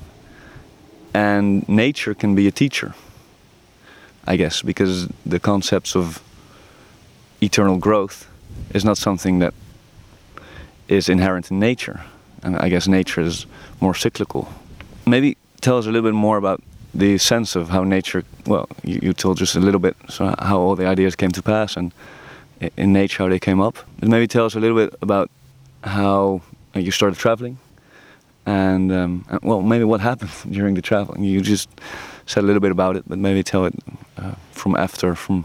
and 1.14 1.66
nature 1.68 2.14
can 2.14 2.34
be 2.34 2.46
a 2.46 2.50
teacher, 2.50 2.94
I 4.26 4.36
guess, 4.36 4.60
because 4.60 5.08
the 5.24 5.40
concepts 5.40 5.96
of 5.96 6.22
eternal 7.40 7.78
growth 7.78 8.28
is 8.74 8.84
not 8.84 8.98
something 8.98 9.38
that 9.38 9.54
is 10.88 11.08
inherent 11.08 11.50
in 11.50 11.58
nature. 11.58 12.02
And 12.42 12.56
I 12.56 12.68
guess 12.68 12.86
nature 12.86 13.22
is 13.22 13.46
more 13.80 13.94
cyclical. 13.94 14.52
Maybe 15.06 15.37
tell 15.60 15.78
us 15.78 15.86
a 15.86 15.90
little 15.90 16.08
bit 16.08 16.14
more 16.14 16.36
about 16.36 16.62
the 16.94 17.18
sense 17.18 17.56
of 17.56 17.68
how 17.68 17.84
nature, 17.84 18.24
well, 18.46 18.68
you, 18.82 19.00
you 19.02 19.12
told 19.12 19.38
just 19.38 19.54
a 19.56 19.60
little 19.60 19.80
bit 19.80 19.96
so 20.08 20.34
how 20.38 20.58
all 20.58 20.76
the 20.76 20.86
ideas 20.86 21.14
came 21.16 21.30
to 21.30 21.42
pass 21.42 21.76
and 21.76 21.92
in 22.76 22.92
nature 22.92 23.22
how 23.22 23.28
they 23.28 23.38
came 23.38 23.60
up. 23.60 23.76
But 24.00 24.08
maybe 24.08 24.26
tell 24.26 24.46
us 24.46 24.54
a 24.54 24.60
little 24.60 24.76
bit 24.76 24.94
about 25.00 25.30
how 25.84 26.40
you 26.74 26.90
started 26.90 27.18
traveling 27.18 27.58
And 28.46 28.92
um, 28.92 29.24
uh, 29.30 29.38
well, 29.42 29.62
maybe 29.62 29.84
what 29.84 30.00
happened 30.00 30.30
during 30.50 30.74
the 30.74 30.82
traveling. 30.82 31.24
You 31.24 31.40
just 31.40 31.68
said 32.26 32.42
a 32.44 32.46
little 32.46 32.60
bit 32.60 32.70
about 32.70 32.96
it, 32.96 33.04
but 33.06 33.18
maybe 33.18 33.42
tell 33.42 33.64
it 33.66 33.74
uh, 34.16 34.34
from 34.52 34.74
after, 34.76 35.14
from 35.14 35.44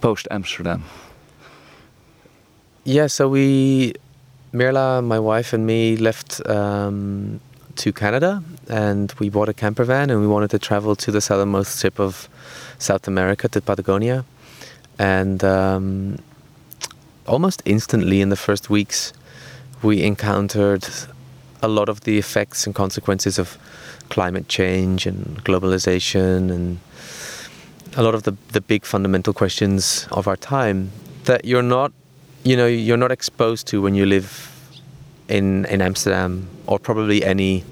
post 0.00 0.26
Amsterdam. 0.30 0.82
Yeah, 2.84 3.06
so 3.06 3.28
we, 3.28 3.94
Mirla, 4.52 5.02
my 5.02 5.18
wife, 5.18 5.52
and 5.52 5.66
me 5.66 5.96
left 5.96 6.46
um, 6.46 7.40
to 7.76 7.92
Canada 7.92 8.42
and 8.68 9.12
we 9.18 9.28
bought 9.28 9.48
a 9.48 9.54
camper 9.54 9.84
van 9.84 10.10
and 10.10 10.20
we 10.20 10.26
wanted 10.26 10.50
to 10.50 10.58
travel 10.58 10.96
to 10.96 11.10
the 11.10 11.20
southernmost 11.20 11.80
tip 11.80 11.98
of 11.98 12.28
South 12.78 13.06
America, 13.08 13.48
to 13.48 13.60
Patagonia. 13.60 14.24
And 14.98 15.42
um, 15.42 16.18
almost 17.26 17.62
instantly 17.64 18.20
in 18.20 18.28
the 18.28 18.36
first 18.36 18.70
weeks, 18.70 19.12
we 19.82 20.02
encountered 20.02 20.86
a 21.62 21.68
lot 21.68 21.88
of 21.88 22.02
the 22.02 22.18
effects 22.18 22.66
and 22.66 22.74
consequences 22.74 23.38
of 23.38 23.58
climate 24.10 24.48
change 24.48 25.06
and 25.06 25.42
globalization 25.44 26.50
and 26.50 26.78
a 27.96 28.02
lot 28.02 28.14
of 28.14 28.24
the, 28.24 28.36
the 28.52 28.60
big 28.60 28.84
fundamental 28.84 29.32
questions 29.32 30.06
of 30.10 30.28
our 30.28 30.36
time 30.36 30.90
that 31.24 31.44
you're 31.44 31.62
not 31.62 31.92
you 32.42 32.56
know 32.56 32.66
you're 32.66 32.98
not 32.98 33.10
exposed 33.10 33.66
to 33.66 33.80
when 33.80 33.94
you 33.94 34.04
live 34.04 34.53
in 35.28 35.64
in 35.66 35.80
Amsterdam 35.80 36.48
or 36.66 36.78
probably 36.78 37.24
any 37.24 37.64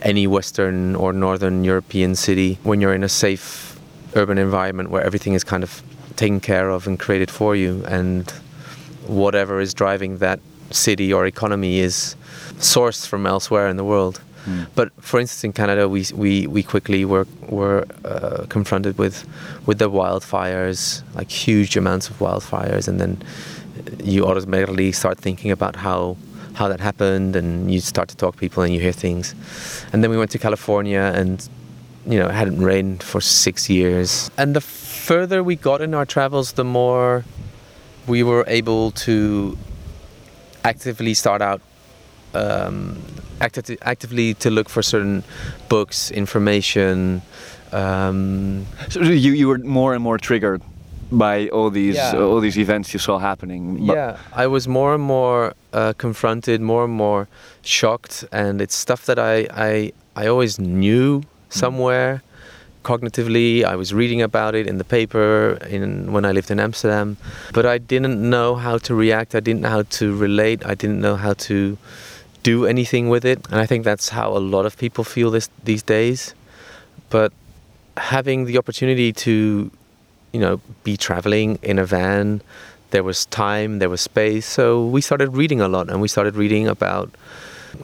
any 0.00 0.26
western 0.26 0.96
or 0.96 1.12
northern 1.12 1.64
European 1.64 2.14
city 2.14 2.58
when 2.62 2.80
you're 2.80 2.94
in 2.94 3.04
a 3.04 3.08
safe 3.08 3.78
urban 4.14 4.38
environment 4.38 4.90
where 4.90 5.02
everything 5.02 5.34
is 5.34 5.44
kind 5.44 5.62
of 5.62 5.82
taken 6.16 6.40
care 6.40 6.70
of 6.70 6.86
and 6.86 6.98
created 6.98 7.30
for 7.30 7.56
you 7.56 7.84
and 7.86 8.30
whatever 9.06 9.60
is 9.60 9.72
driving 9.74 10.18
that 10.18 10.40
city 10.70 11.12
or 11.12 11.26
economy 11.26 11.78
is 11.78 12.16
sourced 12.58 13.06
from 13.06 13.26
elsewhere 13.26 13.68
in 13.68 13.76
the 13.76 13.84
world. 13.84 14.20
Mm. 14.44 14.66
But 14.74 14.90
for 15.00 15.20
instance, 15.20 15.44
in 15.44 15.52
Canada, 15.52 15.88
we 15.88 16.04
we, 16.14 16.46
we 16.48 16.62
quickly 16.62 17.04
were 17.04 17.26
were 17.48 17.86
uh, 18.04 18.46
confronted 18.48 18.98
with 18.98 19.24
with 19.66 19.78
the 19.78 19.88
wildfires, 19.88 21.02
like 21.14 21.30
huge 21.30 21.76
amounts 21.76 22.10
of 22.10 22.18
wildfires, 22.18 22.88
and 22.88 23.00
then 23.00 23.22
you 24.02 24.26
automatically 24.26 24.90
start 24.90 25.18
thinking 25.18 25.52
about 25.52 25.76
how 25.76 26.16
how 26.54 26.68
that 26.68 26.80
happened, 26.80 27.36
and 27.36 27.72
you 27.72 27.80
start 27.80 28.08
to 28.08 28.16
talk 28.16 28.34
to 28.34 28.40
people, 28.40 28.62
and 28.62 28.72
you 28.74 28.80
hear 28.80 28.92
things. 28.92 29.34
And 29.92 30.02
then 30.02 30.10
we 30.10 30.16
went 30.16 30.30
to 30.32 30.38
California, 30.38 31.12
and 31.14 31.48
you 32.06 32.18
know, 32.18 32.28
it 32.28 32.34
hadn't 32.34 32.60
rained 32.60 33.02
for 33.02 33.20
six 33.20 33.70
years. 33.70 34.30
And 34.36 34.56
the 34.56 34.60
further 34.60 35.42
we 35.42 35.56
got 35.56 35.80
in 35.80 35.94
our 35.94 36.06
travels, 36.06 36.52
the 36.52 36.64
more 36.64 37.24
we 38.06 38.22
were 38.22 38.44
able 38.48 38.90
to 38.90 39.56
actively 40.64 41.14
start 41.14 41.42
out 41.42 41.60
um, 42.34 43.00
acti- 43.40 43.78
actively 43.82 44.34
to 44.34 44.50
look 44.50 44.68
for 44.68 44.82
certain 44.82 45.22
books, 45.68 46.10
information. 46.10 47.22
Um, 47.72 48.66
so 48.88 49.00
you 49.00 49.32
you 49.32 49.48
were 49.48 49.58
more 49.58 49.94
and 49.94 50.02
more 50.02 50.18
triggered 50.18 50.62
by 51.12 51.48
all 51.48 51.70
these 51.70 51.96
yeah. 51.96 52.16
all 52.16 52.40
these 52.40 52.58
events 52.58 52.92
you 52.92 52.98
saw 52.98 53.18
happening. 53.18 53.86
But 53.86 53.96
yeah, 53.96 54.18
I 54.32 54.46
was 54.46 54.66
more 54.66 54.94
and 54.94 55.02
more 55.02 55.54
uh, 55.72 55.92
confronted, 55.98 56.60
more 56.60 56.84
and 56.84 56.92
more 56.92 57.28
shocked, 57.62 58.24
and 58.32 58.60
it's 58.60 58.74
stuff 58.74 59.06
that 59.06 59.18
I 59.18 59.46
I 59.52 59.92
I 60.16 60.26
always 60.26 60.58
knew 60.58 61.20
mm. 61.20 61.24
somewhere. 61.48 62.22
Cognitively, 62.84 63.62
I 63.62 63.76
was 63.76 63.94
reading 63.94 64.22
about 64.22 64.56
it 64.56 64.66
in 64.66 64.78
the 64.78 64.84
paper 64.84 65.56
in 65.70 66.12
when 66.12 66.24
I 66.24 66.32
lived 66.32 66.50
in 66.50 66.58
Amsterdam, 66.58 67.16
but 67.52 67.64
I 67.64 67.78
didn't 67.78 68.18
know 68.28 68.56
how 68.56 68.78
to 68.78 68.94
react. 68.94 69.36
I 69.36 69.40
didn't 69.40 69.60
know 69.60 69.70
how 69.70 69.82
to 69.82 70.16
relate. 70.16 70.66
I 70.66 70.74
didn't 70.74 71.00
know 71.00 71.14
how 71.14 71.34
to 71.34 71.78
do 72.42 72.66
anything 72.66 73.08
with 73.08 73.24
it. 73.24 73.38
And 73.50 73.60
I 73.60 73.66
think 73.66 73.84
that's 73.84 74.08
how 74.08 74.36
a 74.36 74.38
lot 74.40 74.66
of 74.66 74.76
people 74.76 75.04
feel 75.04 75.30
this 75.30 75.48
these 75.64 75.82
days. 75.82 76.34
But 77.10 77.32
having 77.96 78.46
the 78.46 78.58
opportunity 78.58 79.12
to, 79.12 79.70
you 80.32 80.40
know, 80.40 80.60
be 80.84 80.96
traveling 80.96 81.58
in 81.62 81.78
a 81.78 81.84
van, 81.84 82.42
there 82.90 83.02
was 83.02 83.26
time, 83.26 83.78
there 83.78 83.88
was 83.88 84.00
space. 84.00 84.46
So 84.46 84.86
we 84.86 85.00
started 85.00 85.34
reading 85.34 85.60
a 85.60 85.68
lot 85.68 85.88
and 85.88 86.00
we 86.00 86.08
started 86.08 86.36
reading 86.36 86.68
about 86.68 87.10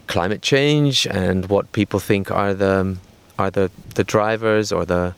climate 0.06 0.42
change 0.42 1.06
and 1.06 1.46
what 1.46 1.72
people 1.72 1.98
think 2.00 2.30
are 2.30 2.52
the 2.54 2.96
are 3.38 3.50
the, 3.50 3.70
the 3.94 4.04
drivers 4.04 4.72
or 4.72 4.84
the 4.84 5.14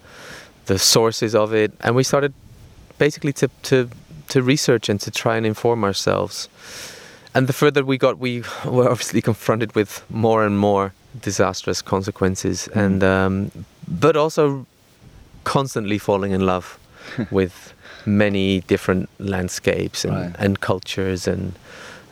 the 0.67 0.79
sources 0.79 1.35
of 1.35 1.53
it. 1.53 1.73
And 1.81 1.97
we 1.97 2.05
started 2.05 2.33
basically 2.99 3.33
to, 3.35 3.49
to 3.63 3.91
to 4.29 4.43
research 4.43 4.89
and 4.89 5.01
to 5.01 5.11
try 5.11 5.37
and 5.37 5.45
inform 5.45 5.83
ourselves 5.83 6.49
and 7.35 7.47
the 7.47 7.53
further 7.53 7.85
we 7.85 7.97
got, 7.99 8.19
we 8.19 8.43
were 8.65 8.89
obviously 8.89 9.23
confronted 9.23 9.75
with 9.75 10.05
more 10.11 10.45
and 10.45 10.59
more 10.59 10.93
disastrous 11.21 11.83
consequences, 11.83 12.69
mm. 12.73 12.85
and 12.85 13.05
um, 13.05 13.51
but 13.89 14.17
also 14.17 14.67
constantly 15.45 15.99
falling 15.99 16.33
in 16.33 16.45
love 16.45 16.79
with 17.31 17.75
many 18.07 18.61
different 18.63 19.09
landscapes 19.19 20.05
and, 20.05 20.15
right. 20.15 20.37
and 20.39 20.61
cultures 20.61 21.29
and 21.29 21.55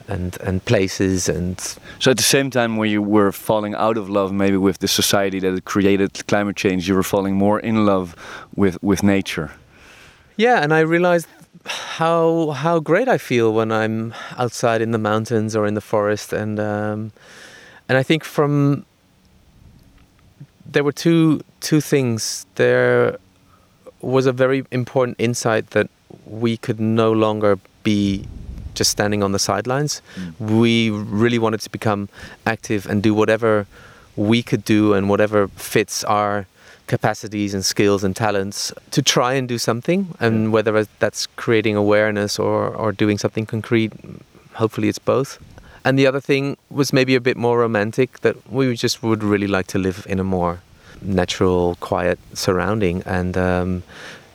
and 0.06 0.38
and 0.40 0.64
places 0.64 1.28
and 1.28 1.76
so 1.98 2.10
at 2.10 2.16
the 2.16 2.22
same 2.22 2.50
time 2.50 2.78
when 2.78 2.90
you 2.90 3.02
were 3.02 3.30
falling 3.30 3.74
out 3.74 3.98
of 3.98 4.08
love 4.08 4.32
maybe 4.32 4.56
with 4.56 4.78
the 4.78 4.88
society 4.88 5.38
that 5.38 5.64
created 5.66 6.26
climate 6.26 6.56
change 6.56 6.88
you 6.88 6.94
were 6.94 7.02
falling 7.02 7.34
more 7.34 7.60
in 7.60 7.84
love 7.84 8.16
with 8.56 8.82
with 8.82 9.02
nature 9.02 9.50
yeah 10.36 10.62
and 10.62 10.72
i 10.72 10.80
realized 10.80 11.26
how 11.68 12.50
how 12.50 12.80
great 12.80 13.08
I 13.08 13.18
feel 13.18 13.52
when 13.52 13.70
I'm 13.72 14.14
outside 14.36 14.80
in 14.80 14.90
the 14.90 14.98
mountains 14.98 15.54
or 15.54 15.66
in 15.66 15.74
the 15.74 15.80
forest, 15.80 16.32
and 16.32 16.58
um, 16.58 17.12
and 17.88 17.98
I 17.98 18.02
think 18.02 18.24
from 18.24 18.84
there 20.66 20.84
were 20.84 20.92
two 20.92 21.40
two 21.60 21.80
things. 21.80 22.46
There 22.54 23.18
was 24.00 24.26
a 24.26 24.32
very 24.32 24.64
important 24.70 25.16
insight 25.18 25.70
that 25.70 25.88
we 26.26 26.56
could 26.56 26.80
no 26.80 27.12
longer 27.12 27.58
be 27.82 28.26
just 28.74 28.90
standing 28.90 29.22
on 29.22 29.32
the 29.32 29.38
sidelines. 29.38 30.02
Mm. 30.16 30.60
We 30.60 30.90
really 30.90 31.38
wanted 31.38 31.60
to 31.62 31.70
become 31.70 32.08
active 32.46 32.86
and 32.86 33.02
do 33.02 33.12
whatever 33.12 33.66
we 34.16 34.42
could 34.42 34.64
do 34.64 34.94
and 34.94 35.08
whatever 35.08 35.48
fits 35.48 36.04
our 36.04 36.46
capacities 36.86 37.54
and 37.54 37.64
skills 37.64 38.02
and 38.02 38.16
talents 38.16 38.72
to 38.90 39.02
try 39.02 39.34
and 39.34 39.48
do 39.48 39.58
something. 39.58 40.14
And 40.20 40.52
whether 40.52 40.84
that's 40.98 41.26
creating 41.36 41.76
awareness 41.76 42.38
or, 42.38 42.68
or 42.68 42.92
doing 42.92 43.18
something 43.18 43.46
concrete, 43.46 43.92
hopefully 44.54 44.88
it's 44.88 44.98
both. 44.98 45.38
And 45.84 45.98
the 45.98 46.06
other 46.06 46.20
thing 46.20 46.56
was 46.70 46.92
maybe 46.92 47.14
a 47.14 47.20
bit 47.20 47.36
more 47.36 47.58
romantic 47.58 48.20
that 48.20 48.36
we 48.50 48.74
just 48.74 49.02
would 49.02 49.22
really 49.22 49.46
like 49.46 49.66
to 49.68 49.78
live 49.78 50.06
in 50.08 50.18
a 50.18 50.24
more 50.24 50.60
natural, 51.02 51.76
quiet 51.80 52.18
surrounding. 52.34 53.02
And 53.06 53.36
um, 53.36 53.82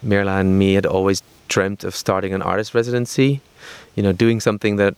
Mirla 0.05 0.39
and 0.39 0.57
me 0.57 0.73
had 0.73 0.85
always 0.85 1.21
dreamt 1.47 1.83
of 1.83 1.95
starting 1.95 2.33
an 2.33 2.41
artist 2.41 2.73
residency, 2.73 3.41
you 3.95 4.03
know, 4.03 4.11
doing 4.11 4.39
something 4.39 4.77
that 4.77 4.95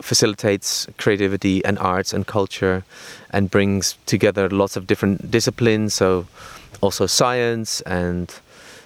facilitates 0.00 0.86
creativity 0.98 1.64
and 1.64 1.78
arts 1.78 2.12
and 2.12 2.26
culture 2.26 2.84
and 3.30 3.50
brings 3.50 3.96
together 4.06 4.48
lots 4.48 4.76
of 4.76 4.86
different 4.86 5.30
disciplines. 5.30 5.94
So 5.94 6.26
also 6.80 7.06
science 7.06 7.80
and 7.82 8.30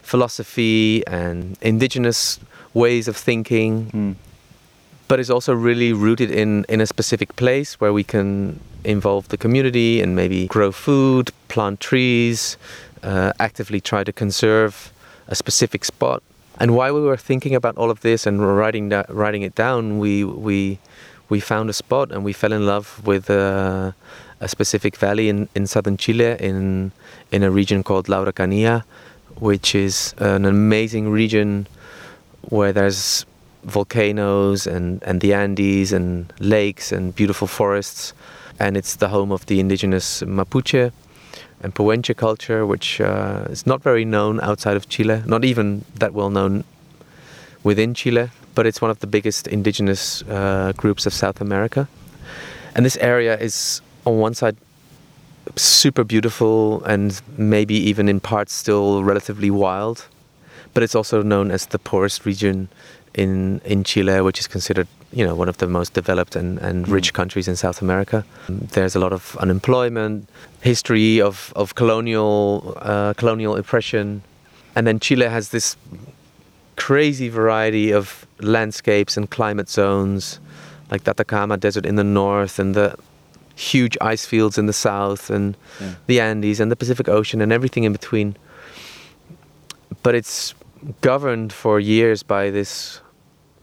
philosophy 0.03 1.07
and 1.07 1.57
indigenous 1.61 2.39
ways 2.75 3.09
of 3.09 3.17
thinking. 3.17 3.87
Mm. 3.91 4.15
But 5.09 5.21
it's 5.21 5.31
also 5.31 5.55
really 5.55 5.93
rooted 5.93 6.31
in, 6.31 6.65
in 6.69 6.81
a 6.81 6.87
specific 6.87 7.37
place 7.37 7.81
where 7.81 7.93
we 7.93 8.05
can 8.05 8.61
involve 8.87 9.29
the 9.29 9.37
community 9.37 10.01
and 10.01 10.15
maybe 10.15 10.47
grow 10.47 10.73
food, 10.73 11.31
plant 11.49 11.81
trees, 11.81 12.57
uh, 13.03 13.33
actively 13.39 13.81
try 13.81 14.05
to 14.05 14.13
conserve 14.13 14.93
a 15.29 15.35
specific 15.35 15.85
spot. 15.85 16.23
And 16.59 16.75
while 16.75 16.95
we 16.95 17.03
were 17.03 17.17
thinking 17.17 17.55
about 17.55 17.77
all 17.77 17.91
of 17.91 18.01
this 18.01 18.27
and 18.27 18.41
writing 18.41 18.89
that, 18.89 19.13
writing 19.13 19.43
it 19.43 19.55
down, 19.55 19.99
we 19.99 20.25
we 20.25 20.79
we 21.29 21.41
found 21.41 21.69
a 21.69 21.73
spot 21.73 22.13
and 22.13 22.25
we 22.25 22.33
fell 22.33 22.53
in 22.53 22.65
love 22.65 23.03
with 23.05 23.29
uh, 23.29 23.93
a 24.41 24.49
specific 24.49 24.97
valley 24.97 25.29
in, 25.29 25.49
in 25.55 25.67
southern 25.67 25.97
Chile 25.97 26.37
in 26.41 26.93
in 27.31 27.43
a 27.43 27.51
region 27.51 27.83
called 27.83 28.09
La 28.09 28.25
Araucanía, 28.25 28.85
which 29.39 29.75
is 29.75 30.15
an 30.19 30.47
amazing 30.47 31.11
region 31.11 31.67
where 32.49 32.73
there's 32.73 33.27
volcanoes 33.65 34.67
and, 34.67 35.03
and 35.03 35.21
the 35.21 35.35
Andes 35.35 35.93
and 35.93 36.33
lakes 36.39 36.93
and 36.93 37.15
beautiful 37.15 37.49
forests. 37.49 38.13
And 38.59 38.77
it's 38.77 38.97
the 38.97 39.09
home 39.09 39.33
of 39.33 39.47
the 39.47 39.61
indigenous 39.61 40.23
Mapuche 40.23 40.93
and 41.63 41.75
Pehuenche 41.75 42.17
culture, 42.17 42.67
which 42.67 43.01
uh, 43.01 43.47
is 43.51 43.67
not 43.67 43.83
very 43.83 44.05
known 44.05 44.41
outside 44.41 44.77
of 44.77 44.89
Chile, 44.89 45.23
not 45.27 45.45
even 45.45 45.85
that 45.95 46.15
well 46.15 46.31
known 46.31 46.65
within 47.63 47.95
Chile, 47.95 48.31
but 48.55 48.67
it's 48.67 48.81
one 48.81 48.91
of 48.91 49.01
the 49.01 49.07
biggest 49.07 49.47
indigenous 49.47 50.23
uh, 50.23 50.73
groups 50.77 51.07
of 51.07 51.13
South 51.13 51.41
America. 51.41 51.89
And 52.75 52.85
this 52.85 52.97
area 52.99 53.39
is 53.39 53.81
on 54.05 54.19
one 54.19 54.35
side 54.35 54.57
super 55.55 56.05
beautiful 56.05 56.83
and 56.85 57.21
maybe 57.37 57.75
even 57.75 58.09
in 58.09 58.21
parts 58.21 58.53
still 58.53 59.05
relatively 59.05 59.51
wild, 59.51 60.07
but 60.75 60.83
it's 60.83 60.95
also 60.95 61.23
known 61.23 61.51
as 61.51 61.67
the 61.67 61.79
poorest 61.79 62.27
region 62.27 62.69
in 63.17 63.61
in 63.65 63.83
Chile, 63.85 64.21
which 64.21 64.39
is 64.39 64.47
considered 64.47 64.87
you 65.13 65.25
know 65.27 65.35
one 65.35 65.49
of 65.49 65.57
the 65.57 65.67
most 65.67 65.95
developed 65.95 66.37
and, 66.37 66.59
and 66.59 66.87
rich 66.89 67.13
countries 67.13 67.49
in 67.49 67.57
South 67.57 67.83
America. 67.83 68.25
There's 68.49 68.95
a 68.95 68.99
lot 69.01 69.13
of 69.13 69.37
unemployment, 69.41 70.29
history 70.61 71.21
of 71.21 71.53
of 71.57 71.75
colonial 71.75 72.75
uh, 72.83 73.15
colonial 73.15 73.57
oppression, 73.57 74.23
and 74.77 74.87
then 74.87 75.01
Chile 75.01 75.29
has 75.29 75.49
this 75.49 75.77
crazy 76.77 77.29
variety 77.31 77.91
of 77.95 78.27
landscapes 78.41 79.17
and 79.17 79.31
climate 79.31 79.69
zones, 79.71 80.39
like 80.91 81.05
the 81.05 81.11
Atacama 81.11 81.57
Desert 81.57 81.87
in 81.87 81.97
the 81.97 82.05
north 82.05 82.59
and 82.59 82.75
the 82.75 82.95
huge 83.73 83.97
ice 84.03 84.27
fields 84.27 84.59
in 84.59 84.67
the 84.67 84.73
south 84.75 85.31
and 85.31 85.57
Yeah. 85.81 85.95
the 86.07 86.21
Andes 86.21 86.61
and 86.61 86.71
the 86.71 86.77
Pacific 86.77 87.09
Ocean 87.09 87.41
and 87.41 87.51
everything 87.53 87.85
in 87.85 87.93
between. 87.93 88.37
But 90.03 90.15
it's 90.15 90.55
governed 91.01 91.53
for 91.53 91.81
years 91.81 92.23
by 92.23 92.51
this 92.51 93.01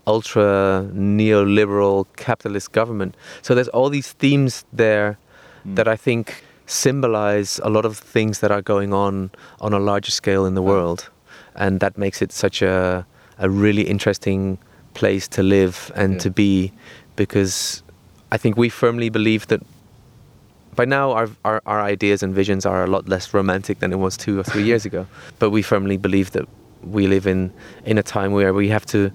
ultra 0.06 0.86
neoliberal 0.94 2.06
capitalist 2.18 2.72
government. 2.72 3.16
So 3.42 3.56
there's 3.56 3.70
all 3.70 3.90
these 3.90 4.12
themes 4.14 4.66
there 4.74 5.18
Mm. 5.66 5.76
that 5.76 5.88
I 5.88 5.96
think 5.96 6.44
symbolize 6.66 7.60
a 7.64 7.70
lot 7.70 7.86
of 7.86 7.98
things 7.98 8.40
that 8.40 8.52
are 8.52 8.62
going 8.62 8.94
on 8.94 9.30
on 9.62 9.74
a 9.74 9.80
larger 9.80 10.12
scale 10.12 10.46
in 10.46 10.56
the 10.56 10.62
world. 10.62 11.10
And 11.56 11.80
that 11.80 11.98
makes 11.98 12.22
it 12.22 12.32
such 12.34 12.62
a, 12.62 13.06
a 13.38 13.50
really 13.50 13.84
interesting 13.84 14.58
place 14.94 15.28
to 15.30 15.42
live 15.44 15.92
and 15.96 16.14
Yeah. 16.14 16.20
to 16.24 16.30
be 16.32 16.72
because 17.16 17.82
I 18.32 18.38
think 18.38 18.58
we 18.58 18.70
firmly 18.70 19.10
believe 19.10 19.48
that 19.48 19.62
by 20.76 20.86
now 20.86 21.12
our, 21.12 21.30
our, 21.46 21.62
our 21.66 21.82
ideas 21.82 22.24
and 22.24 22.34
visions 22.36 22.66
are 22.66 22.84
a 22.84 22.88
lot 22.88 23.08
less 23.08 23.34
romantic 23.34 23.80
than 23.80 23.94
it 23.94 24.00
was 24.00 24.18
two 24.18 24.40
or 24.40 24.44
three 24.44 24.64
years 24.64 24.86
ago. 24.90 25.06
But 25.40 25.52
we 25.52 25.62
firmly 25.62 25.98
believe 25.98 26.32
that 26.32 26.46
we 26.84 27.08
live 27.08 27.26
in, 27.28 27.52
in 27.86 27.98
a 27.98 28.04
time 28.04 28.32
where 28.34 28.54
we 28.54 28.68
have 28.70 28.86
to 28.88 29.12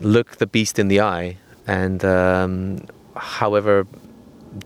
look 0.00 0.36
the 0.36 0.46
beast 0.46 0.78
in 0.78 0.88
the 0.88 1.00
eye 1.00 1.36
and 1.66 2.04
um, 2.04 2.80
however 3.16 3.86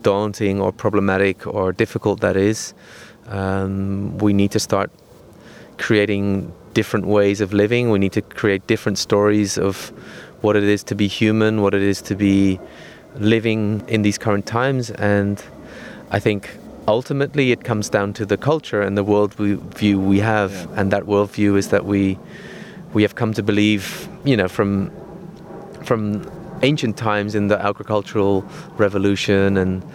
daunting 0.01 0.61
or 0.61 0.71
problematic 0.71 1.45
or 1.45 1.71
difficult 1.71 2.21
that 2.21 2.37
is, 2.37 2.73
um, 3.27 4.17
we 4.19 4.33
need 4.33 4.51
to 4.51 4.59
start 4.59 4.91
creating 5.77 6.51
different 6.73 7.05
ways 7.05 7.41
of 7.41 7.53
living. 7.53 7.89
We 7.89 7.99
need 7.99 8.13
to 8.13 8.21
create 8.21 8.67
different 8.67 8.97
stories 8.97 9.57
of 9.57 9.91
what 10.41 10.55
it 10.55 10.63
is 10.63 10.83
to 10.85 10.95
be 10.95 11.07
human, 11.07 11.61
what 11.61 11.73
it 11.73 11.81
is 11.81 12.01
to 12.03 12.15
be 12.15 12.59
living 13.15 13.83
in 13.87 14.01
these 14.01 14.17
current 14.17 14.45
times. 14.45 14.91
And 14.91 15.43
I 16.11 16.19
think 16.19 16.57
ultimately 16.87 17.51
it 17.51 17.63
comes 17.63 17.89
down 17.89 18.13
to 18.13 18.25
the 18.25 18.37
culture 18.37 18.81
and 18.81 18.97
the 18.97 19.03
world 19.03 19.37
we, 19.39 19.53
view 19.53 19.99
we 19.99 20.19
have. 20.19 20.51
Yeah. 20.51 20.81
And 20.81 20.91
that 20.91 21.03
worldview 21.03 21.57
is 21.57 21.69
that 21.69 21.85
we 21.85 22.17
we 22.93 23.01
have 23.01 23.15
come 23.15 23.33
to 23.33 23.41
believe, 23.41 24.07
you 24.23 24.37
know, 24.37 24.47
from 24.47 24.91
from 25.83 26.29
ancient 26.61 26.97
times 26.97 27.35
in 27.35 27.47
the 27.47 27.59
agricultural 27.59 28.41
revolution 28.77 29.57
and 29.57 29.85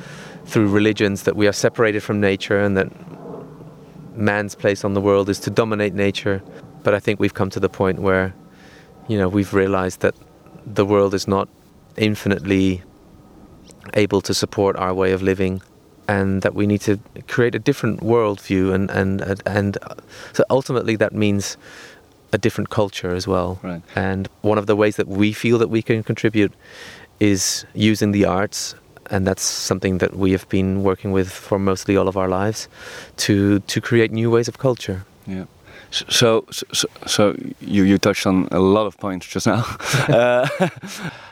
through 0.44 0.68
religions 0.68 1.22
that 1.24 1.36
we 1.36 1.46
are 1.46 1.52
separated 1.52 2.02
from 2.02 2.20
nature 2.20 2.60
and 2.60 2.76
that 2.76 2.88
man's 4.16 4.54
place 4.54 4.84
on 4.84 4.94
the 4.94 5.00
world 5.00 5.28
is 5.28 5.38
to 5.40 5.50
dominate 5.50 5.94
nature. 5.94 6.42
But 6.82 6.94
I 6.94 7.00
think 7.00 7.20
we've 7.20 7.34
come 7.34 7.50
to 7.50 7.60
the 7.60 7.68
point 7.68 8.00
where, 8.00 8.34
you 9.08 9.18
know, 9.18 9.28
we've 9.28 9.52
realized 9.52 10.00
that 10.00 10.14
the 10.66 10.84
world 10.84 11.14
is 11.14 11.28
not 11.28 11.48
infinitely 11.96 12.82
able 13.94 14.20
to 14.22 14.34
support 14.34 14.76
our 14.76 14.94
way 14.94 15.12
of 15.12 15.22
living 15.22 15.62
and 16.08 16.42
that 16.42 16.54
we 16.54 16.66
need 16.66 16.80
to 16.80 16.98
create 17.28 17.54
a 17.54 17.58
different 17.58 18.00
worldview 18.00 18.72
and 18.72 18.90
and 18.90 19.42
and 19.46 19.78
uh, 19.82 19.94
so 20.32 20.44
ultimately 20.50 20.96
that 20.96 21.12
means 21.12 21.56
a 22.32 22.38
different 22.38 22.68
culture 22.70 23.14
as 23.16 23.26
well 23.26 23.58
Right. 23.62 23.82
and 23.96 24.28
one 24.42 24.58
of 24.58 24.66
the 24.66 24.74
ways 24.76 24.96
that 24.96 25.08
we 25.08 25.32
feel 25.32 25.58
that 25.58 25.70
we 25.70 25.82
can 25.82 26.02
contribute 26.02 26.52
is 27.20 27.64
using 27.74 28.12
the 28.12 28.24
arts 28.24 28.74
and 29.10 29.26
that's 29.26 29.42
something 29.42 29.98
that 29.98 30.12
we 30.16 30.32
have 30.32 30.46
been 30.48 30.82
working 30.82 31.12
with 31.12 31.28
for 31.30 31.58
mostly 31.58 31.96
all 31.96 32.08
of 32.08 32.16
our 32.16 32.28
lives 32.28 32.68
to 33.16 33.60
to 33.60 33.80
create 33.80 34.12
new 34.12 34.30
ways 34.30 34.48
of 34.48 34.56
culture 34.58 35.00
Yeah. 35.26 35.44
So, 35.90 36.44
so, 36.50 36.86
so 37.06 37.34
you, 37.60 37.84
you 37.84 37.96
touched 37.98 38.26
on 38.26 38.46
a 38.50 38.58
lot 38.58 38.86
of 38.86 38.96
points 38.98 39.26
just 39.34 39.46
now. 39.46 39.64
uh, 40.08 40.46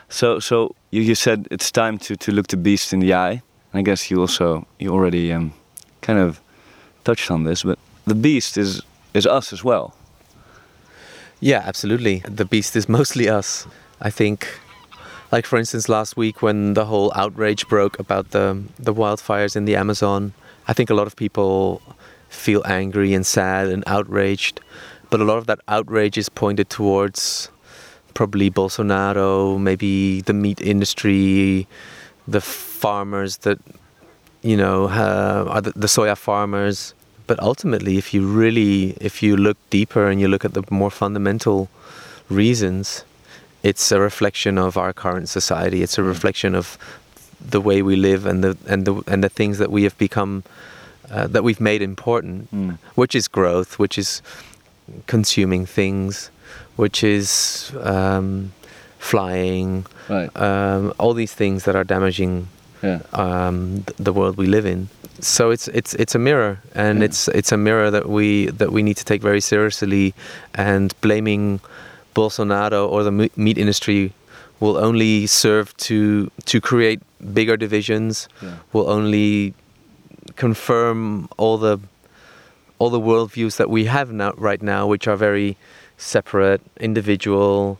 so, 0.09 0.39
so 0.39 0.75
you, 0.89 1.01
you 1.03 1.15
said 1.15 1.47
it's 1.51 1.71
time 1.71 1.97
to, 1.99 2.15
to 2.15 2.31
look 2.31 2.47
the 2.47 2.57
beast 2.57 2.91
in 2.93 2.99
the 2.99 3.13
eye. 3.13 3.41
And 3.71 3.79
I 3.79 3.81
guess 3.83 4.09
you 4.09 4.19
also 4.19 4.65
you 4.79 4.89
already 4.93 5.31
um, 5.33 5.51
kind 6.01 6.17
of 6.19 6.39
touched 7.03 7.29
on 7.31 7.43
this, 7.43 7.63
but 7.63 7.77
the 8.05 8.15
beast 8.15 8.57
is 8.57 8.81
is 9.13 9.25
us 9.27 9.53
as 9.53 9.63
well. 9.63 9.93
Yeah, 11.39 11.61
absolutely. 11.65 12.19
The 12.27 12.45
beast 12.45 12.75
is 12.75 12.89
mostly 12.89 13.29
us. 13.29 13.67
I 14.01 14.09
think, 14.09 14.47
like 15.31 15.45
for 15.45 15.57
instance, 15.57 15.89
last 15.89 16.17
week 16.17 16.41
when 16.41 16.73
the 16.73 16.85
whole 16.85 17.11
outrage 17.15 17.67
broke 17.67 17.99
about 17.99 18.31
the 18.31 18.63
the 18.79 18.93
wildfires 18.93 19.55
in 19.55 19.65
the 19.65 19.75
Amazon, 19.75 20.33
I 20.67 20.73
think 20.73 20.89
a 20.89 20.93
lot 20.93 21.07
of 21.07 21.15
people 21.15 21.81
feel 22.29 22.61
angry 22.65 23.13
and 23.13 23.25
sad 23.25 23.67
and 23.69 23.83
outraged, 23.87 24.59
but 25.09 25.19
a 25.21 25.23
lot 25.23 25.37
of 25.37 25.45
that 25.47 25.59
outrage 25.67 26.17
is 26.17 26.29
pointed 26.29 26.69
towards 26.69 27.49
probably 28.13 28.49
Bolsonaro, 28.49 29.59
maybe 29.59 30.21
the 30.21 30.33
meat 30.33 30.59
industry, 30.61 31.67
the 32.27 32.41
farmers 32.41 33.37
that 33.37 33.59
you 34.41 34.57
know 34.57 34.85
uh, 34.89 35.45
are 35.47 35.61
the, 35.61 35.71
the 35.71 35.87
soya 35.87 36.17
farmers. 36.17 36.93
But 37.27 37.39
ultimately, 37.41 37.97
if 37.97 38.13
you 38.13 38.25
really, 38.25 38.95
if 39.01 39.21
you 39.21 39.35
look 39.37 39.57
deeper 39.69 40.07
and 40.09 40.19
you 40.21 40.27
look 40.29 40.45
at 40.45 40.53
the 40.53 40.63
more 40.69 40.89
fundamental 40.89 41.69
reasons, 42.29 43.03
it's 43.63 43.91
a 43.91 43.99
reflection 43.99 44.57
of 44.57 44.77
our 44.77 44.93
current 44.93 45.27
society. 45.29 45.81
It's 45.83 45.97
a 45.97 46.03
reflection 46.03 46.55
of 46.55 46.77
the 47.39 47.59
way 47.61 47.81
we 47.81 47.95
live 47.95 48.25
and 48.25 48.43
the 48.43 48.57
and 48.67 48.85
the 48.85 49.03
and 49.07 49.23
the 49.23 49.29
things 49.29 49.57
that 49.57 49.69
we 49.69 49.83
have 49.83 49.97
become 49.97 50.43
uh, 51.11 51.27
that 51.27 51.43
we've 51.43 51.61
made 51.61 51.81
important, 51.81 52.49
Mm. 52.51 52.77
which 52.95 53.13
is 53.15 53.27
growth, 53.27 53.77
which 53.79 53.97
is 53.97 54.21
consuming 55.05 55.65
things, 55.65 56.31
which 56.77 57.03
is 57.03 57.71
um, 57.83 58.51
flying, 58.99 59.85
Right. 60.09 60.29
um, 60.35 60.93
all 60.97 61.13
these 61.13 61.33
things 61.33 61.63
that 61.65 61.75
are 61.75 61.83
damaging 61.83 62.47
Yeah. 62.83 62.99
um, 63.13 63.83
the 63.97 64.13
world 64.13 64.37
we 64.37 64.45
live 64.47 64.65
in. 64.65 64.89
So 65.19 65.49
it's 65.49 65.67
it's 65.69 65.93
it's 65.95 66.13
a 66.15 66.19
mirror, 66.19 66.59
and 66.75 66.99
Yeah. 66.99 67.05
it's 67.05 67.27
it's 67.29 67.51
a 67.51 67.57
mirror 67.57 67.89
that 67.91 68.07
we 68.07 68.47
that 68.57 68.71
we 68.71 68.83
need 68.83 68.97
to 68.97 69.05
take 69.05 69.21
very 69.21 69.41
seriously. 69.41 70.13
And 70.53 70.93
blaming 71.01 71.59
Bolsonaro 72.13 72.87
or 72.89 73.03
the 73.03 73.11
meat 73.35 73.57
industry 73.57 74.13
will 74.59 74.77
only 74.77 75.25
serve 75.27 75.75
to 75.77 76.29
to 76.45 76.61
create 76.61 76.99
bigger 77.33 77.57
divisions. 77.57 78.29
Yeah. 78.43 78.51
Will 78.73 78.89
only 78.89 79.53
confirm 80.35 81.27
all 81.37 81.57
the 81.57 81.79
all 82.79 82.89
the 82.91 82.99
worldviews 82.99 83.57
that 83.57 83.69
we 83.69 83.85
have 83.85 84.11
now 84.11 84.33
right 84.37 84.61
now, 84.61 84.85
which 84.85 85.07
are 85.07 85.15
very 85.17 85.57
separate, 85.97 86.61
individual, 86.79 87.79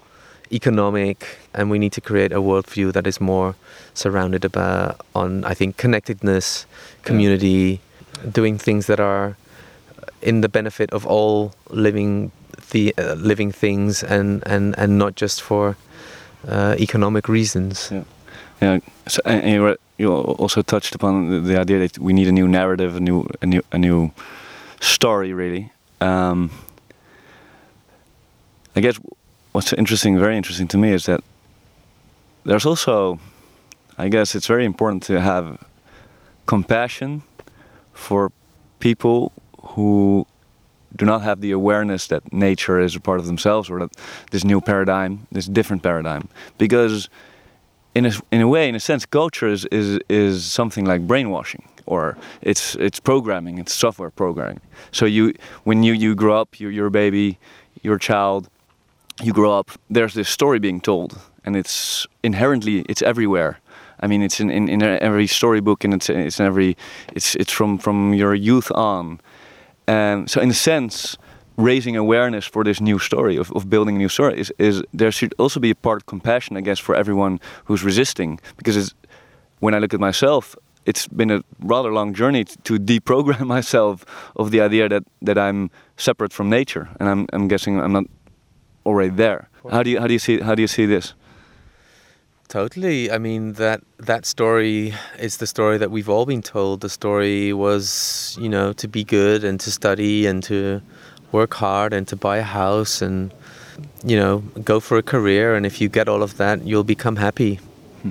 economic, 0.52 1.38
and 1.54 1.70
we 1.72 1.78
need 1.80 1.92
to 1.94 2.02
create 2.02 2.32
a 2.32 2.42
worldview 2.42 2.92
that 2.94 3.08
is 3.08 3.20
more 3.20 3.56
surrounded 3.94 4.46
about 4.46 5.02
on 5.14 5.44
I 5.44 5.54
think 5.54 5.78
connectedness, 5.78 6.66
community, 7.04 7.80
doing 8.32 8.58
things 8.60 8.86
that 8.88 9.00
are 9.00 9.36
in 10.22 10.42
the 10.42 10.50
benefit 10.50 10.92
of 10.94 11.06
all 11.06 11.52
living 11.70 12.32
the 12.72 12.94
uh, 12.98 13.14
living 13.16 13.52
things 13.52 14.04
and 14.04 14.44
and 14.46 14.76
and 14.78 14.98
not 14.98 15.16
just 15.22 15.42
for 15.42 15.76
uh, 16.48 16.76
economic 16.80 17.28
reasons. 17.30 17.90
Yeah. 17.92 18.04
Yeah. 18.62 18.80
So, 19.08 19.22
and 19.26 19.42
and 19.44 19.54
you, 19.54 19.62
were- 19.62 19.78
you 19.98 20.14
also 20.14 20.62
touched 20.62 20.96
upon 20.96 21.30
the, 21.30 21.40
the 21.40 21.60
idea 21.60 21.80
that 21.80 21.98
we 22.00 22.14
need 22.14 22.28
a 22.28 22.32
new 22.32 22.48
narrative, 22.48 22.96
a 22.96 23.00
new, 23.00 23.26
a 23.42 23.46
new, 23.46 23.62
a 23.72 23.78
new 23.78 24.12
story, 24.80 25.34
really. 25.34 25.72
Um, 26.02 26.50
I 28.76 28.80
guess 28.82 29.00
what's 29.58 29.74
interesting, 29.74 30.20
very 30.20 30.38
interesting 30.38 30.68
to 30.68 30.78
me, 30.78 30.92
is 30.92 31.08
that 31.08 31.20
there's 32.46 32.64
also, 32.64 33.20
I 33.98 34.08
guess, 34.08 34.36
it's 34.36 34.46
very 34.46 34.66
important 34.66 35.02
to 35.08 35.20
have 35.20 35.58
compassion 36.46 37.24
for 37.92 38.32
people 38.78 39.32
who 39.70 40.28
do 40.96 41.06
not 41.06 41.24
have 41.24 41.42
the 41.42 41.50
awareness 41.50 42.06
that 42.06 42.32
nature 42.32 42.80
is 42.80 42.96
a 42.96 43.00
part 43.00 43.20
of 43.20 43.26
themselves 43.26 43.68
or 43.68 43.80
that 43.80 43.90
this 44.30 44.44
new 44.44 44.62
paradigm, 44.62 45.26
this 45.32 45.48
different 45.48 45.82
paradigm, 45.82 46.30
because 46.60 47.10
in 47.96 48.06
a, 48.06 48.12
in 48.32 48.42
a 48.42 48.48
way, 48.48 48.70
in 48.70 48.76
a 48.76 48.80
sense, 48.80 49.08
culture 49.08 49.48
is, 49.48 49.66
is, 49.72 50.00
is 50.08 50.46
something 50.46 50.86
like 50.86 51.08
brainwashing, 51.08 51.68
or 51.88 52.16
it's 52.44 52.76
it's 52.76 53.00
programming, 53.00 53.58
it's 53.58 53.74
software 53.74 54.12
programming. 54.12 54.62
So 54.92 55.08
you, 55.08 55.34
when 55.64 55.82
you, 55.82 55.94
you 55.94 56.14
grow 56.14 56.40
up, 56.40 56.60
you're, 56.60 56.70
you're 56.70 56.88
a 56.88 56.92
baby, 56.92 57.40
you're 57.82 57.96
a 57.96 58.00
child, 58.00 58.50
you 59.24 59.34
grow 59.34 59.58
up. 59.58 59.72
There's 59.90 60.14
this 60.14 60.30
story 60.30 60.60
being 60.60 60.82
told, 60.82 61.20
and 61.44 61.56
it's 61.56 62.08
inherently 62.24 62.86
it's 62.90 63.02
everywhere. 63.02 63.60
I 64.00 64.08
mean, 64.08 64.22
it's 64.22 64.40
in, 64.40 64.52
in, 64.52 64.70
in 64.70 64.82
every 64.82 65.28
storybook, 65.28 65.84
and 65.84 65.94
it's 65.94 66.10
it's 66.10 66.40
in 66.40 66.46
every 66.46 66.78
it's 67.14 67.36
it's 67.36 67.52
from 67.52 67.78
from 67.78 68.14
your 68.14 68.36
youth 68.36 68.72
on. 68.72 69.20
Um, 69.88 70.28
so 70.28 70.42
in 70.42 70.50
a 70.50 70.54
sense, 70.54 71.18
raising 71.58 71.96
awareness 71.98 72.46
for 72.46 72.64
this 72.64 72.80
new 72.80 73.00
story 73.00 73.38
of, 73.38 73.52
of 73.52 73.70
building 73.70 73.96
a 73.96 74.00
new 74.00 74.10
story 74.10 74.40
is, 74.40 74.54
is 74.60 74.84
there 74.94 75.12
should 75.12 75.34
also 75.40 75.60
be 75.60 75.72
a 75.72 75.76
part 75.76 76.02
of 76.02 76.06
compassion, 76.06 76.58
I 76.58 76.62
guess, 76.62 76.80
for 76.80 76.96
everyone 76.96 77.40
who's 77.66 77.84
resisting 77.84 78.40
because 78.58 78.94
when 79.60 79.74
I 79.74 79.80
look 79.80 79.94
at 79.94 80.00
myself, 80.00 80.56
it's 80.86 81.08
been 81.08 81.32
a 81.32 81.42
rather 81.60 81.92
long 81.92 82.14
journey 82.14 82.46
to 82.46 82.80
deprogram 82.80 83.48
myself 83.58 84.06
of 84.36 84.52
the 84.52 84.62
idea 84.62 84.88
that, 84.90 85.04
that 85.22 85.38
I'm 85.38 85.70
separate 85.98 86.32
from 86.32 86.50
nature, 86.50 86.90
and 87.00 87.10
I'm, 87.10 87.28
I'm 87.34 87.48
guessing 87.48 87.80
I'm 87.80 87.92
not 87.92 88.06
already 88.88 89.10
there. 89.10 89.50
How 89.70 89.84
do 89.84 89.90
you 89.90 90.00
how 90.00 90.08
do 90.08 90.14
you 90.14 90.20
see 90.20 90.40
how 90.40 90.56
do 90.56 90.62
you 90.62 90.68
see 90.68 90.86
this? 90.86 91.14
Totally. 92.48 93.12
I 93.12 93.18
mean 93.18 93.54
that 93.54 93.82
that 93.98 94.26
story 94.26 94.94
is 95.20 95.38
the 95.38 95.48
story 95.48 95.78
that 95.78 95.92
we've 95.92 96.10
all 96.10 96.26
been 96.26 96.42
told. 96.42 96.80
The 96.80 96.90
story 96.90 97.52
was, 97.52 98.38
you 98.40 98.48
know, 98.48 98.72
to 98.74 98.88
be 98.88 99.04
good 99.04 99.44
and 99.44 99.60
to 99.60 99.70
study 99.72 100.26
and 100.26 100.42
to 100.44 100.82
work 101.34 101.54
hard 101.56 101.92
and 101.92 102.08
to 102.08 102.16
buy 102.16 102.38
a 102.38 102.50
house 102.62 103.02
and 103.02 103.34
you 104.04 104.18
know, 104.18 104.40
go 104.64 104.80
for 104.80 104.98
a 104.98 105.04
career 105.04 105.56
and 105.56 105.66
if 105.66 105.82
you 105.82 105.90
get 105.90 106.08
all 106.08 106.24
of 106.24 106.38
that, 106.38 106.66
you'll 106.66 106.86
become 106.86 107.18
happy. 107.18 107.60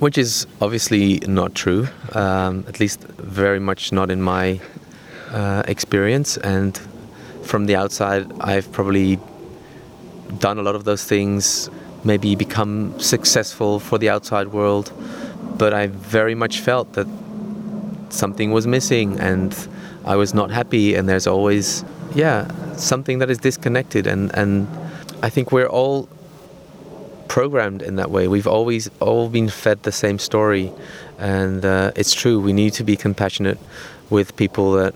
Which 0.00 0.18
is 0.18 0.46
obviously 0.60 1.20
not 1.20 1.54
true, 1.54 1.88
um, 2.12 2.64
at 2.68 2.80
least 2.80 3.00
very 3.18 3.60
much 3.60 3.92
not 3.92 4.10
in 4.10 4.20
my 4.20 4.60
uh, 5.30 5.62
experience. 5.68 6.36
And 6.38 6.78
from 7.46 7.66
the 7.66 7.76
outside, 7.76 8.30
I've 8.40 8.70
probably 8.72 9.18
done 10.38 10.58
a 10.58 10.62
lot 10.62 10.74
of 10.74 10.84
those 10.84 11.04
things, 11.04 11.70
maybe 12.04 12.34
become 12.34 12.98
successful 13.00 13.80
for 13.80 13.98
the 13.98 14.10
outside 14.10 14.48
world, 14.48 14.92
but 15.56 15.72
I 15.72 15.86
very 15.86 16.34
much 16.34 16.60
felt 16.60 16.92
that 16.94 17.06
something 18.10 18.50
was 18.50 18.66
missing 18.66 19.18
and 19.20 19.56
I 20.04 20.16
was 20.16 20.34
not 20.34 20.50
happy 20.50 20.94
and 20.94 21.08
there's 21.08 21.26
always 21.26 21.84
yeah, 22.14 22.48
something 22.76 23.18
that 23.18 23.30
is 23.30 23.38
disconnected 23.38 24.06
and, 24.06 24.34
and 24.34 24.68
I 25.22 25.30
think 25.30 25.52
we're 25.52 25.68
all 25.68 26.08
programmed 27.28 27.82
in 27.82 27.96
that 27.96 28.10
way. 28.10 28.28
We've 28.28 28.46
always 28.46 28.88
all 29.00 29.28
been 29.28 29.48
fed 29.48 29.82
the 29.82 29.92
same 29.92 30.18
story 30.18 30.72
and 31.18 31.64
uh, 31.64 31.92
it's 31.96 32.14
true 32.14 32.40
we 32.40 32.52
need 32.52 32.72
to 32.74 32.84
be 32.84 32.96
compassionate 32.96 33.58
with 34.10 34.36
people 34.36 34.72
that 34.72 34.94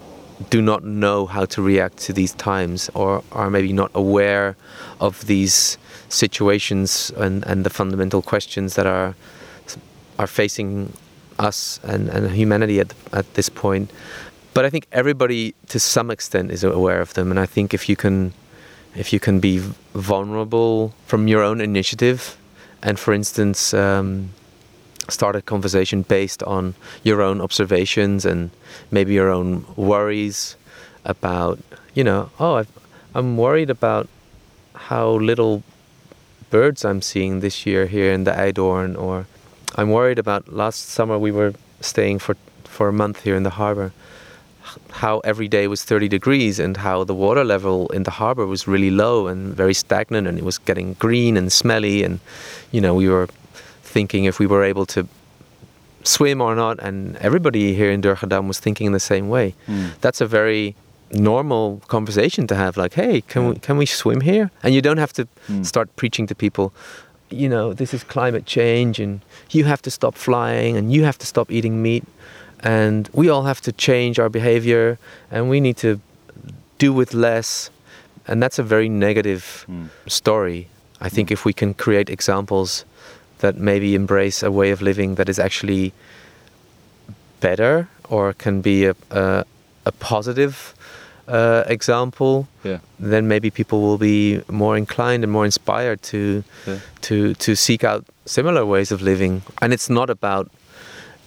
do 0.49 0.63
not 0.63 0.85
know 0.85 1.27
how 1.27 1.45
to 1.45 1.61
react 1.61 1.99
to 1.99 2.13
these 2.13 2.33
times 2.33 2.91
or 2.95 3.23
are 3.33 3.51
maybe 3.51 3.73
not 3.73 3.91
aware 3.95 4.57
of 5.01 5.27
these 5.27 5.77
situations 6.09 7.13
and, 7.17 7.45
and 7.47 7.65
the 7.65 7.71
fundamental 7.71 8.23
questions 8.23 8.75
that 8.75 8.87
are 8.87 9.15
are 10.19 10.27
facing 10.27 10.93
us 11.39 11.81
and, 11.83 12.11
and 12.11 12.31
humanity 12.33 12.79
at, 12.79 12.93
at 13.13 13.33
this 13.35 13.49
point. 13.49 13.91
But 14.53 14.67
I 14.67 14.71
think 14.71 14.87
everybody 14.93 15.55
to 15.69 15.81
some 15.81 16.11
extent 16.11 16.51
is 16.51 16.63
aware 16.63 17.01
of 17.01 17.15
them 17.15 17.31
and 17.31 17.41
I 17.41 17.47
think 17.47 17.73
if 17.73 17.89
you 17.89 17.97
can 17.97 18.33
if 18.95 19.13
you 19.13 19.21
can 19.21 19.41
be 19.41 19.59
vulnerable 19.95 20.93
from 21.07 21.29
your 21.29 21.43
own 21.43 21.61
initiative 21.61 22.37
and 22.83 22.99
for 22.99 23.15
instance 23.15 23.73
um, 23.73 24.31
start 25.11 25.37
a 25.37 25.43
conversation 25.43 26.03
based 26.03 26.43
on 26.45 26.75
your 27.03 27.23
own 27.23 27.41
observations 27.41 28.25
and 28.25 28.51
maybe 28.91 29.15
your 29.15 29.31
own 29.31 29.65
worries 29.77 30.57
about, 31.05 31.59
you 31.95 32.05
know, 32.05 32.31
oh, 32.39 32.57
i 32.57 32.67
am 33.19 33.37
worried 33.37 33.71
about 33.71 34.09
how 34.75 35.11
little 35.11 35.63
birds 36.51 36.85
I'm 36.85 37.03
seeing 37.03 37.41
this 37.41 37.67
year 37.67 37.87
here 37.87 38.13
in 38.13 38.25
the 38.25 38.33
IJdoorn, 38.33 38.99
or 38.99 39.27
I'm 39.77 39.91
worried 39.91 40.19
about 40.19 40.53
last 40.53 40.89
summer 40.89 41.19
we 41.19 41.31
were 41.31 41.55
staying 41.81 42.19
for, 42.19 42.37
for 42.65 42.89
a 42.89 42.93
month 42.93 43.23
here 43.23 43.37
in 43.37 43.45
the 43.45 43.51
harbor, 43.51 43.93
how 44.91 45.21
every 45.21 45.49
day 45.49 45.67
was 45.67 45.85
30 45.85 46.09
degrees 46.09 46.59
and 46.59 46.77
how 46.77 47.05
the 47.05 47.15
water 47.15 47.45
level 47.45 47.89
in 47.89 48.03
the 48.03 48.11
harbor 48.11 48.47
was 48.47 48.67
really 48.67 48.91
low 48.91 49.27
and 49.27 49.55
very 49.55 49.75
stagnant 49.75 50.27
and 50.27 50.39
it 50.39 50.45
was 50.45 50.59
getting 50.59 50.95
green 50.95 51.37
and 51.37 51.53
smelly 51.53 52.03
and, 52.03 52.21
you 52.71 52.81
know, 52.81 52.95
we 52.95 53.09
were 53.09 53.29
thinking 53.91 54.25
if 54.25 54.39
we 54.39 54.47
were 54.47 54.65
able 54.65 54.87
to 54.87 55.07
swim 56.05 56.41
or 56.41 56.55
not, 56.55 56.79
and 56.81 57.17
everybody 57.17 57.75
here 57.75 57.91
in 57.91 58.01
Durgerdam 58.01 58.47
was 58.49 58.59
thinking 58.59 58.87
in 58.87 58.93
the 58.93 59.07
same 59.13 59.29
way. 59.29 59.55
Mm. 59.67 59.91
That's 60.01 60.21
a 60.21 60.27
very 60.27 60.75
normal 61.13 61.83
conversation 61.89 62.47
to 62.47 62.55
have. 62.55 62.77
Like, 62.77 62.95
hey, 62.95 63.21
can 63.23 63.49
we 63.49 63.55
can 63.57 63.77
we 63.77 63.87
swim 63.87 64.21
here? 64.21 64.51
And 64.63 64.75
you 64.75 64.83
don't 64.83 64.99
have 64.99 65.13
to 65.15 65.27
mm. 65.49 65.65
start 65.65 65.95
preaching 65.97 66.27
to 66.29 66.35
people. 66.35 66.73
You 67.31 67.49
know, 67.49 67.73
this 67.73 67.95
is 67.95 68.03
climate 68.05 68.47
change, 68.47 69.01
and 69.01 69.21
you 69.51 69.65
have 69.65 69.83
to 69.83 69.91
stop 69.91 70.15
flying, 70.15 70.77
and 70.77 70.93
you 70.93 71.05
have 71.05 71.19
to 71.19 71.27
stop 71.27 71.51
eating 71.51 71.83
meat, 71.83 72.05
and 72.61 73.09
we 73.13 73.29
all 73.29 73.45
have 73.45 73.61
to 73.63 73.73
change 73.73 74.19
our 74.19 74.29
behavior, 74.29 74.99
and 75.31 75.51
we 75.51 75.61
need 75.61 75.77
to 75.79 76.01
do 76.79 76.93
with 76.93 77.15
less. 77.15 77.71
And 78.27 78.43
that's 78.43 78.59
a 78.59 78.63
very 78.63 78.89
negative 78.89 79.65
mm. 79.69 79.89
story. 80.07 80.69
I 81.01 81.09
think 81.09 81.29
hmm. 81.29 81.33
if 81.33 81.45
we 81.45 81.53
can 81.53 81.73
create 81.75 82.11
examples 82.11 82.85
that 83.41 83.57
maybe 83.57 83.95
embrace 83.95 84.43
a 84.43 84.51
way 84.51 84.71
of 84.71 84.81
living 84.81 85.17
that 85.17 85.29
is 85.29 85.39
actually 85.39 85.93
better 87.41 87.89
or 88.09 88.33
can 88.33 88.61
be 88.61 88.85
a, 88.85 88.95
a, 89.11 89.45
a 89.87 89.93
positive 89.93 90.75
uh, 91.31 91.65
example, 91.67 92.49
yeah. 92.65 92.79
then 92.99 93.29
maybe 93.29 93.51
people 93.51 93.81
will 93.81 93.99
be 93.99 94.43
more 94.49 94.77
inclined 94.77 95.23
and 95.23 95.33
more 95.33 95.45
inspired 95.45 96.03
to 96.03 96.43
yeah. 96.67 96.79
to 97.03 97.35
to 97.35 97.55
seek 97.55 97.85
out 97.85 98.05
similar 98.27 98.67
ways 98.67 98.91
of 98.91 99.01
living. 99.01 99.43
And 99.63 99.73
it's 99.73 99.89
not 99.89 100.11
about 100.11 100.51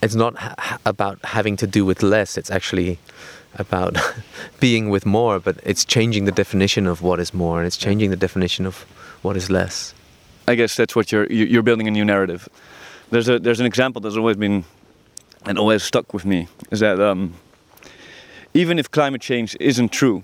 it's 0.02 0.16
not 0.16 0.36
ha- 0.36 0.80
about 0.86 1.24
having 1.24 1.56
to 1.58 1.68
do 1.68 1.86
with 1.86 2.04
less. 2.04 2.38
It's 2.38 2.52
actually 2.52 3.00
about 3.56 3.96
being 4.60 4.90
with 4.90 5.06
more. 5.06 5.40
But 5.40 5.58
it's 5.64 5.86
changing 5.86 6.26
the 6.26 6.34
definition 6.34 6.86
of 6.86 7.02
what 7.02 7.20
is 7.20 7.34
more, 7.34 7.60
and 7.60 7.68
it's 7.68 7.78
changing 7.78 8.10
the 8.10 8.18
definition 8.18 8.66
of 8.66 8.86
what 9.22 9.38
is 9.38 9.50
less. 9.50 9.94
I 10.48 10.56
guess 10.56 10.76
that's 10.76 10.96
what 10.96 11.12
you're 11.12 11.26
you're 11.32 11.64
building 11.64 11.88
a 11.88 11.92
new 11.92 12.06
narrative. 12.06 12.50
There's 13.12 13.30
a 13.30 13.40
there's 13.40 13.60
an 13.60 13.66
example 13.66 14.02
that's 14.02 14.18
always 14.18 14.38
been 14.38 14.66
and 15.46 15.58
always 15.58 15.84
stuck 15.84 16.14
with 16.14 16.26
me 16.26 16.48
is 16.72 16.80
that 16.80 17.00
um, 17.00 17.34
even 18.54 18.80
if 18.80 18.90
climate 18.90 19.22
change 19.22 19.58
isn't 19.60 19.90
true, 19.92 20.24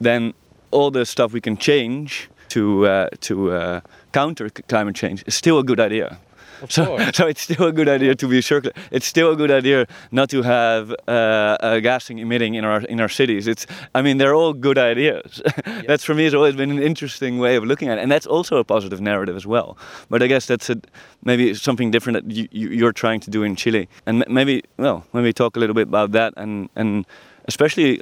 then 0.00 0.34
all 0.70 0.90
the 0.90 1.04
stuff 1.04 1.32
we 1.32 1.40
can 1.40 1.56
change 1.56 2.28
to 2.48 2.86
uh, 2.86 3.08
to 3.20 3.52
uh, 3.52 3.80
counter 4.12 4.48
climate 4.50 4.96
change 4.96 5.24
is 5.26 5.34
still 5.34 5.58
a 5.58 5.64
good 5.64 5.80
idea 5.80 6.18
so, 6.68 6.98
so 7.12 7.26
it's 7.26 7.42
still 7.42 7.66
a 7.66 7.72
good 7.72 7.88
idea 7.88 8.14
to 8.14 8.28
be 8.28 8.40
circular. 8.40 8.74
It's 8.90 9.06
still 9.06 9.32
a 9.32 9.36
good 9.36 9.50
idea 9.50 9.86
not 10.10 10.30
to 10.30 10.42
have 10.42 10.94
uh, 11.06 11.56
a 11.60 11.80
gassing 11.80 12.18
emitting 12.18 12.54
in 12.54 12.64
our 12.64 12.80
in 12.82 13.00
our 13.00 13.08
cities. 13.08 13.46
It's 13.46 13.66
I 13.94 14.02
mean 14.02 14.18
they're 14.18 14.34
all 14.34 14.52
good 14.52 14.78
ideas. 14.78 15.42
Yes. 15.44 15.84
that's 15.86 16.04
for 16.04 16.14
me 16.14 16.24
has 16.24 16.34
always 16.34 16.56
been 16.56 16.70
an 16.70 16.82
interesting 16.82 17.38
way 17.38 17.56
of 17.56 17.64
looking 17.64 17.88
at 17.88 17.98
it, 17.98 18.02
and 18.02 18.10
that's 18.10 18.26
also 18.26 18.56
a 18.58 18.64
positive 18.64 19.00
narrative 19.00 19.36
as 19.36 19.46
well. 19.46 19.76
But 20.08 20.22
I 20.22 20.26
guess 20.26 20.46
that's 20.46 20.70
a, 20.70 20.76
maybe 21.22 21.54
something 21.54 21.90
different 21.90 22.28
that 22.28 22.34
you, 22.34 22.48
you, 22.50 22.86
are 22.86 22.92
trying 22.92 23.20
to 23.20 23.30
do 23.30 23.42
in 23.42 23.56
Chile, 23.56 23.88
and 24.06 24.24
maybe 24.28 24.62
well 24.78 25.04
maybe 25.12 25.32
talk 25.32 25.56
a 25.56 25.60
little 25.60 25.74
bit 25.74 25.88
about 25.88 26.12
that 26.12 26.34
and 26.36 26.68
and 26.76 27.06
especially 27.46 28.00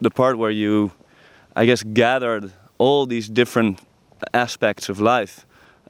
the 0.00 0.10
part 0.10 0.38
where 0.38 0.50
you 0.50 0.92
I 1.54 1.66
guess 1.66 1.82
gathered 1.82 2.52
all 2.78 3.06
these 3.06 3.28
different 3.28 3.80
aspects 4.32 4.88
of 4.88 5.00
life 5.00 5.46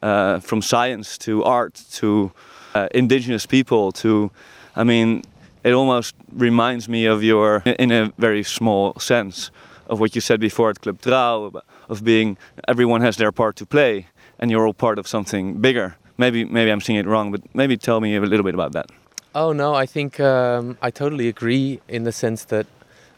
uh, 0.07 0.40
from 0.40 0.62
science 0.62 1.18
to 1.18 1.42
art 1.42 1.74
to 1.90 2.30
uh, 2.74 2.88
indigenous 2.94 3.46
people 3.46 3.90
to, 3.92 4.30
I 4.76 4.84
mean, 4.84 5.22
it 5.64 5.72
almost 5.72 6.14
reminds 6.32 6.88
me 6.88 7.07
of 7.07 7.22
your, 7.22 7.62
in 7.84 7.90
a 7.90 8.12
very 8.18 8.44
small 8.44 8.94
sense, 9.00 9.50
of 9.88 9.98
what 10.00 10.14
you 10.14 10.20
said 10.20 10.40
before 10.40 10.70
at 10.70 10.80
Club 10.80 11.00
Trouw, 11.00 11.61
of 11.88 12.04
being 12.04 12.36
everyone 12.68 13.00
has 13.00 13.16
their 13.16 13.32
part 13.32 13.57
to 13.57 13.66
play 13.66 14.07
and 14.38 14.50
you're 14.50 14.66
all 14.66 14.74
part 14.74 14.98
of 14.98 15.07
something 15.09 15.61
bigger. 15.61 15.96
Maybe, 16.18 16.44
maybe 16.44 16.70
I'm 16.70 16.80
seeing 16.80 16.98
it 16.98 17.07
wrong, 17.07 17.32
but 17.32 17.40
maybe 17.54 17.76
tell 17.76 18.00
me 18.00 18.16
a 18.16 18.20
little 18.20 18.44
bit 18.44 18.54
about 18.54 18.72
that. 18.72 18.86
Oh 19.34 19.52
no, 19.52 19.74
I 19.74 19.86
think 19.86 20.20
um, 20.20 20.78
I 20.80 20.90
totally 20.90 21.28
agree 21.28 21.80
in 21.88 22.04
the 22.04 22.12
sense 22.12 22.44
that 22.44 22.66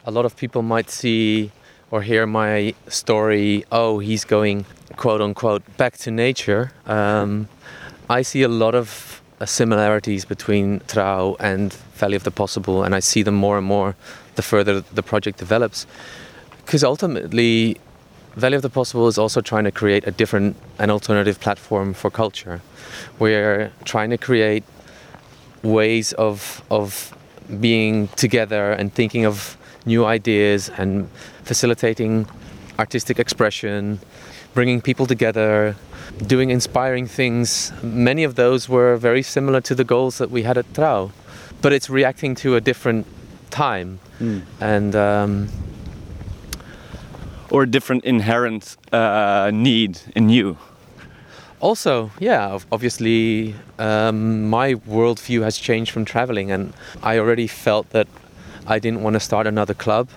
a 0.05 0.11
lot 0.11 0.25
of 0.25 0.35
people 0.35 0.61
might 0.61 0.89
see 0.89 1.51
or 1.91 2.01
hear 2.01 2.25
my 2.25 2.73
story. 2.87 3.65
Oh, 3.71 3.99
he's 3.99 4.25
going 4.25 4.65
quote 4.99 5.21
unquote 5.21 5.63
back 5.77 5.97
to 5.97 6.11
nature, 6.11 6.71
um, 6.85 7.47
I 8.09 8.21
see 8.21 8.43
a 8.43 8.49
lot 8.49 8.75
of 8.75 9.21
uh, 9.39 9.45
similarities 9.45 10.25
between 10.25 10.81
Trouw 10.81 11.37
and 11.39 11.71
Valley 11.95 12.17
of 12.17 12.23
the 12.23 12.31
Possible, 12.31 12.83
and 12.83 12.93
I 12.93 12.99
see 12.99 13.23
them 13.23 13.35
more 13.35 13.57
and 13.57 13.65
more 13.65 13.95
the 14.35 14.41
further 14.41 14.81
the 14.81 15.03
project 15.03 15.39
develops. 15.39 15.87
Because 16.65 16.83
ultimately, 16.83 17.77
Valley 18.35 18.55
of 18.55 18.61
the 18.61 18.69
Possible 18.69 19.07
is 19.07 19.17
also 19.17 19.39
trying 19.41 19.63
to 19.63 19.71
create 19.71 20.05
a 20.05 20.11
different 20.11 20.57
and 20.77 20.91
alternative 20.91 21.39
platform 21.39 21.93
for 21.93 22.11
culture. 22.11 22.61
We're 23.19 23.71
trying 23.85 24.09
to 24.09 24.17
create 24.17 24.63
ways 25.63 26.11
of 26.13 26.61
of 26.69 27.15
being 27.61 28.09
together 28.09 28.73
and 28.73 28.93
thinking 28.93 29.25
of 29.25 29.57
new 29.85 30.05
ideas 30.05 30.69
and 30.77 31.09
facilitating 31.43 32.27
artistic 32.77 33.19
expression 33.19 33.99
bringing 34.53 34.81
people 34.81 35.05
together, 35.05 35.75
doing 36.25 36.49
inspiring 36.49 37.07
things. 37.07 37.71
Many 37.83 38.23
of 38.23 38.35
those 38.35 38.67
were 38.67 38.97
very 38.97 39.21
similar 39.21 39.61
to 39.61 39.75
the 39.75 39.83
goals 39.83 40.17
that 40.17 40.31
we 40.31 40.43
had 40.43 40.57
at 40.57 40.65
Trouw, 40.73 41.11
but 41.61 41.71
it's 41.71 41.89
reacting 41.89 42.35
to 42.35 42.55
a 42.55 42.61
different 42.61 43.05
time. 43.49 43.99
Mm. 44.19 44.41
And 44.59 44.95
um, 44.95 45.49
or 47.51 47.63
a 47.63 47.67
different 47.67 48.03
inherent 48.05 48.77
uh, 48.91 49.49
need 49.53 49.99
in 50.15 50.29
you? 50.29 50.57
Also, 51.61 52.11
yeah, 52.19 52.57
obviously, 52.71 53.55
um, 53.79 54.49
my 54.49 54.75
worldview 54.75 55.41
has 55.43 55.57
changed 55.57 55.91
from 55.91 56.05
traveling, 56.05 56.51
and 56.51 56.73
I 57.03 57.17
already 57.17 57.47
felt 57.47 57.89
that 57.89 58.07
I 58.69 58.79
didn't 58.79 59.01
want 59.01 59.15
to 59.15 59.19
start 59.19 59.47
another 59.47 59.73
club. 59.73 60.09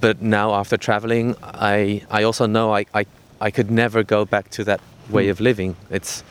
But 0.00 0.22
now, 0.22 0.54
after 0.54 0.78
traveling, 0.78 1.36
I, 1.42 2.02
I 2.10 2.22
also 2.22 2.46
know 2.46 2.74
I, 2.74 2.86
I, 2.94 3.04
I 3.40 3.50
could 3.50 3.70
never 3.70 4.02
go 4.02 4.24
back 4.24 4.48
to 4.50 4.64
that 4.64 4.80
way 5.10 5.26
hmm. 5.26 5.30
of 5.30 5.40
living. 5.40 5.76
It's, 5.90 6.24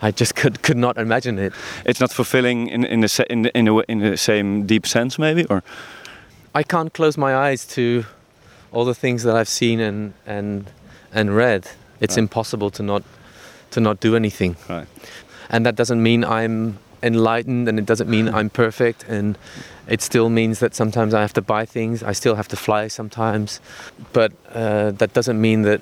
I 0.00 0.12
just 0.12 0.36
could, 0.36 0.62
could 0.62 0.76
not 0.76 0.96
imagine 0.96 1.38
it. 1.38 1.52
It's 1.84 2.00
not 2.00 2.12
fulfilling 2.12 2.68
in 2.68 2.84
in 2.84 3.00
the 3.00 3.26
in 3.28 3.42
the, 3.42 3.58
in, 3.58 3.64
the, 3.64 3.84
in 3.88 3.98
the 3.98 4.16
same 4.16 4.64
deep 4.66 4.86
sense, 4.86 5.18
maybe, 5.18 5.44
or 5.46 5.64
I 6.54 6.62
can't 6.62 6.92
close 6.92 7.18
my 7.18 7.34
eyes 7.34 7.66
to 7.74 8.04
all 8.70 8.84
the 8.84 8.94
things 8.94 9.24
that 9.24 9.34
I've 9.34 9.48
seen 9.48 9.80
and 9.80 10.14
and 10.24 10.70
and 11.12 11.34
read. 11.36 11.66
It's 12.00 12.12
Right. 12.12 12.22
impossible 12.22 12.70
to 12.70 12.82
not 12.82 13.02
to 13.70 13.80
not 13.80 13.98
do 13.98 14.14
anything. 14.14 14.56
right. 14.68 14.86
And 15.50 15.66
that 15.66 15.74
doesn't 15.74 16.00
mean 16.02 16.24
I'm 16.24 16.78
enlightened 17.02 17.68
and 17.68 17.78
it 17.78 17.86
doesn't 17.86 18.08
mean 18.08 18.28
I'm 18.28 18.50
perfect 18.50 19.04
and 19.08 19.36
it 19.88 20.02
still 20.02 20.28
means 20.28 20.58
that 20.60 20.74
sometimes 20.74 21.14
I 21.14 21.20
have 21.20 21.32
to 21.34 21.42
buy 21.42 21.64
things. 21.66 22.02
I 22.02 22.12
still 22.12 22.34
have 22.34 22.48
to 22.48 22.56
fly 22.56 22.88
sometimes. 22.88 23.60
But 24.12 24.32
uh, 24.54 24.90
that 24.92 25.12
doesn't 25.14 25.40
mean 25.40 25.62
that 25.62 25.80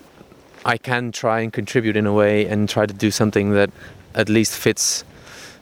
I 0.65 0.79
can 0.79 1.13
try 1.13 1.41
and 1.41 1.53
contribute 1.53 1.97
in 1.97 2.07
a 2.07 2.13
way 2.13 2.47
and 2.47 2.69
try 2.69 2.87
to 2.87 2.95
do 2.95 3.11
something 3.11 3.51
that 3.53 3.71
at 4.15 4.29
least 4.29 4.55
fits 4.57 5.05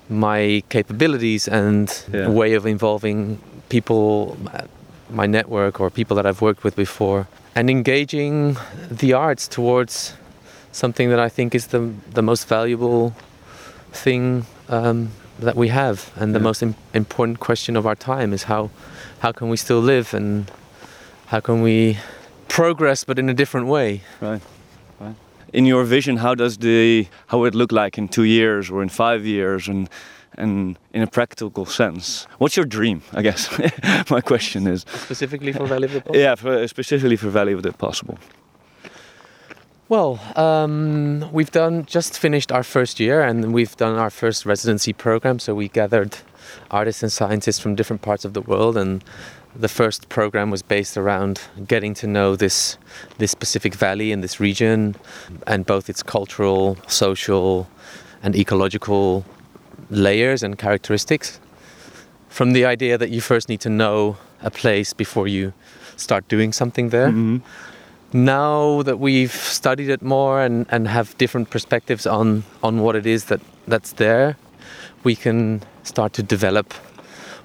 my 0.09 0.63
capabilities 0.69 1.49
and 1.49 1.89
Yeah. 2.13 2.29
way 2.29 2.55
of 2.57 2.67
involving 2.67 3.39
people, 3.69 4.37
uh, 4.53 4.63
my 5.11 5.27
network, 5.27 5.81
or 5.81 5.91
people 5.91 6.15
that 6.17 6.27
I've 6.27 6.43
worked 6.43 6.63
with 6.65 6.77
before, 6.77 7.27
and 7.55 7.71
engaging 7.71 8.57
the 8.91 9.13
arts 9.15 9.49
towards 9.49 10.13
something 10.73 11.09
that 11.11 11.21
I 11.21 11.29
think 11.31 11.55
is 11.55 11.67
the 11.69 11.81
the 12.15 12.23
most 12.23 12.49
valuable 12.49 13.13
thing 13.93 14.45
um, 14.69 15.09
that 15.45 15.57
we 15.57 15.69
have, 15.69 16.11
and 16.17 16.35
the 16.35 16.39
Yeah. 16.41 16.49
most 16.49 16.63
im- 16.63 16.75
important 16.95 17.39
question 17.39 17.77
of 17.77 17.85
our 17.87 17.97
time 17.97 18.35
is 18.35 18.45
how 18.45 18.71
how 19.21 19.33
can 19.33 19.49
we 19.49 19.57
still 19.57 19.81
live 19.81 20.13
and 20.17 20.51
how 21.27 21.41
can 21.41 21.63
we 21.63 21.97
progress, 22.49 23.05
but 23.05 23.19
in 23.19 23.29
a 23.29 23.35
different 23.35 23.67
way. 23.69 24.01
Right. 24.21 24.43
Right. 25.01 25.15
In 25.53 25.67
your 25.67 25.85
vision, 25.85 26.17
how 26.19 26.35
does 26.35 26.57
the 26.59 27.07
how 27.27 27.39
would 27.39 27.55
it 27.55 27.59
look 27.59 27.73
like 27.73 27.99
in 28.01 28.09
two 28.09 28.25
years 28.25 28.71
or 28.71 28.83
in 28.83 28.89
five 28.89 29.25
years, 29.27 29.69
and 29.69 29.89
and 30.39 30.77
in 30.93 31.03
a 31.03 31.07
practical 31.07 31.65
sense? 31.67 32.27
What's 32.39 32.57
your 32.57 32.67
dream? 32.67 33.01
I 33.19 33.23
guess 33.23 33.49
my 34.11 34.21
question 34.21 34.67
is. 34.67 34.85
Specifically 35.05 35.53
for 35.53 35.67
Valley 35.67 35.85
of 35.87 35.93
the 35.93 36.01
Post? 36.01 36.19
Yeah, 36.19 36.35
for, 36.37 36.67
specifically 36.69 37.17
for 37.17 37.31
Valley 37.31 37.53
of 37.55 37.63
the 37.63 37.73
Possible. 37.73 38.19
Well, 39.89 40.19
um, 40.37 41.31
we've 41.31 41.51
done 41.51 41.85
just 41.85 42.19
finished 42.19 42.51
our 42.51 42.63
first 42.63 42.99
year, 42.99 43.21
and 43.23 43.53
we've 43.53 43.77
done 43.77 43.99
our 43.99 44.11
first 44.11 44.47
residency 44.47 44.93
program. 44.95 45.39
So 45.39 45.55
we 45.55 45.69
gathered 45.69 46.17
artists 46.71 47.03
and 47.03 47.13
scientists 47.13 47.59
from 47.59 47.75
different 47.75 48.01
parts 48.01 48.25
of 48.25 48.33
the 48.33 48.41
world, 48.41 48.77
and 48.79 49.05
the 49.55 49.69
first 49.69 50.09
program 50.09 50.51
was 50.51 50.63
based 50.63 50.97
around 50.97 51.43
getting 51.69 51.93
to 51.95 52.07
know 52.07 52.35
this 52.35 52.79
this 53.19 53.31
specific 53.31 53.75
valley 53.75 54.11
in 54.11 54.23
this 54.23 54.41
region, 54.41 54.97
and 55.47 55.67
both 55.67 55.91
its 55.91 56.03
cultural, 56.03 56.79
social, 56.89 57.69
and 58.23 58.35
ecological 58.35 59.25
layers 59.91 60.43
and 60.43 60.57
characteristics. 60.57 61.41
From 62.31 62.53
the 62.53 62.65
idea 62.65 62.97
that 62.97 63.11
you 63.11 63.21
first 63.21 63.49
need 63.51 63.61
to 63.61 63.69
know 63.69 64.17
a 64.43 64.51
place 64.51 64.95
before 64.95 65.29
you 65.29 65.53
start 65.97 66.27
doing 66.29 66.53
something 66.53 66.89
there 66.91 67.11
Mhm. 67.11 67.43
Now 68.15 68.83
that 68.83 68.99
we've 69.01 69.33
studied 69.33 69.89
it 69.91 70.01
more 70.01 70.41
and, 70.41 70.67
and 70.71 70.87
have 70.89 71.19
different 71.19 71.51
perspectives 71.51 72.07
on, 72.07 72.45
on 72.63 72.81
what 72.81 72.95
it 72.95 73.07
is 73.07 73.25
that, 73.25 73.41
that's 73.67 73.93
there, 73.95 74.37
we 75.03 75.17
can 75.17 75.63
start 75.83 76.13
to 76.15 76.23
develop 76.23 76.73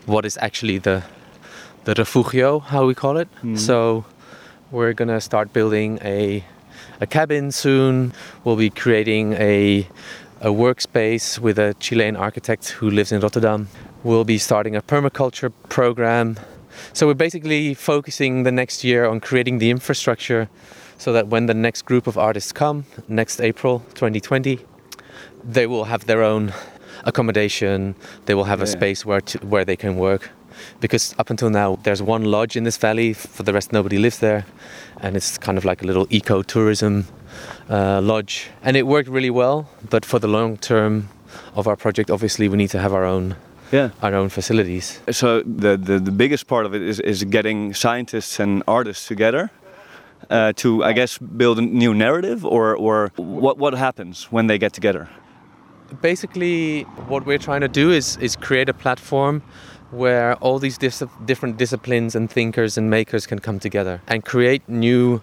what 0.06 0.26
is 0.26 0.38
actually 0.42 0.78
the 0.78 1.04
the 1.86 1.94
refugio, 1.96 2.60
how 2.60 2.86
we 2.86 2.94
call 2.94 3.18
it. 3.18 3.28
Mhm. 3.42 3.58
So 3.58 4.06
we're 4.70 4.94
gonna 4.94 5.20
start 5.22 5.54
building 5.54 5.98
a 6.04 6.44
a 7.02 7.08
cabin 7.08 7.52
soon. 7.52 8.14
We'll 8.44 8.58
be 8.58 8.70
creating 8.70 9.34
a 9.34 9.88
a 10.42 10.50
workspace 10.50 11.40
with 11.40 11.58
a 11.58 11.74
Chilean 11.80 12.16
architect 12.16 12.70
who 12.80 12.90
lives 12.90 13.12
in 13.12 13.22
Rotterdam. 13.22 13.68
We'll 14.04 14.24
be 14.24 14.38
starting 14.38 14.76
a 14.76 14.82
permaculture 14.82 15.52
program. 15.68 16.38
So 16.94 17.08
we're 17.08 17.14
basically 17.14 17.74
focusing 17.74 18.44
the 18.44 18.52
next 18.52 18.84
year 18.84 19.06
on 19.06 19.20
creating 19.20 19.60
the 19.60 19.70
infrastructure 19.70 20.50
so 20.98 21.14
that 21.14 21.28
when 21.28 21.46
the 21.46 21.54
next 21.54 21.84
group 21.84 22.08
of 22.08 22.18
artists 22.18 22.52
come, 22.52 22.86
next 23.08 23.40
April 23.40 23.80
2020, 23.96 24.60
they 25.44 25.66
will 25.66 25.86
have 25.86 26.06
their 26.06 26.24
own 26.24 26.54
accommodation. 27.06 27.96
They 28.26 28.36
will 28.36 28.44
have 28.44 28.62
a 28.62 28.68
space 28.68 29.06
where 29.06 29.22
to, 29.22 29.38
where 29.40 29.66
they 29.66 29.76
can 29.76 29.96
work. 29.96 30.30
Because 30.82 31.16
up 31.18 31.30
until 31.30 31.50
now, 31.50 31.78
there's 31.84 32.02
one 32.02 32.26
lodge 32.26 32.58
in 32.58 32.66
this 32.66 32.78
valley. 32.78 33.14
For 33.14 33.44
the 33.44 33.54
rest, 33.54 33.72
nobody 33.72 33.98
lives 33.98 34.20
there, 34.20 34.46
and 35.00 35.16
it's 35.16 35.38
kind 35.38 35.58
of 35.58 35.64
like 35.64 35.82
a 35.82 35.86
little 35.86 36.06
eco-tourism 36.10 37.06
uh, 37.70 38.02
lodge. 38.02 38.50
And 38.62 38.76
it 38.76 38.86
worked 38.86 39.08
really 39.08 39.30
well. 39.30 39.70
But 39.90 40.04
for 40.04 40.20
the 40.20 40.28
long 40.28 40.58
term 40.58 41.10
of 41.56 41.68
our 41.68 41.78
project, 41.78 42.12
obviously, 42.12 42.50
we 42.50 42.58
need 42.58 42.72
to 42.72 42.80
have 42.80 42.94
our 42.94 43.06
own 43.06 43.36
Yeah. 43.72 43.90
our 44.02 44.16
own 44.16 44.30
facilities. 44.30 45.00
So 45.12 45.44
the, 45.44 45.78
the 45.78 46.00
the 46.00 46.12
biggest 46.12 46.48
part 46.48 46.66
of 46.66 46.74
it 46.74 46.82
is 46.82 47.00
is 47.00 47.24
getting 47.24 47.74
scientists 47.74 48.40
and 48.40 48.64
artists 48.68 49.08
together. 49.08 49.50
Uh, 50.30 50.52
to 50.54 50.84
I 50.84 50.94
guess 50.94 51.18
build 51.18 51.58
a 51.60 51.62
new 51.62 51.94
narrative, 51.94 52.46
or 52.46 52.76
or 52.76 53.12
what 53.16 53.58
what 53.58 53.74
happens 53.74 54.28
when 54.32 54.48
they 54.48 54.58
get 54.58 54.74
together? 54.74 55.08
basically 56.02 56.84
what 57.08 57.26
we're 57.26 57.38
trying 57.40 57.62
to 57.62 57.68
do 57.68 57.92
is 57.92 58.18
is 58.18 58.36
create 58.36 58.70
a 58.70 58.74
platform 58.74 59.42
where 59.92 60.36
all 60.36 60.60
these 60.60 60.78
dis- 60.78 61.04
different 61.26 61.58
disciplines 61.58 62.16
and 62.16 62.30
thinkers 62.30 62.78
and 62.78 62.90
makers 62.90 63.26
can 63.26 63.40
come 63.40 63.60
together 63.60 64.02
and 64.08 64.24
create 64.24 64.62
new 64.70 65.22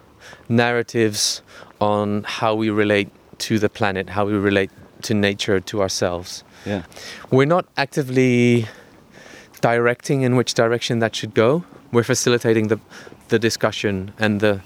narratives 0.49 1.41
on 1.79 2.23
how 2.23 2.53
we 2.53 2.69
relate 2.69 3.09
to 3.37 3.59
the 3.59 3.69
planet, 3.69 4.09
how 4.09 4.25
we 4.25 4.33
relate 4.33 4.71
to 5.03 5.13
nature, 5.13 5.59
to 5.61 5.81
ourselves. 5.81 6.43
Yeah. 6.65 6.83
We're 7.31 7.45
not 7.45 7.65
actively 7.77 8.67
directing 9.61 10.21
in 10.21 10.35
which 10.35 10.53
direction 10.53 10.99
that 10.99 11.15
should 11.15 11.33
go. 11.33 11.63
We're 11.91 12.03
facilitating 12.03 12.67
the 12.67 12.79
the 13.29 13.39
discussion 13.39 14.13
and 14.19 14.39
the 14.39 14.61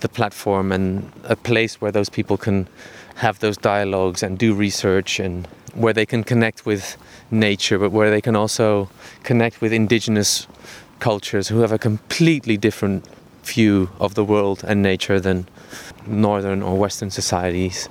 the 0.00 0.08
platform 0.08 0.72
and 0.72 1.12
a 1.24 1.36
place 1.36 1.80
where 1.80 1.92
those 1.92 2.08
people 2.08 2.36
can 2.36 2.68
have 3.16 3.38
those 3.40 3.56
dialogues 3.56 4.22
and 4.22 4.38
do 4.38 4.54
research 4.54 5.20
and 5.20 5.46
where 5.74 5.92
they 5.92 6.06
can 6.06 6.24
connect 6.24 6.66
with 6.66 6.96
nature, 7.30 7.78
but 7.78 7.92
where 7.92 8.10
they 8.10 8.20
can 8.20 8.34
also 8.34 8.88
connect 9.22 9.60
with 9.60 9.72
indigenous 9.72 10.46
cultures 11.00 11.48
who 11.48 11.60
have 11.60 11.72
a 11.72 11.78
completely 11.78 12.56
different 12.56 13.06
view 13.44 13.90
of 13.98 14.14
the 14.14 14.24
world 14.24 14.62
and 14.66 14.82
nature 14.82 15.20
than 15.20 15.46
northern 16.06 16.62
or 16.62 16.78
western 16.78 17.10
societies. 17.10 17.88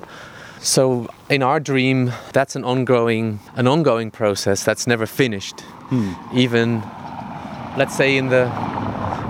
So 0.61 1.07
in 1.29 1.41
our 1.43 1.59
dream, 1.59 2.11
that's 2.33 2.55
an 2.55 2.63
ongoing 2.63 3.39
an 3.55 3.67
ongoing 3.67 4.11
process 4.11 4.63
that's 4.63 4.85
never 4.87 5.05
finished. 5.05 5.63
Even 6.33 6.81
let's 7.77 7.95
say 7.95 8.17
in 8.17 8.29
the 8.29 8.45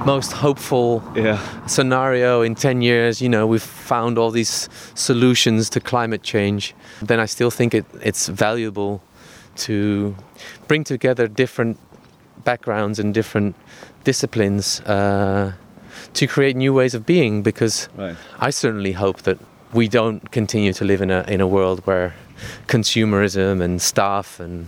most 0.05 0.31
hopeful 0.33 1.01
Yeah. 1.15 1.37
scenario 1.67 2.41
in 2.41 2.55
10 2.55 2.81
years, 2.81 3.21
you 3.21 3.29
know, 3.29 3.45
we've 3.45 3.61
found 3.89 4.17
all 4.17 4.31
these 4.31 4.69
solutions 4.95 5.69
to 5.69 5.79
climate 5.79 6.23
change, 6.23 6.73
then 7.01 7.19
I 7.19 7.25
still 7.27 7.51
think 7.51 7.73
it, 7.73 7.85
it's 8.01 8.27
valuable 8.27 9.01
to 9.65 10.15
bring 10.67 10.83
together 10.85 11.27
different 11.27 11.77
backgrounds 12.43 12.99
and 12.99 13.13
different 13.13 13.55
disciplines 14.03 14.79
uh, 14.81 15.51
to 16.13 16.27
create 16.27 16.55
new 16.55 16.73
ways 16.73 16.93
of 16.95 17.05
being 17.05 17.43
because 17.43 17.89
Right. 17.97 18.15
I 18.39 18.49
certainly 18.51 18.93
hope 18.93 19.21
that 19.23 19.37
we 19.73 19.87
don't 19.87 20.31
continue 20.31 20.73
to 20.73 20.85
live 20.85 21.01
in 21.01 21.11
a 21.11 21.23
in 21.27 21.41
a 21.41 21.47
world 21.47 21.79
where 21.85 22.13
consumerism 22.67 23.61
and 23.61 23.81
stuff 23.81 24.39
and 24.39 24.67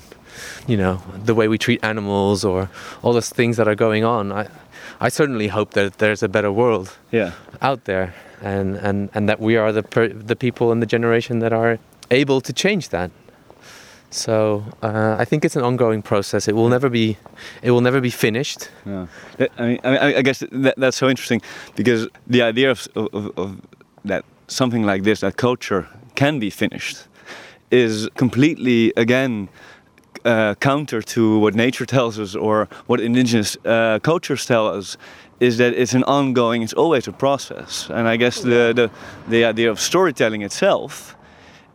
you 0.67 0.77
know 0.77 1.01
the 1.25 1.33
way 1.35 1.47
we 1.47 1.57
treat 1.57 1.83
animals 1.83 2.43
or 2.45 2.69
all 3.01 3.13
those 3.13 3.29
things 3.29 3.57
that 3.57 3.67
are 3.67 3.75
going 3.75 4.03
on. 4.03 4.31
I 4.31 4.47
I 4.99 5.09
certainly 5.09 5.47
hope 5.47 5.71
that 5.71 5.97
there's 5.97 6.23
a 6.23 6.27
better 6.27 6.51
world 6.51 6.97
Yeah. 7.11 7.31
out 7.61 7.83
there 7.85 8.13
and 8.41 8.75
and 8.77 9.09
and 9.13 9.27
that 9.29 9.39
we 9.39 9.57
are 9.57 9.71
the 9.71 9.83
per, 9.83 10.07
the 10.07 10.35
people 10.35 10.71
and 10.71 10.81
the 10.81 10.85
generation 10.87 11.39
that 11.39 11.53
are 11.53 11.77
able 12.11 12.41
to 12.41 12.53
change 12.53 12.89
that. 12.89 13.11
So 14.13 14.63
uh, 14.83 15.15
I 15.21 15.25
think 15.25 15.45
it's 15.45 15.55
an 15.55 15.63
ongoing 15.63 16.01
process. 16.01 16.47
It 16.47 16.53
will 16.55 16.69
never 16.69 16.89
be 16.89 17.17
it 17.61 17.71
will 17.71 17.81
never 17.81 18.01
be 18.01 18.09
finished. 18.09 18.69
Yeah. 18.85 19.07
I 19.57 19.61
mean, 19.67 19.79
I, 19.83 19.89
mean, 19.89 19.99
I- 19.99 20.17
I 20.17 20.21
guess 20.21 20.43
that, 20.51 20.75
that's 20.77 20.97
so 20.97 21.07
interesting 21.09 21.41
because 21.75 22.07
the 22.27 22.41
idea 22.41 22.71
of, 22.71 22.87
of, 22.95 23.37
of 23.37 23.55
that 24.05 24.23
something 24.51 24.83
like 24.83 25.03
this, 25.03 25.21
that 25.21 25.37
culture 25.37 25.87
can 26.15 26.39
be 26.39 26.49
finished, 26.49 27.07
is 27.71 28.09
completely 28.15 28.93
again 28.97 29.49
uh, 30.25 30.55
counter 30.55 31.01
to 31.01 31.39
what 31.39 31.55
nature 31.55 31.85
tells 31.85 32.19
us 32.19 32.35
or 32.35 32.67
what 32.87 32.99
indigenous 32.99 33.57
uh, 33.65 33.99
cultures 34.03 34.45
tell 34.45 34.67
us 34.67 34.97
is 35.39 35.57
that 35.57 35.73
it's 35.73 35.93
an 35.93 36.03
ongoing, 36.03 36.61
it's 36.61 36.73
always 36.73 37.07
a 37.07 37.11
process. 37.11 37.89
And 37.89 38.07
I 38.07 38.15
guess 38.17 38.41
the, 38.41 38.73
the, 38.75 38.91
the 39.27 39.43
idea 39.45 39.71
of 39.71 39.79
storytelling 39.79 40.43
itself 40.43 41.15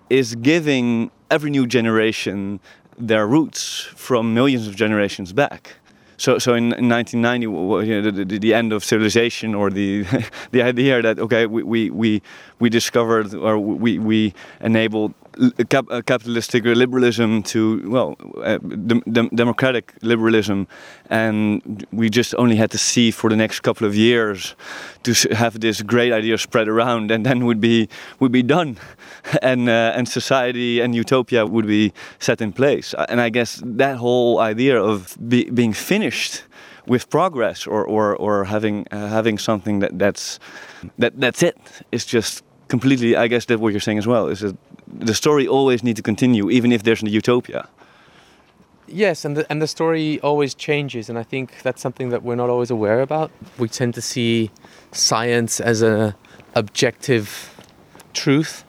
is 0.08 0.36
giving 0.36 1.10
every 1.30 1.50
new 1.50 1.66
generation 1.66 2.60
their 2.96 3.26
roots 3.26 3.80
from 3.96 4.34
millions 4.34 4.68
of 4.68 4.76
generations 4.76 5.32
back. 5.32 5.78
So, 6.18 6.38
so 6.38 6.54
in, 6.54 6.72
in 6.72 6.88
1990, 6.88 7.44
you 7.86 8.00
know, 8.00 8.10
the, 8.10 8.24
the, 8.24 8.38
the, 8.38 8.54
end 8.54 8.72
of 8.72 8.82
civilization, 8.82 9.54
or 9.54 9.68
the 9.68 10.04
the 10.50 10.62
idea 10.62 11.02
that 11.02 11.18
okay, 11.18 11.44
we, 11.46 11.62
we, 11.62 11.90
we, 11.90 12.22
we 12.58 12.70
discovered 12.70 13.34
or 13.34 13.58
we, 13.58 13.98
we 13.98 14.34
enabled 14.60 15.14
cap 15.68 15.86
capitalistic 16.06 16.64
liberalism 16.64 17.42
to 17.42 17.88
well 17.90 18.16
uh, 18.42 18.58
dem 18.58 19.28
democratic 19.34 19.94
liberalism. 20.02 20.66
And 21.10 21.86
we 21.92 22.08
just 22.08 22.34
only 22.38 22.56
had 22.56 22.70
to 22.70 22.78
see 22.78 23.10
for 23.10 23.30
the 23.30 23.36
next 23.36 23.60
couple 23.60 23.86
of 23.86 23.94
years 23.94 24.54
to 25.02 25.12
have 25.34 25.60
this 25.60 25.82
great 25.82 26.12
idea 26.12 26.38
spread 26.38 26.68
around 26.68 27.10
and 27.10 27.24
then 27.26 27.44
would 27.44 27.60
be 27.60 27.88
would 28.20 28.32
be 28.32 28.42
done. 28.42 28.76
And 29.42 29.68
uh, 29.68 29.92
and 29.96 30.08
society 30.08 30.80
and 30.80 30.94
utopia 30.94 31.46
would 31.46 31.66
be 31.66 31.92
set 32.18 32.40
in 32.40 32.52
place. 32.52 32.94
And 33.08 33.20
i 33.20 33.28
guess 33.28 33.60
that 33.64 33.96
whole 33.96 34.38
idea 34.38 34.80
of 34.80 35.16
be, 35.28 35.50
being 35.50 35.74
finished 35.74 36.44
with 36.86 37.10
progress 37.10 37.66
or 37.66 37.84
or, 37.84 38.16
or 38.16 38.44
having 38.44 38.86
uh, 38.92 39.08
having 39.08 39.38
something 39.38 39.80
that 39.80 39.98
that's 39.98 40.38
that 40.98 41.12
that's 41.20 41.42
it 41.42 41.56
is 41.90 42.06
just 42.06 42.45
completely 42.68 43.16
i 43.16 43.28
guess 43.28 43.44
that 43.46 43.60
what 43.60 43.72
you're 43.72 43.80
saying 43.80 43.98
as 43.98 44.06
well 44.06 44.26
is 44.28 44.40
that 44.40 44.56
the 44.86 45.14
story 45.14 45.46
always 45.46 45.82
needs 45.82 45.98
to 45.98 46.02
continue, 46.02 46.50
even 46.50 46.72
if 46.72 46.82
there's 46.82 47.02
a 47.02 47.10
utopia. 47.10 47.68
Yes, 48.88 49.24
and 49.24 49.36
the, 49.36 49.46
and 49.50 49.60
the 49.60 49.66
story 49.66 50.20
always 50.20 50.54
changes, 50.54 51.08
and 51.08 51.18
I 51.18 51.24
think 51.24 51.62
that's 51.62 51.82
something 51.82 52.10
that 52.10 52.22
we're 52.22 52.36
not 52.36 52.50
always 52.50 52.70
aware 52.70 53.00
about. 53.00 53.32
We 53.58 53.68
tend 53.68 53.94
to 53.94 54.02
see 54.02 54.50
science 54.92 55.60
as 55.60 55.82
an 55.82 56.14
objective 56.54 57.52
truth, 58.14 58.64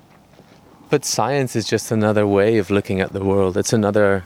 but 0.90 1.06
science 1.06 1.56
is 1.56 1.68
just 1.68 1.92
another 1.92 2.26
way 2.26 2.58
of 2.58 2.72
looking 2.72 3.00
at 3.00 3.14
the 3.14 3.24
world. 3.24 3.58
It's 3.58 3.74
another, 3.74 4.26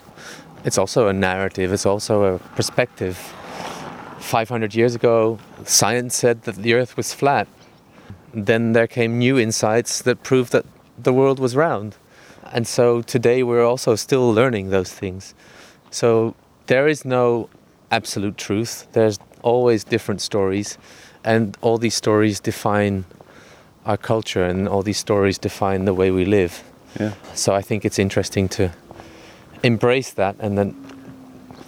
it's 0.63 0.77
also 0.77 1.09
a 1.09 1.13
narrative. 1.13 1.73
It's 1.73 1.85
also 1.85 2.35
a 2.35 2.39
perspective. 2.55 3.17
500 4.19 4.73
years 4.73 4.95
ago, 4.95 5.39
science 5.65 6.15
said 6.15 6.43
that 6.43 6.55
the 6.55 6.73
Earth 6.73 6.95
was 6.95 7.13
flat. 7.13 7.47
Then 8.33 8.73
there 8.73 8.87
came 8.87 9.17
new 9.17 9.37
insights 9.37 10.01
that 10.03 10.23
proved 10.23 10.51
that 10.51 10.65
the 10.97 11.13
world 11.13 11.39
was 11.39 11.55
round. 11.55 11.95
And 12.53 12.67
so 12.67 13.01
today 13.01 13.43
we're 13.43 13.65
also 13.65 13.95
still 13.95 14.31
learning 14.33 14.69
those 14.69 14.91
things. 14.91 15.33
So 15.89 16.35
there 16.67 16.87
is 16.87 17.05
no 17.05 17.49
absolute 17.89 18.37
truth. 18.37 18.87
There's 18.93 19.19
always 19.41 19.83
different 19.83 20.21
stories, 20.21 20.77
and 21.23 21.57
all 21.61 21.77
these 21.77 21.95
stories 21.95 22.39
define 22.39 23.05
our 23.85 23.97
culture, 23.97 24.43
and 24.43 24.67
all 24.67 24.83
these 24.83 24.97
stories 24.97 25.37
define 25.37 25.85
the 25.85 25.93
way 25.93 26.11
we 26.11 26.25
live. 26.25 26.63
Yeah. 26.99 27.13
So 27.33 27.53
I 27.53 27.61
think 27.61 27.85
it's 27.85 27.99
interesting 27.99 28.49
to 28.49 28.71
embrace 29.63 30.11
that 30.11 30.35
and 30.39 30.57
then 30.57 30.73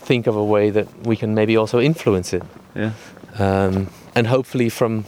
think 0.06 0.28
of 0.28 0.36
a 0.36 0.44
way 0.44 0.70
that 0.70 0.88
we 1.06 1.16
can 1.16 1.34
maybe 1.34 1.58
also 1.58 1.80
influence 1.80 2.34
it. 2.34 2.44
Yeah. 2.76 2.92
Um, 3.40 3.90
and 4.16 4.28
hopefully 4.28 4.70
from 4.70 5.06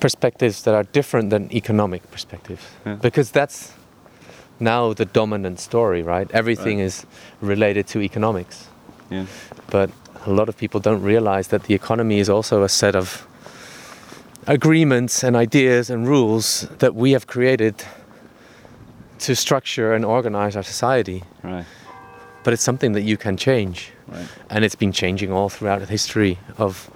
perspectives 0.00 0.62
that 0.62 0.74
are 0.74 0.84
different 0.84 1.30
than 1.30 1.52
economic 1.52 2.10
perspectives 2.10 2.62
yeah. 2.86 2.94
because 2.94 3.30
that's 3.30 3.72
now 4.58 4.92
the 4.92 5.04
dominant 5.04 5.60
story 5.60 6.02
right 6.02 6.30
everything 6.32 6.78
right. 6.78 6.86
is 6.86 7.06
related 7.40 7.86
to 7.86 8.00
economics 8.00 8.68
yeah. 9.10 9.26
but 9.70 9.90
a 10.26 10.30
lot 10.30 10.48
of 10.48 10.56
people 10.56 10.80
don't 10.80 11.02
realize 11.02 11.48
that 11.48 11.64
the 11.64 11.74
economy 11.74 12.18
is 12.18 12.28
also 12.28 12.62
a 12.62 12.68
set 12.68 12.94
of 12.94 13.26
agreements 14.46 15.22
and 15.22 15.36
ideas 15.36 15.90
and 15.90 16.08
rules 16.08 16.68
that 16.78 16.94
we 16.94 17.12
have 17.12 17.26
created 17.26 17.74
to 19.18 19.36
structure 19.36 19.92
and 19.94 20.04
organize 20.04 20.56
our 20.56 20.62
society 20.62 21.22
right 21.42 21.66
but 22.42 22.52
it's 22.52 22.62
something 22.62 22.92
that 22.92 23.02
you 23.02 23.16
can 23.16 23.36
change 23.36 23.92
right. 24.08 24.26
and 24.48 24.64
it's 24.64 24.74
been 24.74 24.92
changing 24.92 25.32
all 25.32 25.48
throughout 25.48 25.80
the 25.80 25.86
history 25.86 26.38
of 26.58 26.90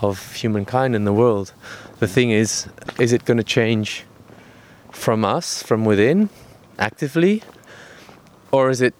of 0.00 0.34
humankind 0.34 0.94
in 0.94 1.04
the 1.04 1.12
world 1.12 1.52
the 1.98 2.06
thing 2.06 2.30
is, 2.30 2.66
is 2.98 3.12
it 3.12 3.24
going 3.24 3.38
to 3.38 3.44
change 3.44 4.04
from 4.90 5.24
us, 5.24 5.62
from 5.62 5.84
within, 5.84 6.28
actively? 6.78 7.42
Or 8.52 8.70
is 8.70 8.80
it 8.80 8.94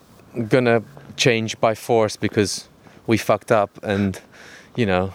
going 0.49 0.65
to 0.65 0.83
change 1.17 1.59
by 1.61 1.75
force 1.75 2.17
because 2.17 2.69
we 3.07 3.17
fucked 3.17 3.53
up 3.53 3.71
and, 3.83 4.21
you 4.75 4.87
know, 4.87 5.13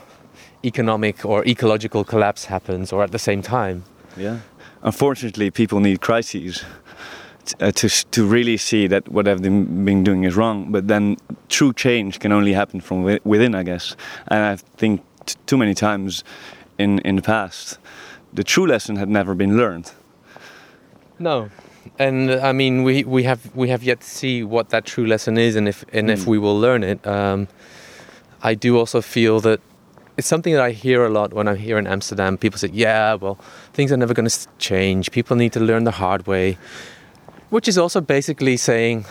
economic 0.63 1.25
or 1.25 1.45
ecological 1.45 2.03
collapse 2.03 2.45
happens 2.45 2.91
or 2.91 3.03
at 3.03 3.11
the 3.11 3.19
same 3.19 3.41
time? 3.41 3.83
Yeah. 4.17 4.39
Unfortunately, 4.83 5.51
people 5.51 5.79
need 5.79 6.01
crises. 6.01 6.63
Uh, 7.59 7.71
to 7.71 7.89
to 8.11 8.23
really 8.23 8.55
see 8.55 8.85
that 8.85 9.09
what 9.09 9.25
they've 9.25 9.41
been 9.41 10.03
doing 10.03 10.25
is 10.25 10.35
wrong. 10.35 10.71
But 10.71 10.87
then 10.87 11.17
true 11.49 11.73
change 11.73 12.19
can 12.19 12.31
only 12.31 12.53
happen 12.53 12.81
from 12.81 13.03
within, 13.23 13.55
I 13.55 13.63
guess. 13.63 13.95
And 14.27 14.43
I 14.43 14.55
think 14.77 15.01
too 15.47 15.57
many 15.57 15.73
times 15.73 16.23
in, 16.81 16.99
in 16.99 17.15
the 17.15 17.21
past, 17.21 17.77
the 18.33 18.43
true 18.43 18.65
lesson 18.65 18.95
had 18.95 19.09
never 19.09 19.35
been 19.35 19.57
learned. 19.57 19.91
No, 21.19 21.49
and 21.99 22.31
I 22.31 22.51
mean 22.51 22.83
we, 22.83 23.03
we 23.03 23.23
have 23.23 23.55
we 23.55 23.69
have 23.69 23.83
yet 23.83 24.01
to 24.01 24.07
see 24.07 24.43
what 24.43 24.69
that 24.69 24.85
true 24.85 25.05
lesson 25.05 25.37
is, 25.37 25.55
and 25.55 25.67
if 25.67 25.85
and 25.93 26.09
mm. 26.09 26.13
if 26.13 26.23
hmm. 26.23 26.31
we 26.31 26.37
will 26.39 26.59
learn 26.59 26.83
it. 26.83 27.05
Um, 27.05 27.47
I 28.43 28.55
do 28.55 28.77
also 28.77 29.01
feel 29.01 29.39
that 29.41 29.61
it's 30.17 30.27
something 30.27 30.53
that 30.53 30.63
I 30.63 30.71
hear 30.71 31.05
a 31.05 31.09
lot 31.09 31.33
when 31.33 31.47
I'm 31.47 31.57
here 31.57 31.77
in 31.77 31.87
Amsterdam. 31.87 32.37
People 32.37 32.57
say, 32.57 32.69
"Yeah, 32.73 33.13
well, 33.15 33.37
things 33.73 33.91
are 33.91 33.97
never 33.97 34.13
going 34.13 34.29
to 34.29 34.47
change. 34.57 35.11
People 35.11 35.37
need 35.37 35.53
to 35.53 35.59
learn 35.59 35.83
the 35.83 35.91
hard 35.91 36.25
way," 36.27 36.57
which 37.49 37.67
is 37.67 37.77
also 37.77 38.01
basically 38.01 38.57
saying, 38.57 39.05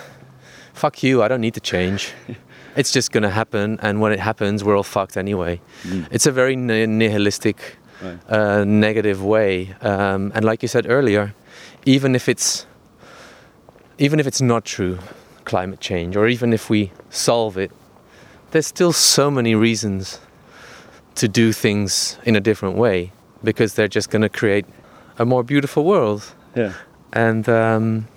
"Fuck 0.74 1.02
you! 1.02 1.22
I 1.22 1.28
don't 1.28 1.40
need 1.40 1.54
to 1.54 1.60
change." 1.60 2.12
it's 2.80 2.90
just 2.90 3.12
going 3.12 3.22
to 3.22 3.30
happen, 3.30 3.78
and 3.82 4.00
when 4.00 4.12
it 4.12 4.20
happens, 4.20 4.64
we're 4.64 4.76
all 4.76 4.90
fucked 4.96 5.16
anyway. 5.16 5.60
Mm. 5.82 6.08
It's 6.10 6.26
a 6.26 6.32
very 6.32 6.56
nihilistic, 6.56 7.76
right. 8.02 8.18
uh, 8.28 8.64
negative 8.64 9.22
way. 9.22 9.74
Um, 9.82 10.32
and 10.34 10.44
like 10.44 10.62
you 10.62 10.68
said 10.68 10.86
earlier, 10.88 11.34
even 11.84 12.14
if 12.14 12.28
it's 12.28 12.66
even 13.98 14.18
if 14.18 14.26
it's 14.26 14.40
not 14.40 14.64
true, 14.64 14.98
climate 15.44 15.80
change, 15.80 16.16
or 16.16 16.26
even 16.26 16.52
if 16.52 16.70
we 16.70 16.90
solve 17.10 17.58
it, 17.58 17.70
there's 18.50 18.66
still 18.66 18.92
so 18.92 19.30
many 19.30 19.54
reasons 19.54 20.20
to 21.16 21.28
do 21.28 21.52
things 21.52 22.18
in 22.24 22.34
a 22.34 22.40
different 22.40 22.76
way 22.76 23.12
because 23.44 23.74
they're 23.74 23.94
just 23.94 24.08
going 24.10 24.22
to 24.22 24.28
create 24.28 24.64
a 25.18 25.24
more 25.24 25.42
beautiful 25.44 25.84
world. 25.84 26.22
Yeah. 26.56 26.72
And 27.12 27.46
um, 27.48 28.08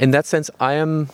in 0.00 0.10
that 0.10 0.26
sense, 0.26 0.50
I 0.58 0.72
am 0.72 1.08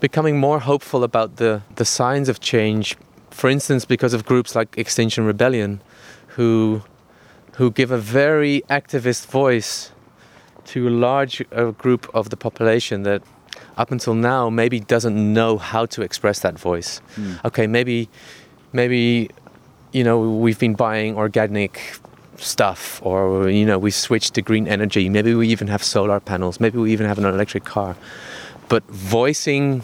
becoming 0.00 0.38
more 0.38 0.60
hopeful 0.60 1.04
about 1.04 1.36
the, 1.36 1.62
the 1.76 1.84
signs 1.84 2.28
of 2.28 2.40
change, 2.40 2.96
for 3.30 3.50
instance, 3.50 3.84
because 3.84 4.14
of 4.14 4.24
groups 4.24 4.54
like 4.54 4.76
Extinction 4.78 5.24
Rebellion, 5.24 5.80
who, 6.28 6.82
who 7.54 7.70
give 7.70 7.90
a 7.90 7.98
very 7.98 8.62
activist 8.70 9.26
voice 9.26 9.92
to 10.66 10.88
a 10.88 10.90
large 10.90 11.42
uh, 11.52 11.70
group 11.72 12.08
of 12.14 12.30
the 12.30 12.36
population 12.36 13.02
that 13.02 13.22
up 13.76 13.90
until 13.90 14.14
now 14.14 14.50
maybe 14.50 14.80
doesn't 14.80 15.32
know 15.32 15.56
how 15.56 15.86
to 15.86 16.02
express 16.02 16.40
that 16.40 16.58
voice. 16.58 17.00
Mm. 17.16 17.44
Okay, 17.44 17.66
maybe 17.66 18.08
maybe 18.72 19.30
you 19.92 20.04
know 20.04 20.18
we've 20.20 20.58
been 20.58 20.74
buying 20.74 21.16
organic 21.16 21.98
stuff 22.36 23.00
or 23.02 23.48
you 23.48 23.64
know 23.64 23.78
we 23.78 23.90
switched 23.90 24.34
to 24.34 24.42
green 24.42 24.68
energy 24.68 25.08
maybe 25.08 25.34
we 25.34 25.48
even 25.48 25.66
have 25.66 25.82
solar 25.82 26.20
panels 26.20 26.60
maybe 26.60 26.78
we 26.78 26.92
even 26.92 27.06
have 27.06 27.18
an 27.18 27.24
electric 27.24 27.64
car 27.64 27.96
but 28.68 28.84
voicing 28.88 29.82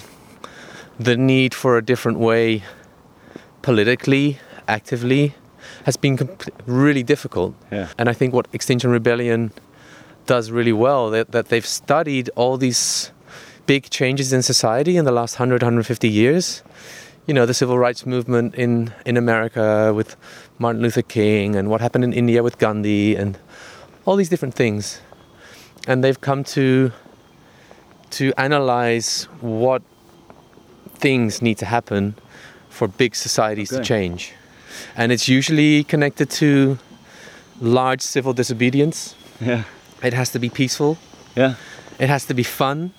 the 0.98 1.16
need 1.16 1.54
for 1.54 1.76
a 1.76 1.84
different 1.84 2.18
way 2.18 2.62
politically, 3.62 4.38
actively, 4.68 5.34
has 5.84 5.96
been 5.96 6.18
really 6.66 7.02
difficult. 7.02 7.54
Yeah. 7.72 7.88
And 7.98 8.08
I 8.08 8.12
think 8.12 8.32
what 8.34 8.46
Extinction 8.52 8.90
Rebellion 8.90 9.52
does 10.26 10.50
really 10.50 10.72
well, 10.72 11.10
that, 11.10 11.32
that 11.32 11.48
they've 11.48 11.66
studied 11.66 12.30
all 12.36 12.56
these 12.56 13.10
big 13.66 13.90
changes 13.90 14.32
in 14.32 14.42
society 14.42 14.96
in 14.96 15.04
the 15.04 15.12
last 15.12 15.38
100, 15.38 15.62
150 15.62 16.08
years. 16.08 16.62
You 17.26 17.34
know, 17.34 17.46
the 17.46 17.54
civil 17.54 17.78
rights 17.78 18.04
movement 18.04 18.54
in, 18.54 18.92
in 19.06 19.16
America 19.16 19.92
with 19.94 20.16
Martin 20.58 20.82
Luther 20.82 21.02
King 21.02 21.56
and 21.56 21.70
what 21.70 21.80
happened 21.80 22.04
in 22.04 22.12
India 22.12 22.42
with 22.42 22.58
Gandhi 22.58 23.16
and 23.16 23.38
all 24.04 24.16
these 24.16 24.28
different 24.28 24.54
things. 24.54 25.00
And 25.86 26.04
they've 26.04 26.20
come 26.20 26.44
to 26.44 26.92
to 28.14 28.32
analyze 28.36 29.28
what 29.40 29.82
things 30.98 31.42
need 31.42 31.58
to 31.58 31.66
happen 31.66 32.14
for 32.70 32.88
big 32.88 33.14
societies 33.14 33.72
okay. 33.72 33.82
to 33.82 33.86
change. 33.86 34.32
And 34.96 35.12
it's 35.12 35.28
usually 35.28 35.84
connected 35.84 36.30
to 36.30 36.78
large 37.60 38.00
civil 38.00 38.32
disobedience. 38.32 39.14
Yeah. 39.40 39.64
It 40.02 40.12
has 40.12 40.30
to 40.30 40.38
be 40.38 40.48
peaceful. 40.48 40.98
Yeah. 41.36 41.54
It 41.98 42.08
has 42.08 42.26
to 42.26 42.34
be 42.34 42.42
fun. 42.42 42.92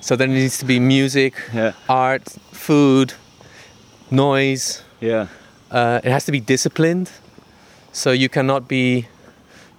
So 0.00 0.16
there 0.16 0.28
needs 0.28 0.58
to 0.58 0.64
be 0.64 0.80
music, 0.80 1.34
Yeah. 1.52 1.72
art, 1.88 2.28
food, 2.52 3.12
noise. 4.10 4.82
Yeah. 5.00 5.26
Uh, 5.70 6.00
it 6.02 6.10
has 6.10 6.24
to 6.24 6.32
be 6.32 6.40
disciplined. 6.40 7.10
So 7.92 8.10
you 8.12 8.28
cannot 8.28 8.68
be, 8.68 9.06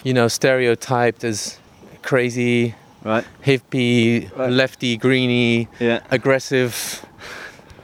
you 0.04 0.14
know, 0.14 0.28
stereotyped 0.28 1.24
as 1.24 1.58
crazy, 2.02 2.76
Right. 3.04 3.26
hippie, 3.46 4.30
Right. 4.38 4.52
lefty, 4.52 4.96
greeny, 4.98 5.68
Yeah. 5.80 6.00
aggressive 6.12 7.04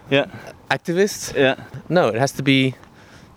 Yeah. 0.10 0.26
activist. 0.70 1.36
Yeah. 1.36 1.56
No, 1.90 2.08
it 2.10 2.16
has 2.20 2.32
to 2.34 2.44
be 2.44 2.76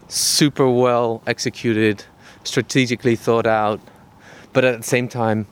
super 0.08 0.68
well 0.68 1.22
executed, 1.26 2.04
strategically 2.44 3.16
thought 3.16 3.46
out, 3.46 3.80
but 4.52 4.64
at 4.64 4.76
the 4.76 4.86
same 4.86 5.08
time, 5.08 5.46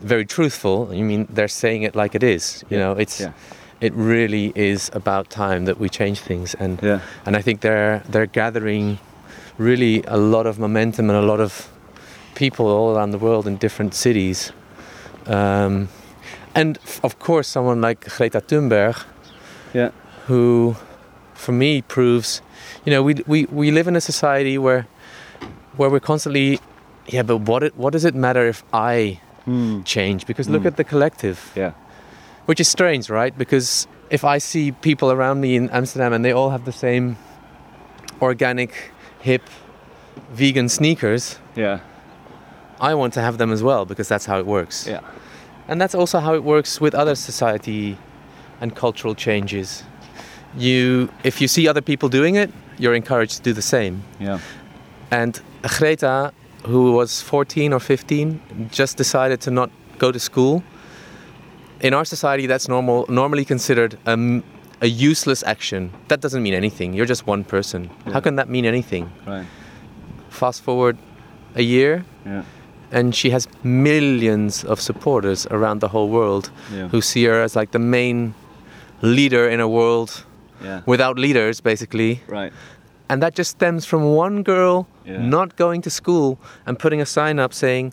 very 0.00 0.24
truthful. 0.24 0.88
I 0.92 1.02
mean, 1.02 1.26
they're 1.30 1.48
saying 1.48 1.82
it 1.82 1.94
like 1.94 2.14
it 2.14 2.22
is. 2.22 2.64
You 2.68 2.78
Yeah. 2.78 2.84
know, 2.84 2.92
it's 2.92 3.20
Yeah. 3.20 3.30
it 3.80 3.92
really 3.94 4.52
is 4.54 4.90
about 4.92 5.30
time 5.30 5.66
that 5.66 5.78
we 5.78 5.88
change 5.88 6.18
things, 6.20 6.54
and 6.58 6.78
Yeah. 6.82 6.98
and 7.26 7.36
I 7.36 7.42
think 7.42 7.60
they're 7.60 8.02
they're 8.10 8.26
gathering 8.26 8.98
really 9.58 10.02
a 10.08 10.16
lot 10.16 10.46
of 10.46 10.58
momentum 10.58 11.10
and 11.10 11.18
a 11.18 11.22
lot 11.26 11.40
of 11.40 11.68
people 12.34 12.66
all 12.66 12.96
around 12.96 13.12
the 13.12 13.18
world 13.18 13.46
in 13.46 13.56
different 13.56 13.94
cities. 13.94 14.52
Um, 15.26 15.88
and 16.54 16.78
of 17.02 17.18
course, 17.18 17.48
someone 17.48 17.80
like 17.80 18.00
Greta 18.16 18.40
Thunberg, 18.40 19.04
Yeah. 19.72 19.90
who, 20.26 20.76
for 21.34 21.52
me, 21.52 21.82
proves, 21.82 22.42
you 22.84 22.92
know, 22.92 23.02
we 23.02 23.14
we, 23.26 23.46
we 23.46 23.70
live 23.70 23.88
in 23.88 23.96
a 23.96 24.00
society 24.00 24.58
where 24.58 24.86
where 25.76 25.90
we're 25.90 26.00
constantly, 26.06 26.60
yeah, 27.08 27.22
but 27.22 27.38
what 27.48 27.62
it, 27.62 27.76
what 27.76 27.92
does 27.92 28.04
it 28.04 28.14
matter 28.14 28.46
if 28.48 28.62
I 28.72 29.18
Hmm. 29.44 29.82
change? 29.82 30.24
Because 30.26 30.48
look 30.48 30.62
Mm. 30.62 30.66
at 30.68 30.76
the 30.76 30.84
collective, 30.84 31.38
Yeah. 31.56 31.72
which 32.46 32.60
is 32.60 32.68
strange, 32.68 33.10
right? 33.10 33.36
Because 33.36 33.86
if 34.10 34.24
I 34.24 34.38
see 34.38 34.72
people 34.72 35.10
around 35.10 35.40
me 35.40 35.54
in 35.56 35.68
Amsterdam 35.70 36.12
and 36.14 36.24
they 36.24 36.32
all 36.32 36.50
have 36.50 36.64
the 36.64 36.72
same 36.72 37.16
organic, 38.22 38.70
hip, 39.20 39.42
vegan 40.32 40.68
sneakers, 40.68 41.38
Yeah. 41.56 41.78
I 42.80 42.94
want 42.94 43.12
to 43.14 43.20
have 43.20 43.38
them 43.38 43.52
as 43.52 43.62
well 43.62 43.84
because 43.84 44.08
that's 44.08 44.26
how 44.26 44.38
it 44.38 44.46
works. 44.46 44.86
Yeah. 44.86 45.00
And 45.68 45.80
that's 45.80 45.94
also 45.94 46.18
how 46.20 46.34
it 46.34 46.44
works 46.44 46.80
with 46.80 46.94
other 46.94 47.14
society 47.14 47.96
and 48.60 48.74
cultural 48.74 49.14
changes. 49.14 49.82
You, 50.56 51.08
if 51.24 51.40
you 51.40 51.48
see 51.48 51.66
other 51.68 51.80
people 51.80 52.08
doing 52.08 52.36
it, 52.36 52.50
you're 52.78 52.94
encouraged 52.94 53.36
to 53.38 53.42
do 53.42 53.52
the 53.52 53.62
same. 53.62 54.02
Yeah. 54.20 54.38
And 55.10 55.40
Greta, 55.78 56.32
who 56.66 56.92
was 56.92 57.20
14 57.22 57.72
or 57.72 57.80
15, 57.80 58.68
just 58.70 58.96
decided 58.96 59.40
to 59.42 59.50
not 59.50 59.70
go 59.98 60.12
to 60.12 60.18
school. 60.18 60.62
In 61.80 61.94
our 61.94 62.04
society, 62.04 62.46
that's 62.46 62.68
normal, 62.68 63.06
normally 63.08 63.44
considered 63.44 63.98
a 64.06 64.86
useless 64.86 65.42
action. 65.44 65.90
That 66.08 66.20
doesn't 66.20 66.42
mean 66.42 66.54
anything. 66.54 66.94
You're 66.94 67.06
just 67.06 67.26
one 67.26 67.44
person. 67.44 67.90
Yeah. 68.06 68.12
How 68.14 68.20
can 68.20 68.36
that 68.36 68.48
mean 68.48 68.64
anything? 68.64 69.10
Right. 69.26 69.46
Fast 70.30 70.62
forward 70.62 70.98
a 71.54 71.62
year, 71.62 72.04
Yeah. 72.26 72.42
And 72.92 73.14
she 73.14 73.30
has 73.30 73.48
millions 73.62 74.64
of 74.64 74.80
supporters 74.80 75.46
around 75.50 75.80
the 75.80 75.88
whole 75.88 76.08
world 76.08 76.50
Yeah. 76.72 76.88
who 76.88 77.00
see 77.00 77.24
her 77.26 77.42
as 77.42 77.56
like 77.56 77.70
the 77.72 77.78
main 77.78 78.34
leader 79.02 79.48
in 79.48 79.60
a 79.60 79.66
world 79.68 80.24
Yeah. 80.64 80.80
without 80.86 81.18
leaders, 81.18 81.60
basically. 81.60 82.20
Right. 82.28 82.52
And 83.08 83.22
that 83.22 83.38
just 83.38 83.50
stems 83.50 83.84
from 83.86 84.02
one 84.16 84.42
girl 84.42 84.86
Yeah. 85.06 85.18
not 85.28 85.56
going 85.56 85.82
to 85.82 85.90
school 85.90 86.38
and 86.66 86.78
putting 86.78 87.00
a 87.00 87.06
sign 87.06 87.38
up 87.38 87.52
saying, 87.52 87.92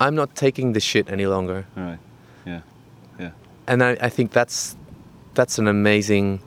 I'm 0.00 0.14
not 0.14 0.34
taking 0.34 0.72
this 0.74 0.84
shit 0.84 1.10
any 1.10 1.26
longer. 1.26 1.64
All 1.76 1.82
right. 1.84 1.98
Yeah. 2.46 2.60
Yeah. 3.18 3.30
And 3.66 3.82
I, 3.82 4.06
I 4.06 4.10
think 4.10 4.32
that's 4.32 4.76
that's 5.34 5.58
an 5.58 5.68
amazing 5.68 6.40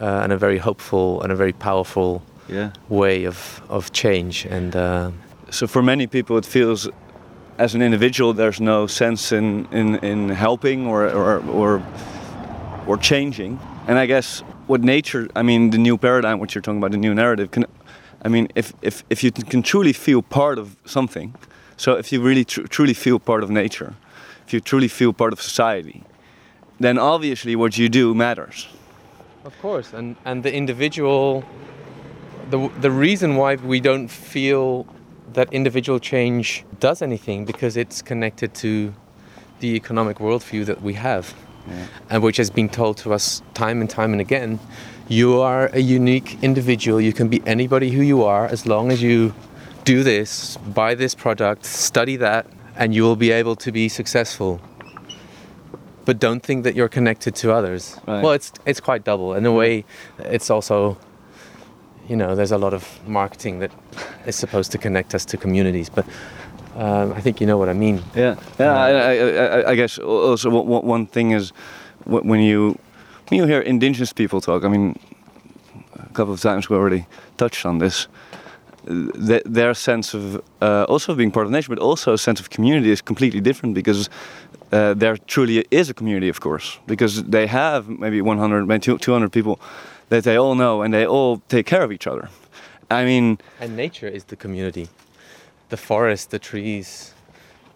uh, 0.00 0.22
and 0.24 0.32
a 0.32 0.36
very 0.38 0.58
hopeful 0.58 1.22
and 1.22 1.32
a 1.32 1.36
very 1.36 1.52
powerful 1.52 2.22
Yeah. 2.48 2.70
way 2.88 3.26
of, 3.26 3.60
of 3.68 3.90
change. 3.92 4.46
And 4.50 4.74
uh, 4.74 5.10
So 5.50 5.66
for 5.66 5.82
many 5.82 6.06
people, 6.06 6.36
it 6.38 6.46
feels 6.46 6.88
as 7.58 7.74
an 7.74 7.82
individual 7.82 8.32
there's 8.32 8.60
no 8.60 8.86
sense 8.86 9.32
in 9.32 9.66
in, 9.72 9.96
in 9.96 10.28
helping 10.28 10.86
or, 10.86 11.08
or 11.08 11.38
or 11.48 11.82
or 12.86 12.96
changing. 12.96 13.58
And 13.86 13.98
I 13.98 14.06
guess 14.06 14.42
what 14.66 14.82
nature, 14.82 15.28
I 15.36 15.42
mean, 15.42 15.70
the 15.70 15.78
new 15.78 15.98
paradigm, 15.98 16.38
what 16.38 16.54
you're 16.54 16.62
talking 16.62 16.78
about, 16.78 16.92
the 16.92 16.96
new 16.96 17.14
narrative, 17.14 17.50
can, 17.50 17.66
I 18.24 18.28
mean, 18.28 18.48
if 18.54 18.72
if 18.82 19.04
if 19.10 19.22
you 19.22 19.30
can 19.30 19.62
truly 19.62 19.92
feel 19.92 20.22
part 20.22 20.58
of 20.58 20.76
something, 20.84 21.34
so 21.76 21.94
if 21.94 22.12
you 22.12 22.22
really 22.22 22.44
tr- 22.44 22.66
truly 22.68 22.94
feel 22.94 23.18
part 23.18 23.42
of 23.42 23.50
nature, 23.50 23.94
if 24.46 24.52
you 24.52 24.60
truly 24.60 24.88
feel 24.88 25.12
part 25.12 25.32
of 25.32 25.40
society, 25.40 26.02
then 26.80 26.98
obviously 26.98 27.56
what 27.56 27.76
you 27.76 27.88
do 27.88 28.14
matters. 28.14 28.68
Of 29.44 29.52
course, 29.60 29.92
and 29.92 30.16
and 30.24 30.42
the 30.42 30.52
individual, 30.54 31.44
the 32.50 32.70
the 32.80 32.90
reason 32.90 33.36
why 33.36 33.56
we 33.56 33.80
don't 33.80 34.08
feel 34.08 34.86
that 35.32 35.52
individual 35.52 35.98
change 35.98 36.64
does 36.80 37.02
anything 37.02 37.44
because 37.44 37.76
it's 37.76 38.02
connected 38.02 38.54
to 38.54 38.94
the 39.60 39.74
economic 39.74 40.18
worldview 40.18 40.66
that 40.66 40.82
we 40.82 40.94
have, 40.94 41.34
and 42.10 42.22
which 42.22 42.36
has 42.36 42.50
been 42.50 42.68
told 42.68 42.96
to 42.98 43.12
us 43.12 43.42
time 43.54 43.80
and 43.80 43.88
time 43.88 44.12
and 44.12 44.20
again. 44.20 44.60
You 45.08 45.40
are 45.40 45.66
a 45.72 45.80
unique 45.80 46.42
individual. 46.42 47.00
You 47.00 47.12
can 47.12 47.28
be 47.28 47.42
anybody 47.46 47.90
who 47.90 48.02
you 48.02 48.22
are 48.22 48.46
as 48.46 48.66
long 48.66 48.90
as 48.90 49.02
you 49.02 49.34
do 49.84 50.02
this, 50.02 50.56
buy 50.56 50.94
this 50.94 51.14
product, 51.14 51.64
study 51.66 52.16
that, 52.16 52.46
and 52.76 52.94
you 52.94 53.02
will 53.02 53.16
be 53.16 53.30
able 53.30 53.56
to 53.56 53.70
be 53.70 53.88
successful 53.88 54.60
but 56.04 56.18
don't 56.18 56.42
think 56.42 56.64
that 56.64 56.74
you're 56.74 56.88
connected 56.88 57.34
to 57.36 57.52
others. 57.52 57.98
Right. 58.06 58.22
Well, 58.22 58.32
it's 58.32 58.52
it's 58.66 58.80
quite 58.80 59.04
double. 59.04 59.34
In 59.34 59.46
a 59.46 59.52
way, 59.52 59.84
it's 60.18 60.50
also, 60.50 60.98
you 62.08 62.16
know, 62.16 62.34
there's 62.34 62.52
a 62.52 62.58
lot 62.58 62.74
of 62.74 62.84
marketing 63.08 63.60
that 63.60 63.70
is 64.26 64.36
supposed 64.36 64.72
to 64.72 64.78
connect 64.78 65.14
us 65.14 65.24
to 65.26 65.36
communities, 65.36 65.88
but 65.90 66.04
um, 66.76 67.12
I 67.12 67.20
think 67.20 67.40
you 67.40 67.46
know 67.46 67.58
what 67.58 67.68
I 67.68 67.72
mean. 67.72 68.02
Yeah, 68.16 68.36
yeah. 68.58 68.72
I, 68.76 68.90
I, 68.90 69.14
I, 69.62 69.70
I 69.70 69.74
guess 69.76 69.98
also 69.98 70.50
one- 70.50 71.06
thing 71.06 71.32
is 71.32 71.52
when 72.04 72.40
you 72.40 72.78
when 73.28 73.40
you 73.40 73.46
hear 73.46 73.60
indigenous 73.60 74.12
people 74.12 74.40
talk. 74.40 74.64
I 74.64 74.68
mean, 74.68 74.94
a 75.94 76.12
couple 76.12 76.32
of 76.34 76.40
times 76.40 76.68
we 76.68 76.76
already 76.76 77.06
touched 77.36 77.66
on 77.66 77.78
this. 77.78 78.08
th- 79.28 79.42
their 79.54 79.74
sense 79.74 80.14
of 80.16 80.22
uh, 80.60 80.84
also 80.88 81.14
being 81.14 81.30
part 81.32 81.46
of 81.46 81.52
nature, 81.52 81.74
but 81.74 81.78
also 81.82 82.12
a 82.12 82.18
sense 82.18 82.40
of 82.40 82.48
community 82.48 82.90
is 82.90 83.02
completely 83.02 83.40
different 83.40 83.74
because 83.74 84.10
uh, 84.72 84.92
there 85.00 85.16
truly 85.26 85.64
is 85.70 85.88
a 85.90 85.94
community, 85.94 86.28
of 86.28 86.40
course, 86.40 86.78
because 86.86 87.22
they 87.30 87.46
have 87.46 87.88
maybe 87.88 88.20
100, 88.20 88.66
maybe 88.66 88.98
200 88.98 89.30
people 89.32 89.58
that 90.14 90.24
they 90.24 90.36
all 90.36 90.54
know 90.54 90.82
and 90.82 90.94
they 90.94 91.06
all 91.06 91.42
take 91.48 91.66
care 91.66 91.82
of 91.82 91.90
each 91.90 92.06
other. 92.06 92.28
I 92.90 93.04
mean, 93.04 93.38
And 93.60 93.76
nature 93.76 94.08
is 94.08 94.24
the 94.24 94.36
community. 94.36 94.88
The 95.70 95.76
forest, 95.76 96.30
the 96.30 96.38
trees 96.38 97.14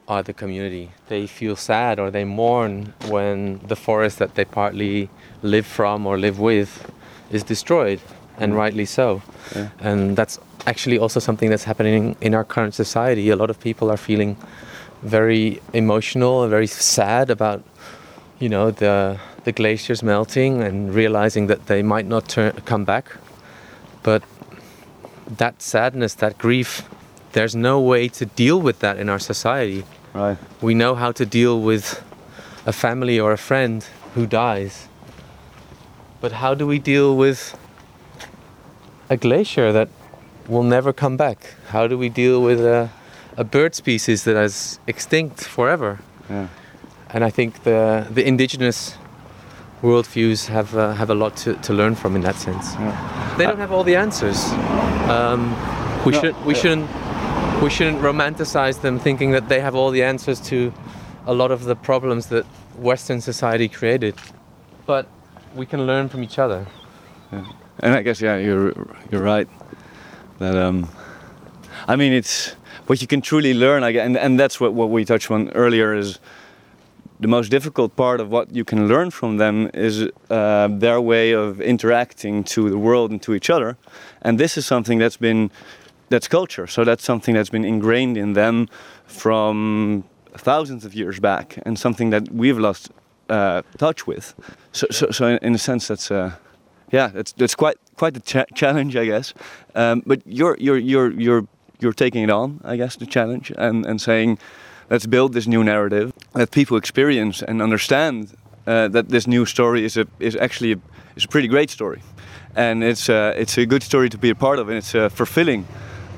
are 0.06 0.22
the 0.22 0.32
community. 0.32 0.90
They 1.08 1.26
feel 1.26 1.56
sad 1.56 1.98
or 1.98 2.10
they 2.10 2.24
mourn 2.24 2.94
when 3.08 3.60
the 3.66 3.76
forest 3.76 4.18
that 4.18 4.34
they 4.36 4.44
partly 4.44 5.10
live 5.42 5.66
from 5.66 6.06
or 6.06 6.18
live 6.18 6.38
with 6.38 6.90
is 7.30 7.42
destroyed, 7.42 8.00
and 8.38 8.52
mm. 8.52 8.56
rightly 8.56 8.86
so. 8.86 9.22
Yeah. 9.54 9.68
And 9.80 10.16
that's 10.16 10.38
actually 10.66 10.98
also 10.98 11.20
something 11.20 11.50
that's 11.50 11.64
happening 11.64 12.16
in 12.20 12.34
our 12.34 12.44
current 12.44 12.74
society. 12.74 13.30
A 13.30 13.36
lot 13.36 13.50
of 13.50 13.58
people 13.60 13.90
are 13.90 13.96
feeling 13.96 14.36
very 15.02 15.60
emotional 15.72 16.42
and 16.42 16.50
very 16.50 16.66
sad 16.66 17.30
about 17.30 17.62
you 18.38 18.48
know 18.48 18.70
the 18.70 19.18
the 19.48 19.52
glaciers 19.52 20.02
melting 20.02 20.62
and 20.62 20.94
realizing 20.94 21.46
that 21.46 21.60
they 21.68 21.82
might 21.82 22.06
not 22.14 22.28
turn, 22.28 22.52
come 22.66 22.84
back. 22.84 23.06
But 24.02 24.22
that 25.42 25.62
sadness 25.62 26.12
that 26.22 26.36
grief 26.36 26.70
there's 27.32 27.56
no 27.56 27.80
way 27.80 28.08
to 28.08 28.24
deal 28.26 28.60
with 28.60 28.78
that 28.80 28.98
in 28.98 29.08
our 29.08 29.18
society. 29.18 29.84
Right. 30.14 30.38
we 30.60 30.74
know 30.74 30.94
how 30.94 31.12
to 31.12 31.24
deal 31.24 31.60
with 31.70 31.84
a 32.66 32.72
family 32.72 33.20
or 33.20 33.32
a 33.32 33.36
friend 33.38 33.84
who 34.14 34.26
dies. 34.26 34.88
But 36.20 36.32
how 36.32 36.54
do 36.54 36.66
we 36.66 36.78
deal 36.78 37.16
with 37.16 37.40
a 39.08 39.16
glacier 39.16 39.72
that 39.72 39.88
will 40.46 40.68
never 40.76 40.92
come 40.92 41.16
back? 41.16 41.38
How 41.68 41.86
do 41.86 41.96
we 41.96 42.08
deal 42.08 42.42
with 42.42 42.60
a, 42.60 42.90
a 43.36 43.44
bird 43.44 43.74
species 43.74 44.24
that 44.24 44.36
is 44.36 44.78
extinct 44.86 45.44
forever? 45.44 45.98
Yeah. 46.30 46.48
and 47.14 47.24
I 47.24 47.30
think 47.30 47.62
the 47.62 48.06
the 48.16 48.22
indigenous 48.32 48.97
worldviews 49.82 50.46
have 50.46 50.76
uh, 50.76 50.92
have 50.94 51.10
a 51.10 51.14
lot 51.14 51.36
to, 51.36 51.54
to 51.54 51.72
learn 51.72 51.94
from 51.94 52.16
in 52.16 52.22
that 52.22 52.36
sense. 52.36 52.74
They 53.36 53.46
don't 53.46 53.58
have 53.58 53.72
all 53.72 53.84
the 53.84 53.96
answers. 53.96 54.44
Um, 55.08 55.54
we 56.04 56.12
No, 56.12 56.20
should 56.20 56.44
we 56.44 56.54
yeah. 56.54 56.60
shouldn't 56.60 56.88
we 57.62 57.70
shouldn't 57.70 58.00
romanticize 58.02 58.80
them 58.80 58.98
thinking 58.98 59.32
that 59.32 59.48
they 59.48 59.60
have 59.60 59.74
all 59.74 59.90
the 59.90 60.02
answers 60.02 60.40
to 60.48 60.72
a 61.26 61.34
lot 61.34 61.50
of 61.50 61.64
the 61.64 61.74
problems 61.76 62.26
that 62.26 62.44
Western 62.78 63.20
society 63.20 63.68
created. 63.68 64.14
But 64.86 65.06
we 65.54 65.66
can 65.66 65.86
learn 65.86 66.08
from 66.08 66.22
each 66.22 66.38
other. 66.38 66.66
And 67.80 67.94
I 67.94 68.02
guess 68.02 68.20
yeah, 68.20 68.36
you're 68.36 68.72
you're 69.10 69.22
right. 69.22 69.48
That 70.38 70.56
um, 70.56 70.88
I 71.86 71.96
mean, 71.96 72.12
it's 72.12 72.54
what 72.86 73.00
you 73.00 73.06
can 73.06 73.20
truly 73.20 73.54
learn. 73.54 73.82
I 73.84 73.92
gue- 73.92 74.00
and 74.04 74.16
and 74.16 74.38
that's 74.40 74.58
what 74.60 74.72
what 74.74 74.90
we 74.90 75.04
touched 75.04 75.30
on 75.30 75.50
earlier 75.50 75.94
is 75.94 76.18
the 77.20 77.28
most 77.28 77.50
difficult 77.50 77.96
part 77.96 78.20
of 78.20 78.30
what 78.30 78.54
you 78.54 78.64
can 78.64 78.86
learn 78.86 79.10
from 79.10 79.38
them 79.38 79.70
is 79.74 80.08
uh, 80.30 80.68
their 80.70 81.00
way 81.00 81.32
of 81.32 81.60
interacting 81.60 82.44
to 82.44 82.70
the 82.70 82.78
world 82.78 83.10
and 83.10 83.22
to 83.22 83.34
each 83.34 83.50
other, 83.50 83.76
and 84.22 84.38
this 84.38 84.56
is 84.56 84.66
something 84.66 84.98
that's 84.98 85.16
been 85.16 85.50
that's 86.10 86.28
culture. 86.28 86.66
So 86.66 86.84
that's 86.84 87.04
something 87.04 87.34
that's 87.34 87.50
been 87.50 87.64
ingrained 87.64 88.16
in 88.16 88.32
them 88.32 88.68
from 89.06 90.04
thousands 90.34 90.84
of 90.84 90.94
years 90.94 91.20
back, 91.20 91.58
and 91.64 91.78
something 91.78 92.10
that 92.10 92.30
we've 92.30 92.58
lost 92.58 92.90
uh, 93.28 93.62
touch 93.76 94.06
with. 94.06 94.34
So, 94.72 94.86
so, 94.90 95.10
so 95.10 95.38
in 95.42 95.54
a 95.54 95.58
sense, 95.58 95.88
that's 95.88 96.10
uh, 96.10 96.32
yeah, 96.92 97.08
that's 97.08 97.32
that's 97.32 97.54
quite 97.54 97.76
quite 97.96 98.16
a 98.16 98.20
cha 98.20 98.44
challenge, 98.54 98.96
I 98.96 99.04
guess. 99.06 99.34
Um, 99.74 100.02
but 100.06 100.20
you're 100.24 100.56
you're 100.58 100.78
you're 100.78 101.12
you're 101.12 101.46
you're 101.80 101.92
taking 101.92 102.22
it 102.22 102.30
on, 102.30 102.60
I 102.64 102.76
guess, 102.76 102.96
the 102.96 103.06
challenge, 103.06 103.52
and 103.56 103.86
and 103.86 104.00
saying, 104.00 104.38
let's 104.90 105.06
build 105.06 105.32
this 105.32 105.46
new 105.46 105.64
narrative 105.64 106.12
that 106.32 106.50
people 106.50 106.76
experience 106.76 107.42
and 107.42 107.62
understand 107.62 108.36
uh, 108.66 108.88
that 108.88 109.08
this 109.08 109.26
new 109.26 109.46
story 109.46 109.84
is 109.84 109.96
a 109.96 110.06
is 110.18 110.36
actually 110.36 110.72
a, 110.72 110.78
is 111.16 111.24
a 111.24 111.28
pretty 111.28 111.48
great 111.48 111.70
story, 111.70 112.02
and 112.56 112.84
it's 112.84 113.08
uh, 113.08 113.32
it's 113.36 113.58
a 113.58 113.66
good 113.66 113.82
story 113.82 114.08
to 114.08 114.18
be 114.18 114.30
a 114.30 114.34
part 114.34 114.58
of, 114.58 114.68
and 114.68 114.78
it's 114.78 114.94
a 114.94 115.08
fulfilling 115.08 115.66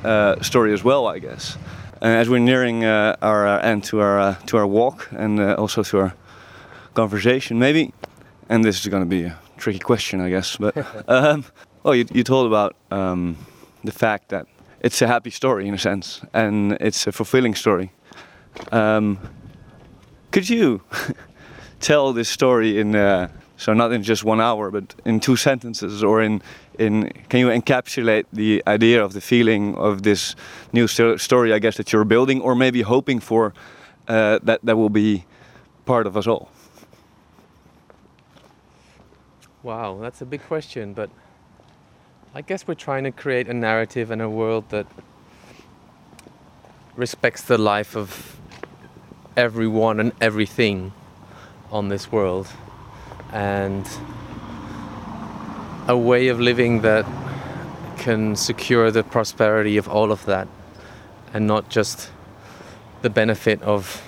uh, 0.05 0.41
story 0.43 0.73
as 0.73 0.83
well, 0.85 1.07
I 1.07 1.19
guess. 1.21 1.59
And 2.03 2.13
as 2.15 2.29
we're 2.29 2.45
nearing 2.45 2.85
uh, 2.85 3.17
our 3.23 3.47
uh, 3.47 3.61
end 3.61 3.85
to 3.85 4.01
our 4.01 4.19
uh, 4.19 4.35
to 4.47 4.57
our 4.57 4.67
walk 4.67 5.09
and 5.13 5.41
also 5.41 5.83
to 5.83 5.99
our 5.99 6.15
conversation, 6.95 7.59
maybe, 7.59 7.93
and 8.49 8.65
this 8.65 8.81
is 8.81 8.89
going 8.89 9.03
to 9.03 9.09
be 9.09 9.25
a 9.25 9.39
tricky 9.57 9.79
question, 9.79 10.21
I 10.21 10.31
guess, 10.31 10.57
but 10.57 10.75
um, 11.09 11.45
well, 11.83 11.95
you, 11.95 12.07
you 12.13 12.25
told 12.25 12.47
about 12.47 12.75
um, 12.91 13.37
the 13.85 13.93
fact 13.93 14.29
that 14.29 14.47
it's 14.81 15.03
a 15.03 15.07
happy 15.07 15.31
story 15.31 15.69
in 15.69 15.75
a 15.75 15.79
sense, 15.79 16.23
and 16.33 16.73
it's 16.81 17.07
a 17.07 17.13
fulfilling 17.13 17.55
story. 17.55 17.93
Um, 18.73 19.19
could 20.31 20.49
you 20.49 20.83
tell 21.81 22.13
this 22.13 22.29
story 22.29 22.79
in 22.79 22.95
uh, 22.95 23.29
so 23.61 23.75
not 23.75 23.93
in 23.93 24.03
just 24.03 24.25
one 24.25 24.41
hour, 24.41 24.71
but 24.71 24.95
in 25.05 25.21
two 25.21 25.37
sentences, 25.37 26.03
or 26.03 26.23
in 26.23 26.41
in 26.79 27.11
can 27.29 27.41
you 27.41 27.49
encapsulate 27.49 28.25
the 28.33 28.63
idea 28.67 29.05
of 29.05 29.13
the 29.13 29.21
feeling 29.21 29.75
of 29.77 30.03
this 30.03 30.35
new 30.73 30.87
story? 30.87 31.53
I 31.53 31.59
guess 31.59 31.77
that 31.77 31.93
you're 31.93 32.07
building, 32.07 32.41
or 32.41 32.55
maybe 32.55 32.81
hoping 32.83 33.21
for 33.21 33.53
uh, 34.09 34.39
that 34.45 34.61
that 34.65 34.77
will 34.77 34.89
be 34.89 35.25
part 35.85 36.07
of 36.07 36.17
us 36.17 36.27
all. 36.27 36.49
Wow, 39.63 39.99
that's 40.01 40.23
a 40.23 40.27
big 40.27 40.43
question, 40.47 40.95
but 40.95 41.11
I 42.35 42.41
guess 42.41 42.67
we're 42.67 42.83
trying 42.87 43.05
to 43.05 43.11
create 43.11 43.47
a 43.47 43.55
narrative 43.55 44.11
and 44.11 44.23
a 44.23 44.29
world 44.29 44.71
that 44.71 44.87
respects 46.97 47.43
the 47.43 47.59
life 47.59 47.95
of 47.95 48.40
everyone 49.37 50.01
and 50.01 50.13
everything 50.21 50.93
on 51.71 51.89
this 51.89 52.11
world. 52.11 52.49
And 53.33 53.87
a 55.87 55.97
way 55.97 56.29
of 56.29 56.41
living 56.41 56.83
that 56.83 57.05
can 57.99 58.37
secure 58.37 58.91
the 58.91 59.03
prosperity 59.03 59.77
of 59.77 59.89
all 59.89 60.11
of 60.11 60.25
that 60.27 60.49
and 61.35 61.47
not 61.47 61.69
just 61.69 62.11
the 63.03 63.11
benefit 63.11 63.63
of 63.63 64.03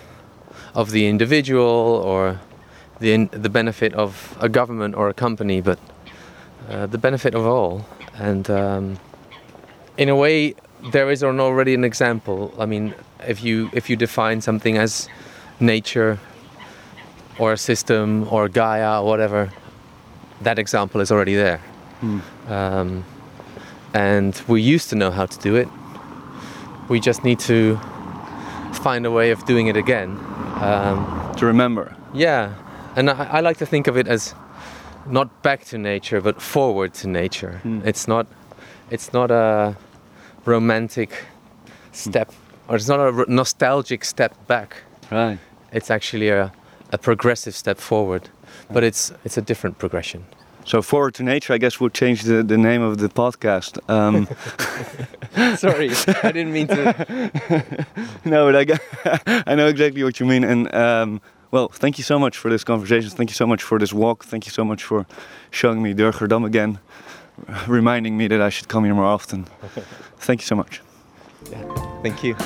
of 0.75 0.91
the 0.91 1.07
individual 1.07 2.01
or 2.05 2.41
the 3.01 3.27
the 3.27 3.49
benefit 3.51 3.93
of 3.95 4.37
a 4.41 4.49
government 4.49 4.95
or 4.95 5.09
a 5.09 5.15
company 5.15 5.61
but 5.61 5.79
uh, 6.69 6.87
the 6.87 6.99
benefit 6.99 7.35
of 7.35 7.47
all. 7.47 7.85
And 8.15 8.49
um, 8.51 8.99
in 9.97 10.09
a 10.09 10.17
way 10.17 10.55
there 10.91 11.11
is 11.11 11.23
already 11.23 11.75
an 11.75 11.85
example. 11.85 12.53
I 12.59 12.67
mean 12.67 12.95
if 13.27 13.43
you 13.43 13.71
if 13.73 13.89
you 13.89 13.97
define 13.97 14.41
something 14.41 14.77
as 14.77 15.09
nature 15.61 16.19
or 17.39 17.53
a 17.53 17.57
system 17.57 18.27
or 18.31 18.49
gaia 18.49 19.01
or 19.01 19.07
whatever 19.07 19.51
that 20.41 20.59
example 20.59 21.01
is 21.01 21.11
already 21.13 21.35
there. 21.35 21.61
Mm. 22.01 22.21
um, 22.51 23.05
and 23.95 24.43
we 24.49 24.61
used 24.61 24.91
to 24.91 24.97
know 24.97 25.11
how 25.13 25.27
to 25.27 25.39
do 25.39 25.55
it. 25.55 25.69
We 26.89 26.99
just 26.99 27.23
need 27.23 27.39
to 27.41 27.79
find 28.83 29.07
a 29.07 29.11
way 29.11 29.31
of 29.31 29.45
doing 29.45 29.69
it 29.69 29.77
again. 29.77 30.19
Um, 30.57 31.33
to 31.37 31.47
remember. 31.47 31.95
Yeah. 32.13 32.55
And 32.97 33.11
I, 33.11 33.25
I 33.25 33.41
like 33.41 33.59
to 33.59 33.67
think 33.67 33.87
of 33.87 33.97
it 33.97 34.09
as 34.09 34.35
not 35.07 35.43
back 35.43 35.65
to 35.67 35.79
nature 35.79 36.21
but 36.21 36.41
forward 36.41 36.95
to 36.95 37.09
nature. 37.09 37.61
Mm. 37.65 37.87
it's 37.87 38.07
not 38.07 38.27
it's 38.91 39.13
not 39.13 39.31
a 39.31 39.77
romantic 40.45 41.25
step 41.93 42.33
or 42.69 42.77
it's 42.77 42.89
not 42.89 43.01
a 43.01 43.33
nostalgic 43.33 44.05
step 44.05 44.35
back. 44.47 44.77
Right. 45.11 45.39
It's 45.73 45.91
actually 45.91 46.29
a, 46.29 46.53
a 46.91 46.99
progressive 46.99 47.55
step 47.55 47.79
forward 47.79 48.29
but 48.71 48.83
it's 48.85 49.13
it's 49.25 49.37
a 49.37 49.43
different 49.43 49.79
progression. 49.79 50.25
So 50.65 50.81
forward 50.81 51.15
to 51.15 51.23
nature 51.25 51.53
i 51.53 51.59
guess 51.59 51.81
we'll 51.81 51.91
change 51.91 52.23
the, 52.23 52.43
the 52.43 52.57
name 52.57 52.83
of 52.83 52.99
the 52.99 53.09
podcast. 53.09 53.79
Um, 53.89 54.29
sorry 55.57 55.91
i 56.23 56.33
didn't 56.33 56.53
mean 56.53 56.69
to. 56.69 57.87
No 58.25 58.51
but 58.51 58.71
I, 58.71 59.43
I 59.47 59.55
know 59.55 59.67
exactly 59.67 60.05
what 60.05 60.21
you 60.21 60.27
mean 60.27 60.45
and 60.45 60.73
um, 60.75 61.21
well, 61.53 61.69
thank 61.69 61.99
you 61.99 62.05
so 62.05 62.19
much 62.19 62.39
for 62.39 62.51
this 62.51 62.65
conversation. 62.65 63.11
Thank 63.11 63.29
you 63.29 63.35
so 63.35 63.47
much 63.47 63.63
for 63.63 63.79
this 63.79 63.93
walk. 63.93 64.25
Thank 64.25 64.47
you 64.47 64.51
so 64.51 64.65
much 64.65 64.83
for 64.85 65.05
showing 65.51 65.83
me 65.83 65.93
Durgerdam 65.93 66.47
again, 66.47 66.79
reminding 67.67 68.17
me 68.17 68.29
that 68.29 68.41
I 68.41 68.51
should 68.51 68.69
come 68.69 68.85
here 68.85 68.95
more 68.95 69.05
often. 69.05 69.47
thank 70.19 70.41
you 70.41 70.47
so 70.47 70.57
much. 70.57 70.81
Yeah, 71.51 72.01
thank 72.03 72.23
you. 72.23 72.37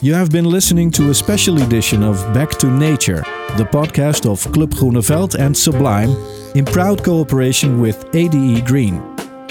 You 0.00 0.14
have 0.14 0.30
been 0.30 0.44
listening 0.44 0.92
to 0.92 1.10
a 1.10 1.14
special 1.14 1.60
edition 1.60 2.04
of 2.04 2.16
Back 2.32 2.50
to 2.58 2.68
Nature, 2.68 3.24
the 3.56 3.64
podcast 3.64 4.30
of 4.30 4.40
Club 4.52 4.70
Groeneveld 4.70 5.34
and 5.34 5.56
Sublime, 5.56 6.14
in 6.54 6.64
proud 6.64 7.02
cooperation 7.02 7.80
with 7.80 8.04
ADE 8.14 8.64
Green. 8.64 9.02